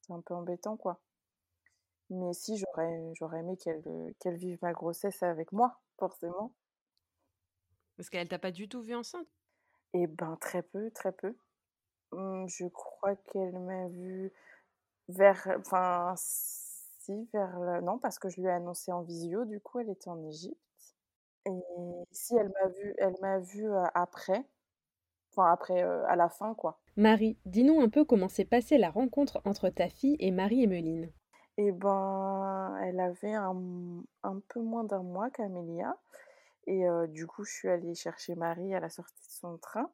c'est 0.00 0.12
un 0.12 0.20
peu 0.20 0.34
embêtant 0.34 0.76
quoi. 0.76 0.98
Mais 2.10 2.32
si 2.32 2.56
j'aurais 2.58 3.12
j'aurais 3.14 3.40
aimé 3.40 3.56
qu'elle 3.56 3.82
qu'elle 4.20 4.36
vive 4.36 4.58
ma 4.62 4.72
grossesse 4.72 5.22
avec 5.22 5.52
moi, 5.52 5.80
forcément. 5.98 6.52
Parce 7.98 8.10
qu'elle 8.10 8.28
t'a 8.28 8.38
pas 8.38 8.50
du 8.52 8.68
tout 8.68 8.80
vue 8.82 8.94
enceinte? 8.94 9.26
Et 9.94 10.06
ben 10.06 10.36
très 10.40 10.62
peu, 10.62 10.90
très 10.90 11.12
peu. 11.12 11.34
Mmh, 12.12 12.46
je 12.48 12.66
crois 12.68 13.16
qu'elle 13.16 13.58
m'a 13.60 13.88
vue 13.88 14.32
vers 15.08 15.48
enfin 15.60 16.14
si 16.18 17.28
vers 17.32 17.82
non 17.82 17.98
parce 17.98 18.18
que 18.18 18.28
je 18.30 18.40
lui 18.40 18.48
ai 18.48 18.52
annoncé 18.52 18.92
en 18.92 19.02
visio, 19.02 19.44
du 19.46 19.60
coup 19.60 19.80
elle 19.80 19.90
était 19.90 20.10
en 20.10 20.22
Égypte. 20.28 20.58
Et 21.46 21.50
si 22.12 22.36
elle 22.36 22.50
m'a 22.50 22.68
vue 22.70 22.94
elle 22.98 23.16
m'a 23.22 23.38
vue, 23.40 23.68
après. 23.94 24.46
Enfin 25.32 25.52
après, 25.52 25.82
à 25.82 26.16
la 26.16 26.28
fin 26.30 26.54
quoi. 26.54 26.80
Marie, 26.96 27.38
dis-nous 27.46 27.80
un 27.80 27.88
peu 27.88 28.04
comment 28.04 28.28
s'est 28.28 28.44
passée 28.44 28.76
la 28.76 28.90
rencontre 28.90 29.40
entre 29.46 29.70
ta 29.70 29.88
fille 29.88 30.16
et 30.20 30.30
Marie-Emeline? 30.30 31.10
Et 31.58 31.72
ben, 31.72 32.76
elle 32.82 33.00
avait 33.00 33.34
un 33.34 33.56
un 34.22 34.40
peu 34.48 34.60
moins 34.60 34.84
d'un 34.84 35.02
mois 35.02 35.30
qu'Amélia 35.30 35.96
et 36.66 36.84
du 37.08 37.26
coup, 37.26 37.44
je 37.44 37.52
suis 37.52 37.68
allée 37.68 37.94
chercher 37.94 38.34
Marie 38.36 38.74
à 38.74 38.80
la 38.80 38.88
sortie 38.90 39.26
de 39.26 39.32
son 39.32 39.58
train 39.58 39.90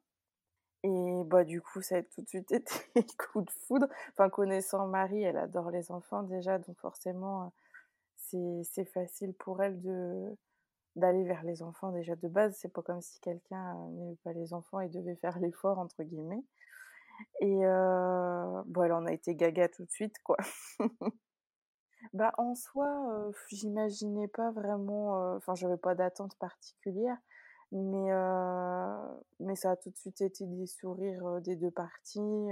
et 0.83 1.23
bah, 1.25 1.43
du 1.43 1.61
coup, 1.61 1.81
ça 1.81 1.97
a 1.97 2.03
tout 2.03 2.21
de 2.21 2.27
suite 2.27 2.51
été 2.95 3.05
coup 3.17 3.41
de 3.41 3.51
foudre. 3.51 3.87
Enfin, 4.11 4.29
connaissant 4.29 4.87
Marie, 4.87 5.23
elle 5.23 5.37
adore 5.37 5.71
les 5.71 5.91
enfants 5.91 6.23
déjà, 6.23 6.57
donc 6.59 6.77
forcément, 6.79 7.53
c'est 8.15 8.85
facile 8.85 9.33
pour 9.33 9.61
elle 9.63 9.81
d'aller 10.95 11.23
vers 11.23 11.43
les 11.43 11.63
enfants 11.63 11.91
déjà 11.91 12.15
de 12.15 12.27
base. 12.27 12.55
C'est 12.57 12.73
pas 12.73 12.81
comme 12.81 13.01
si 13.01 13.19
quelqu'un 13.19 13.75
n'aimait 13.91 14.17
pas 14.23 14.33
les 14.33 14.53
enfants 14.53 14.79
et 14.79 14.89
devait 14.89 15.15
faire 15.15 15.39
«l'effort» 15.39 15.79
entre 15.79 16.03
guillemets. 16.03 16.43
Et 17.41 17.55
bon, 18.67 18.83
elle 18.83 18.93
en 18.93 19.05
a 19.05 19.13
été 19.13 19.35
gaga 19.35 19.67
tout 19.69 19.83
de 19.85 19.91
suite, 19.91 20.15
quoi. 20.23 20.37
Bah, 22.13 22.33
en 22.37 22.55
soi, 22.55 23.31
j'imaginais 23.49 24.27
pas 24.27 24.51
vraiment, 24.51 25.35
enfin, 25.35 25.53
j'avais 25.55 25.77
pas 25.77 25.95
d'attente 25.95 26.35
particulière, 26.37 27.17
mais 27.71 28.09
mais 29.39 29.55
ça 29.55 29.71
a 29.71 29.75
tout 29.75 29.89
de 29.89 29.97
suite 29.97 30.21
été 30.21 30.45
des 30.45 30.65
sourires, 30.67 31.41
des 31.41 31.55
2 31.55 31.71
parties, 31.71 32.49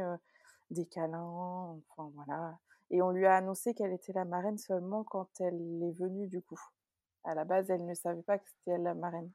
des 0.72 0.86
câlins, 0.86 1.78
enfin 1.90 2.12
voilà. 2.16 2.58
Et 2.92 3.02
on 3.02 3.12
lui 3.12 3.26
a 3.26 3.36
annoncé 3.36 3.74
qu'elle 3.74 3.94
était 3.94 4.14
la 4.14 4.26
marraine 4.26 4.58
seulement 4.58 5.04
quand 5.04 5.30
elle 5.42 5.56
est 5.84 5.92
venue 6.00 6.28
du 6.28 6.42
coup. 6.42 6.60
À 7.26 7.36
la 7.36 7.44
base, 7.46 7.70
elle 7.70 7.86
ne 7.86 7.94
savait 7.94 8.22
pas 8.24 8.38
que 8.40 8.46
c'était 8.48 8.72
elle 8.78 8.84
la 8.84 8.94
marraine. 8.96 9.32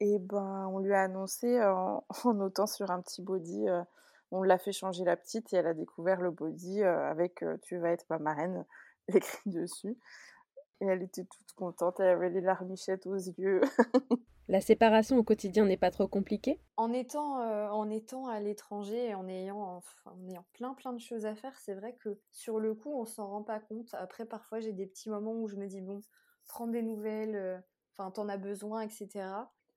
Et 0.00 0.18
ben, 0.18 0.68
on 0.72 0.80
lui 0.80 0.94
a 0.94 1.02
annoncé 1.02 1.62
en 1.64 2.04
en 2.24 2.34
notant 2.34 2.66
sur 2.66 2.90
un 2.90 3.00
petit 3.02 3.22
body, 3.22 3.66
on 4.32 4.42
l'a 4.42 4.58
fait 4.58 4.72
changer 4.72 5.04
la 5.04 5.16
petite 5.16 5.52
et 5.52 5.56
elle 5.56 5.66
a 5.68 5.74
découvert 5.74 6.20
le 6.20 6.30
body, 6.32 6.82
avec, 6.84 7.44
«Tu 7.62 7.78
vas 7.78 7.90
être 7.92 8.06
ma 8.10 8.18
marraine» 8.18 8.64
écrit 9.14 9.50
dessus. 9.50 9.96
Et 10.80 10.86
elle 10.86 11.02
était 11.02 11.24
toute 11.24 11.52
contente, 11.54 12.00
elle 12.00 12.08
avait 12.08 12.30
les 12.30 12.42
larmichettes 12.42 13.06
aux 13.06 13.16
yeux. 13.16 13.62
La 14.48 14.60
séparation 14.60 15.18
au 15.18 15.24
quotidien 15.24 15.64
n'est 15.64 15.76
pas 15.76 15.90
trop 15.90 16.06
compliquée? 16.06 16.60
En 16.76 16.92
étant, 16.92 17.40
en 17.72 17.90
étant 17.90 18.28
à 18.28 18.38
l'étranger 18.38 19.08
et 19.08 19.14
en 19.14 19.26
ayant, 19.26 19.82
en 20.04 20.28
ayant 20.28 20.46
plein 20.52 20.74
plein 20.74 20.92
de 20.92 21.00
choses 21.00 21.26
à 21.26 21.34
faire, 21.34 21.58
c'est 21.58 21.74
vrai 21.74 21.96
que 21.96 22.20
sur 22.30 22.60
le 22.60 22.74
coup, 22.74 22.92
on 22.94 23.06
s'en 23.06 23.26
rend 23.26 23.42
pas 23.42 23.58
compte. 23.58 23.92
Après, 23.94 24.24
parfois, 24.24 24.60
j'ai 24.60 24.72
des 24.72 24.86
petits 24.86 25.10
moments 25.10 25.34
où 25.34 25.48
je 25.48 25.56
me 25.56 25.66
dis, 25.66 25.80
bon, 25.80 26.00
prends 26.46 26.68
des 26.68 26.82
nouvelles, 26.82 27.60
enfin, 27.92 28.12
t'en 28.12 28.28
as 28.28 28.36
besoin, 28.36 28.82
etc. 28.82 29.08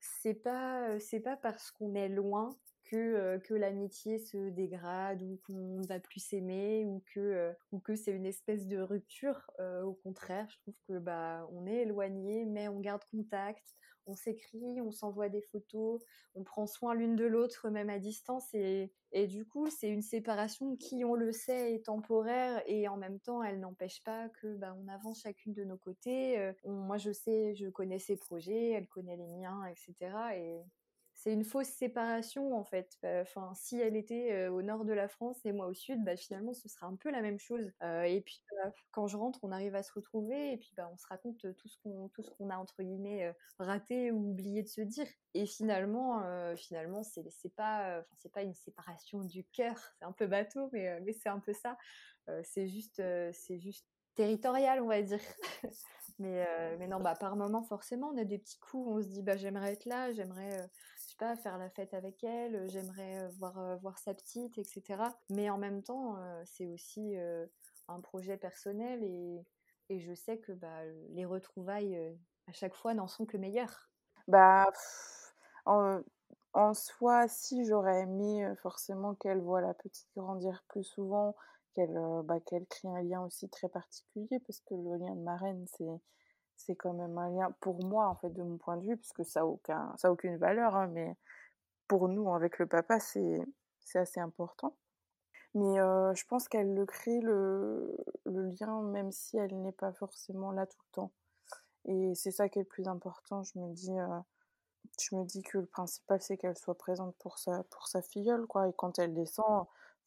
C'est 0.02 0.36
pas, 0.36 1.00
c'est 1.00 1.20
pas 1.20 1.36
parce 1.36 1.72
qu'on 1.72 1.96
est 1.96 2.10
loin 2.10 2.56
que, 2.90 3.38
que 3.40 3.54
l'amitié 3.54 4.18
se 4.20 4.50
dégrade 4.50 5.22
ou 5.22 5.40
qu'on 5.46 5.78
ne 5.80 5.86
va 5.86 6.00
plus 6.00 6.20
s'aimer 6.20 6.86
ou 6.86 7.04
que, 7.14 7.54
ou 7.72 7.80
que 7.80 7.96
c'est 7.96 8.12
une 8.12 8.26
espèce 8.26 8.68
de 8.68 8.80
rupture. 8.80 9.50
au 9.84 9.94
contraire, 9.94 10.48
je 10.50 10.58
trouve 10.60 10.76
que 10.88 10.98
bah 11.00 11.48
on 11.52 11.66
est 11.68 11.82
éloigné, 11.84 12.46
mais 12.46 12.68
on 12.68 12.80
garde 12.80 13.04
contact, 13.12 13.76
on 14.10 14.16
s'écrit, 14.16 14.82
on 14.82 14.92
s'envoie 14.92 15.30
des 15.30 15.42
photos, 15.42 16.02
on 16.36 16.44
prend 16.44 16.66
soin 16.66 16.96
l'une 16.96 17.16
de 17.16 17.26
l'autre 17.26 17.70
même 17.70 17.90
à 17.90 18.00
distance 18.00 18.54
et, 18.54 18.92
et 19.12 19.28
du 19.28 19.46
coup 19.46 19.70
c'est 19.70 19.90
une 19.90 20.02
séparation 20.02 20.76
qui 20.76 21.06
on 21.06 21.14
le 21.14 21.32
sait 21.32 21.76
est 21.76 21.86
temporaire 21.86 22.62
et 22.66 22.88
en 22.88 22.98
même 22.98 23.20
temps 23.20 23.44
elle 23.44 23.60
n'empêche 23.60 24.04
pas 24.04 24.30
que 24.42 24.56
bah, 24.56 24.76
on 24.82 24.88
avance 24.88 25.22
chacune 25.22 25.54
de 25.54 25.64
nos 25.64 25.78
côtés. 25.78 26.54
moi 26.66 26.98
je 26.98 27.12
sais, 27.12 27.54
je 27.56 27.68
connais 27.68 28.00
ses 28.00 28.18
projets, 28.18 28.72
elle 28.72 28.88
connaît 28.88 29.18
les 29.18 29.28
miens, 29.28 29.64
etc. 29.66 30.12
Et, 30.36 30.60
c'est 31.20 31.34
une 31.34 31.44
fausse 31.44 31.68
séparation 31.68 32.58
en 32.58 32.64
fait. 32.64 32.98
Enfin, 33.04 33.52
si 33.54 33.78
elle 33.78 33.98
était 33.98 34.48
au 34.48 34.62
nord 34.62 34.86
de 34.86 34.94
la 34.94 35.10
France 35.10 35.46
et 35.46 35.52
moi 35.52 35.68
au 35.68 35.74
sud, 35.74 36.02
bah, 36.06 36.16
finalement 36.16 36.54
ce 36.54 36.70
sera 36.70 36.88
un 36.88 36.96
peu 36.96 37.12
la 37.12 37.22
même 37.22 37.40
chose. 37.40 37.74
et 37.82 38.22
puis 38.26 38.42
bah, 38.56 38.72
quand 38.92 39.08
je 39.08 39.18
rentre, 39.18 39.40
on 39.44 39.52
arrive 39.52 39.76
à 39.76 39.84
se 39.84 39.92
retrouver 39.92 40.54
et 40.54 40.58
puis 40.58 40.72
bah, 40.78 40.90
on 40.94 40.98
se 40.98 41.06
raconte 41.08 41.46
tout 41.58 41.68
ce 41.68 41.78
qu'on 41.82 42.50
a 42.50 42.56
entre 42.56 42.84
guillemets 42.84 43.36
raté 43.58 44.12
ou 44.12 44.30
oublié 44.30 44.64
de 44.64 44.70
se 44.70 44.80
dire. 44.80 45.08
Et 45.34 45.46
finalement, 45.46 46.24
finalement 46.56 47.04
c'est 47.04 47.54
pas 47.54 48.06
une 48.42 48.54
séparation 48.54 49.20
du 49.26 49.44
cœur. 49.44 49.76
C'est 50.00 50.06
un 50.06 50.14
peu 50.14 50.26
bateau, 50.26 50.70
mais 50.72 51.12
c'est 51.12 51.30
un 51.30 51.40
peu 51.40 51.52
ça. 51.52 51.78
c'est 52.44 52.68
juste 52.68 53.02
territorial, 54.16 54.82
on 54.82 54.88
va 54.88 55.02
dire. 55.02 55.20
mais, 56.18 56.88
non, 56.88 57.02
bah, 57.02 57.16
par 57.20 57.36
moment, 57.36 57.62
forcément, 57.64 58.12
on 58.14 58.18
a 58.18 58.24
des 58.24 58.38
petits 58.38 58.60
coups 58.60 58.88
où 58.88 58.92
on 58.92 59.02
se 59.02 59.08
dit, 59.08 59.22
bah, 59.22 59.36
j'aimerais 59.36 59.74
être 59.74 59.86
là, 59.86 60.14
j'aimerais, 60.14 60.70
pas, 61.20 61.36
faire 61.36 61.58
la 61.58 61.70
fête 61.70 61.94
avec 61.94 62.24
elle, 62.24 62.68
j'aimerais 62.70 63.28
voir, 63.38 63.78
voir 63.80 63.98
sa 64.00 64.14
petite, 64.14 64.58
etc. 64.58 65.04
Mais 65.30 65.50
en 65.50 65.58
même 65.58 65.84
temps, 65.84 66.18
c'est 66.46 66.66
aussi 66.66 67.16
un 67.88 68.02
projet 68.02 68.38
personnel 68.38 69.04
et, 69.04 69.46
et, 69.90 70.00
je 70.00 70.14
sais 70.14 70.38
que 70.40 70.52
bah, 70.52 70.86
les 71.10 71.26
retrouvailles 71.26 72.18
à 72.48 72.54
chaque 72.54 72.76
fois 72.76 72.94
n'en 72.94 73.08
sont 73.08 73.26
que 73.26 73.38
meilleures. 73.38 73.90
Bah, 74.28 74.72
en, 75.66 76.02
en, 76.54 76.74
soi, 76.74 77.28
si 77.28 77.66
j'aurais 77.66 78.02
aimé 78.02 78.52
forcément 78.62 79.14
qu'elle 79.16 79.42
voit 79.42 79.62
la 79.62 79.74
petite 79.74 80.10
grandir 80.16 80.64
plus 80.68 80.84
souvent, 80.84 81.36
qu'elle 81.76 82.00
bah, 82.24 82.40
qu'elle 82.40 82.66
crée 82.68 82.88
un 82.88 83.02
lien 83.02 83.22
aussi 83.22 83.50
très 83.50 83.70
particulier, 83.70 84.40
parce 84.46 84.62
que 84.62 84.76
le 84.76 84.98
lien 84.98 85.16
de 85.16 85.22
marraine, 85.22 85.66
c'est 85.78 85.86
c'est 86.60 86.76
quand 86.76 86.94
même 86.94 87.18
un 87.18 87.30
lien 87.30 87.56
pour 87.62 87.84
moi 87.86 88.08
en 88.08 88.16
fait 88.16 88.30
de 88.32 88.44
mon 88.44 88.58
point 88.58 88.78
de 88.78 88.86
vue 88.86 88.98
puisque 88.98 89.26
ça 89.26 89.42
a 89.42 89.46
aucun 89.46 89.94
ça 89.98 90.10
a 90.10 90.12
aucune 90.12 90.38
valeur 90.38 90.76
hein, 90.76 90.88
mais 90.88 91.16
pour 91.88 92.10
nous 92.10 92.34
avec 92.34 92.60
le 92.60 92.68
papa 92.68 93.00
c'est 93.00 93.42
c'est 93.80 94.00
assez 94.00 94.20
important. 94.20 94.76
Mais 95.56 95.78
je 96.16 96.26
pense 96.28 96.48
qu'elle 96.48 96.76
le 96.76 96.86
crée 96.86 97.22
le, 97.22 97.98
le 98.26 98.44
lien 98.50 98.84
même 98.84 99.12
si 99.12 99.38
elle 99.38 99.60
n'est 99.62 99.72
pas 99.72 99.92
forcément 99.94 100.52
là 100.52 100.68
tout 100.68 100.78
le 100.90 100.94
temps. 100.94 101.12
Et 101.86 102.14
c'est 102.14 102.32
ça 102.32 102.50
qui 102.50 102.60
est 102.60 102.64
le 102.64 102.68
plus 102.68 102.88
important 102.88 103.42
je 103.44 103.58
me 103.58 103.74
dis 103.74 103.98
je 105.00 105.16
me 105.16 105.24
dis 105.24 105.42
que 105.44 105.60
le 105.60 105.66
principal 105.66 106.22
c'est 106.22 106.38
qu'elle 106.38 106.58
soit 106.58 106.78
présente 106.78 107.16
pour 107.20 107.40
sa 107.40 107.64
pour 107.64 107.88
sa 107.88 108.02
filleule 108.02 108.46
quoi. 108.48 108.68
Et 108.68 108.74
quand 108.74 109.00
elle 109.00 109.14
descend 109.14 109.66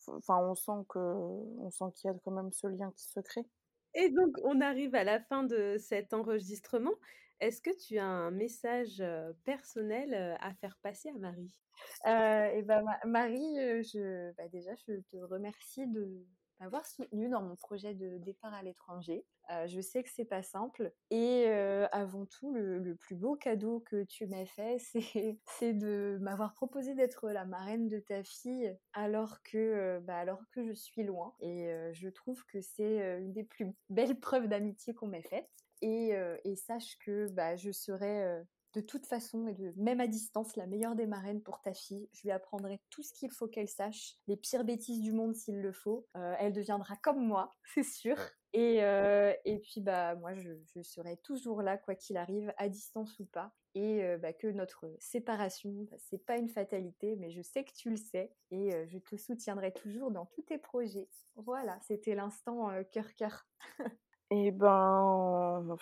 enfin 0.08 0.36
on 0.38 0.54
sent 0.54 0.84
que 0.88 0.98
on 0.98 1.70
sent 1.70 1.86
qu'il 1.96 2.10
y 2.10 2.14
a 2.14 2.16
quand 2.24 2.30
même 2.30 2.52
ce 2.52 2.66
lien 2.66 2.92
qui 2.96 3.06
se 3.06 3.20
crée 3.20 3.46
et 3.94 4.10
donc, 4.10 4.36
on 4.44 4.60
arrive 4.60 4.94
à 4.94 5.04
la 5.04 5.20
fin 5.20 5.42
de 5.42 5.76
cet 5.78 6.14
enregistrement. 6.14 6.94
Est-ce 7.40 7.60
que 7.60 7.70
tu 7.86 7.98
as 7.98 8.06
un 8.06 8.30
message 8.30 9.02
personnel 9.44 10.36
à 10.40 10.54
faire 10.54 10.78
passer 10.82 11.08
à 11.10 11.18
Marie? 11.18 11.60
Et 12.06 12.62
ben, 12.62 12.84
Marie, 13.04 13.82
je, 13.82 14.32
bah, 14.32 14.48
déjà, 14.48 14.70
je 14.86 14.94
te 15.10 15.16
remercie 15.16 15.86
de 15.88 16.24
m'avoir 16.62 16.86
soutenue 16.86 17.28
dans 17.28 17.42
mon 17.42 17.56
projet 17.56 17.92
de 17.94 18.18
départ 18.18 18.54
à 18.54 18.62
l'étranger. 18.62 19.24
je 19.66 19.80
sais 19.80 20.02
que 20.02 20.10
c'est 20.10 20.24
pas 20.24 20.42
simple. 20.42 20.92
Et 21.10 21.46
avant 21.90 22.24
tout, 22.26 22.52
le, 22.52 22.94
plus 22.94 23.16
beau 23.16 23.34
cadeau 23.34 23.80
que 23.80 24.04
tu 24.04 24.26
m'as 24.26 24.46
fait, 24.46 24.78
c'est 25.58 25.72
de 25.72 26.18
m'avoir 26.20 26.54
proposé 26.54 26.94
d'être 26.94 27.30
la 27.30 27.44
marraine 27.44 27.88
de 27.88 27.98
ta 27.98 28.22
fille 28.22 28.76
alors 28.92 29.42
que, 29.42 30.00
bah, 30.04 30.18
alors 30.18 30.42
que 30.52 30.64
je 30.64 30.72
suis 30.72 31.02
loin. 31.02 31.34
Et 31.40 31.68
je 31.92 32.08
trouve 32.08 32.44
que 32.46 32.60
c'est 32.60 33.18
une 33.18 33.32
des 33.32 33.44
plus 33.44 33.66
belles 33.90 34.20
preuves 34.20 34.46
d'amitié 34.46 34.94
qu'on 34.94 35.08
m'ait 35.08 35.22
faites. 35.22 35.50
Et, 35.80 36.12
et, 36.44 36.56
sache 36.56 36.96
que 37.04 37.28
bah, 37.32 37.56
je 37.56 37.72
serai 37.72 38.44
de 38.74 38.80
toute 38.80 39.06
façon, 39.06 39.46
et 39.48 39.54
de, 39.54 39.72
même 39.76 40.00
à 40.00 40.06
distance, 40.06 40.56
la 40.56 40.66
meilleure 40.66 40.94
des 40.94 41.06
marraines 41.06 41.42
pour 41.42 41.60
ta 41.60 41.74
fille. 41.74 42.08
Je 42.12 42.22
lui 42.22 42.30
apprendrai 42.30 42.80
tout 42.90 43.02
ce 43.02 43.12
qu'il 43.12 43.30
faut 43.30 43.46
qu'elle 43.46 43.68
sache, 43.68 44.16
les 44.28 44.36
pires 44.36 44.64
bêtises 44.64 45.00
du 45.00 45.12
monde 45.12 45.34
s'il 45.34 45.60
le 45.60 45.72
faut. 45.72 46.06
Euh, 46.16 46.34
elle 46.38 46.52
deviendra 46.52 46.96
comme 46.96 47.24
moi, 47.24 47.50
c'est 47.74 47.82
sûr. 47.82 48.16
Et, 48.54 48.82
euh, 48.84 49.32
et 49.44 49.58
puis, 49.58 49.80
bah, 49.80 50.14
moi, 50.14 50.34
je, 50.34 50.50
je, 50.74 50.82
serai 50.82 51.16
toujours 51.18 51.62
là, 51.62 51.78
quoi 51.78 51.94
qu'il 51.94 52.16
arrive, 52.16 52.52
à 52.56 52.68
distance 52.68 53.18
ou 53.18 53.24
pas. 53.26 53.52
Et 53.74 54.04
euh, 54.04 54.18
bah, 54.18 54.34
que 54.34 54.46
notre 54.46 54.94
séparation, 54.98 55.86
bah, 55.90 55.96
c'est 55.98 56.24
pas 56.24 56.36
une 56.36 56.50
fatalité, 56.50 57.16
mais 57.16 57.30
je 57.30 57.40
sais 57.40 57.64
que 57.64 57.72
tu 57.72 57.90
le 57.90 57.96
sais. 57.96 58.34
Et 58.50 58.72
je 58.88 58.98
te 58.98 59.16
soutiendrai 59.16 59.72
toujours 59.72 60.10
dans 60.10 60.26
tous 60.26 60.42
tes 60.42 60.58
projets. 60.58 61.08
Voilà, 61.36 61.78
c'était 61.80 62.14
l'instant 62.14 62.70
cœur-cœur. 62.90 63.46
eh 64.30 64.50
ben, 64.50 65.76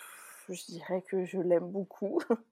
je 0.49 0.65
dirais 0.65 1.01
que 1.01 1.25
je 1.25 1.39
l'aime 1.39 1.69
beaucoup. 1.69 2.21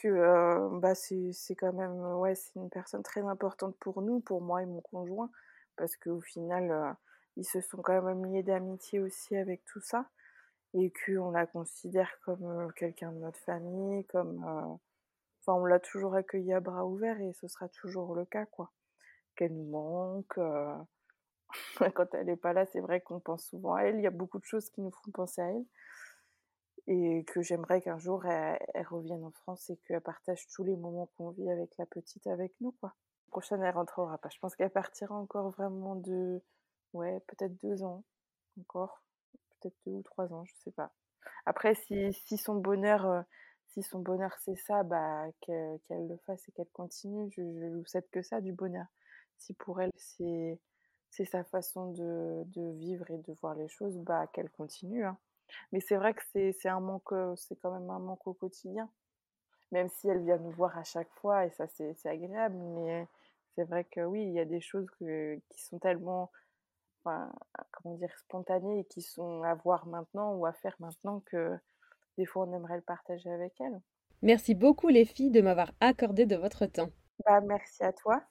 que 0.00 0.78
bah, 0.78 0.94
c'est 0.94 1.54
quand 1.54 1.72
même 1.72 2.00
ouais, 2.16 2.34
c'est 2.34 2.54
une 2.56 2.70
personne 2.70 3.02
très 3.02 3.22
importante 3.22 3.76
pour 3.78 4.02
nous, 4.02 4.20
pour 4.20 4.40
moi 4.40 4.62
et 4.62 4.66
mon 4.66 4.80
conjoint, 4.80 5.30
parce 5.76 5.96
qu'au 5.96 6.20
final, 6.20 6.96
ils 7.36 7.44
se 7.44 7.60
sont 7.60 7.82
quand 7.82 8.02
même 8.02 8.24
liés 8.26 8.42
d'amitié 8.42 9.00
aussi 9.00 9.36
avec 9.36 9.64
tout 9.64 9.80
ça, 9.80 10.08
et 10.74 10.92
qu'on 11.04 11.30
la 11.30 11.46
considère 11.46 12.10
comme 12.24 12.72
quelqu'un 12.74 13.12
de 13.12 13.18
notre 13.18 13.38
famille, 13.40 14.04
comme... 14.06 14.78
Enfin, 15.44 15.58
on 15.58 15.64
l'a 15.64 15.80
toujours 15.80 16.14
accueillie 16.14 16.52
à 16.52 16.60
bras 16.60 16.86
ouverts 16.86 17.20
et 17.20 17.32
ce 17.32 17.48
sera 17.48 17.68
toujours 17.68 18.14
le 18.14 18.24
cas, 18.24 18.46
quoi. 18.46 18.70
Qu'elle 19.34 19.52
nous 19.52 19.70
manque. 19.70 20.38
Quand 21.94 22.14
elle 22.14 22.26
n'est 22.26 22.36
pas 22.36 22.52
là, 22.52 22.64
c'est 22.66 22.80
vrai 22.80 23.00
qu'on 23.00 23.18
pense 23.18 23.46
souvent 23.46 23.74
à 23.74 23.82
elle. 23.82 23.96
Il 23.96 24.02
y 24.02 24.06
a 24.06 24.10
beaucoup 24.10 24.38
de 24.38 24.44
choses 24.44 24.70
qui 24.70 24.80
nous 24.80 24.92
font 24.92 25.10
penser 25.10 25.42
à 25.42 25.50
elle 25.50 25.64
et 26.86 27.24
que 27.24 27.42
j'aimerais 27.42 27.80
qu'un 27.80 27.98
jour 27.98 28.24
elle, 28.26 28.58
revienne 28.88 29.24
en 29.24 29.30
France 29.30 29.70
et 29.70 29.76
qu'elle 29.86 30.00
partage 30.00 30.46
tous 30.48 30.64
les 30.64 30.76
moments 30.76 31.08
qu'on 31.16 31.30
vit 31.30 31.50
avec 31.50 31.76
la 31.78 31.86
petite 31.86 32.26
avec 32.26 32.52
nous 32.60 32.72
quoi. 32.72 32.94
La 33.26 33.30
prochaine 33.30 33.62
elle 33.62 33.74
rentrera 33.74 34.18
pas. 34.18 34.28
Je 34.30 34.38
pense 34.38 34.56
qu'elle 34.56 34.70
partira 34.70 35.14
encore 35.14 35.50
vraiment 35.50 35.96
de 35.96 36.42
ouais 36.92 37.20
peut-être 37.28 37.56
deux 37.62 37.82
ans 37.82 38.04
encore, 38.60 39.02
peut-être 39.60 39.76
deux 39.86 39.92
ou 39.92 40.02
trois 40.02 40.32
ans, 40.32 40.44
je 40.44 40.52
sais 40.64 40.72
pas. 40.72 40.92
Après 41.46 41.74
si, 41.74 42.12
si 42.12 42.36
son 42.36 42.56
bonheur 42.56 43.06
euh, 43.06 43.22
si 43.68 43.82
son 43.82 44.00
bonheur 44.00 44.36
c'est 44.40 44.56
ça, 44.56 44.82
bah 44.82 45.26
qu'elle 45.40 45.80
le 45.90 46.16
fasse 46.26 46.46
et 46.48 46.52
qu'elle 46.52 46.70
continue. 46.72 47.30
Je, 47.30 47.42
je 47.42 47.66
vous 47.78 47.86
souhaite 47.86 48.10
que 48.10 48.22
ça 48.22 48.40
du 48.40 48.52
bonheur. 48.52 48.86
Si 49.38 49.54
pour 49.54 49.80
elle 49.80 49.90
c'est 49.96 50.58
c'est 51.12 51.26
sa 51.26 51.44
façon 51.44 51.92
de, 51.92 52.42
de, 52.46 52.72
vivre 52.78 53.10
et 53.10 53.18
de 53.18 53.34
voir 53.40 53.54
les 53.54 53.68
choses, 53.68 53.96
bah 53.98 54.26
qu'elle 54.32 54.50
continue. 54.50 55.04
Hein. 55.04 55.18
Mais 55.72 55.80
c'est 55.80 55.96
vrai 55.96 56.14
que 56.14 56.22
c'est 56.32 56.68
un 56.68 56.80
manque, 56.80 57.14
c'est 57.36 57.56
quand 57.56 57.72
même 57.72 57.90
un 57.90 57.98
manque 57.98 58.26
au 58.26 58.34
quotidien. 58.34 58.88
Même 59.70 59.88
si 59.88 60.08
elle 60.08 60.22
vient 60.22 60.36
nous 60.38 60.50
voir 60.50 60.76
à 60.76 60.84
chaque 60.84 61.10
fois 61.14 61.46
et 61.46 61.50
ça 61.50 61.66
c'est 61.68 62.06
agréable, 62.06 62.56
mais 62.56 63.06
c'est 63.54 63.64
vrai 63.64 63.84
que 63.84 64.00
oui, 64.00 64.22
il 64.22 64.32
y 64.32 64.40
a 64.40 64.44
des 64.44 64.60
choses 64.60 64.86
qui 64.98 65.62
sont 65.62 65.78
tellement, 65.78 66.30
enfin, 67.04 67.32
comment 67.72 67.96
dire, 67.96 68.14
spontanées 68.18 68.80
et 68.80 68.84
qui 68.84 69.02
sont 69.02 69.42
à 69.42 69.54
voir 69.54 69.86
maintenant 69.86 70.34
ou 70.34 70.46
à 70.46 70.52
faire 70.52 70.76
maintenant 70.78 71.20
que 71.26 71.58
des 72.18 72.26
fois 72.26 72.46
on 72.46 72.52
aimerait 72.52 72.76
le 72.76 72.82
partager 72.82 73.30
avec 73.30 73.58
elle. 73.60 73.80
Merci 74.22 74.54
beaucoup 74.54 74.88
les 74.88 75.04
filles 75.04 75.30
de 75.30 75.40
m'avoir 75.40 75.72
accordé 75.80 76.26
de 76.26 76.36
votre 76.36 76.66
temps. 76.66 76.90
Bah, 77.26 77.40
merci 77.40 77.82
à 77.82 77.92
toi. 77.92 78.22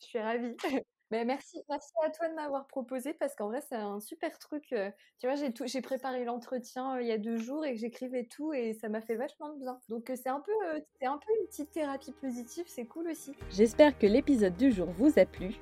Je 0.00 0.06
suis 0.06 0.18
ravie. 0.18 0.56
Mais 1.12 1.24
merci, 1.24 1.62
merci 1.68 1.92
à 2.04 2.10
toi 2.10 2.28
de 2.28 2.34
m'avoir 2.34 2.66
proposé 2.66 3.14
parce 3.14 3.36
qu'en 3.36 3.46
vrai, 3.46 3.62
c'est 3.68 3.76
un 3.76 4.00
super 4.00 4.38
truc. 4.38 4.74
tu 5.20 5.26
vois, 5.26 5.36
j'ai, 5.36 5.52
j'ai 5.64 5.80
préparé 5.80 6.24
l'entretien 6.24 6.98
il 7.00 7.06
y 7.06 7.12
a 7.12 7.18
deux 7.18 7.36
jours 7.36 7.64
et 7.64 7.76
j'écrivais 7.76 8.24
tout 8.24 8.52
et 8.52 8.72
ça 8.74 8.88
m'a 8.88 9.00
fait 9.00 9.14
vachement 9.14 9.52
de 9.54 9.60
bien. 9.60 9.78
Donc, 9.88 10.10
c'est 10.14 10.28
un, 10.28 10.40
peu, 10.40 10.52
c'est 10.98 11.06
un 11.06 11.18
peu 11.18 11.32
une 11.40 11.46
petite 11.46 11.70
thérapie 11.70 12.12
positive, 12.12 12.64
c'est 12.66 12.86
cool 12.86 13.08
aussi. 13.08 13.32
J'espère 13.50 13.96
que 13.96 14.06
l'épisode 14.06 14.56
du 14.56 14.72
jour 14.72 14.88
vous 14.90 15.18
a 15.18 15.26
plu, 15.26 15.54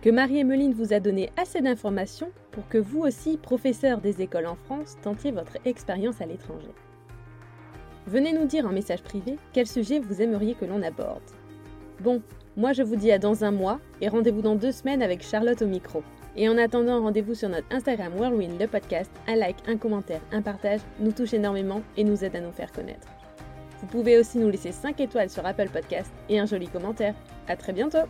que 0.00 0.08
Marie-Emeline 0.10 0.72
vous 0.72 0.92
a 0.92 1.00
donné 1.00 1.30
assez 1.36 1.60
d'informations 1.60 2.32
pour 2.52 2.66
que 2.68 2.78
vous 2.78 3.00
aussi, 3.00 3.36
professeur 3.36 4.00
des 4.00 4.22
écoles 4.22 4.46
en 4.46 4.56
France, 4.56 4.96
tentiez 5.02 5.30
votre 5.30 5.58
expérience 5.66 6.20
à 6.22 6.26
l'étranger. 6.26 6.72
Venez 8.06 8.32
nous 8.32 8.46
dire 8.46 8.66
en 8.66 8.72
message 8.72 9.02
privé 9.02 9.36
quel 9.52 9.66
sujet 9.66 9.98
vous 9.98 10.22
aimeriez 10.22 10.54
que 10.54 10.64
l'on 10.64 10.82
aborde. 10.82 11.24
Bon, 12.00 12.22
moi, 12.56 12.72
je 12.72 12.82
vous 12.82 12.96
dis 12.96 13.12
à 13.12 13.18
dans 13.18 13.44
un 13.44 13.50
mois 13.50 13.80
et 14.00 14.08
rendez-vous 14.08 14.40
dans 14.40 14.54
deux 14.54 14.72
semaines 14.72 15.02
avec 15.02 15.22
Charlotte 15.22 15.60
au 15.60 15.66
micro. 15.66 16.02
Et 16.36 16.48
en 16.48 16.56
attendant, 16.56 17.02
rendez-vous 17.02 17.34
sur 17.34 17.50
notre 17.50 17.66
Instagram 17.70 18.14
Whirlwind 18.16 18.58
le 18.58 18.66
podcast. 18.66 19.10
Un 19.28 19.36
like, 19.36 19.56
un 19.68 19.76
commentaire, 19.76 20.22
un 20.32 20.40
partage 20.40 20.80
nous 20.98 21.12
touche 21.12 21.34
énormément 21.34 21.82
et 21.98 22.04
nous 22.04 22.24
aide 22.24 22.36
à 22.36 22.40
nous 22.40 22.52
faire 22.52 22.72
connaître. 22.72 23.08
Vous 23.80 23.86
pouvez 23.86 24.18
aussi 24.18 24.38
nous 24.38 24.48
laisser 24.48 24.72
5 24.72 24.98
étoiles 25.00 25.28
sur 25.28 25.44
Apple 25.44 25.68
Podcast 25.70 26.10
et 26.30 26.38
un 26.38 26.46
joli 26.46 26.68
commentaire. 26.68 27.14
À 27.46 27.56
très 27.56 27.74
bientôt! 27.74 28.06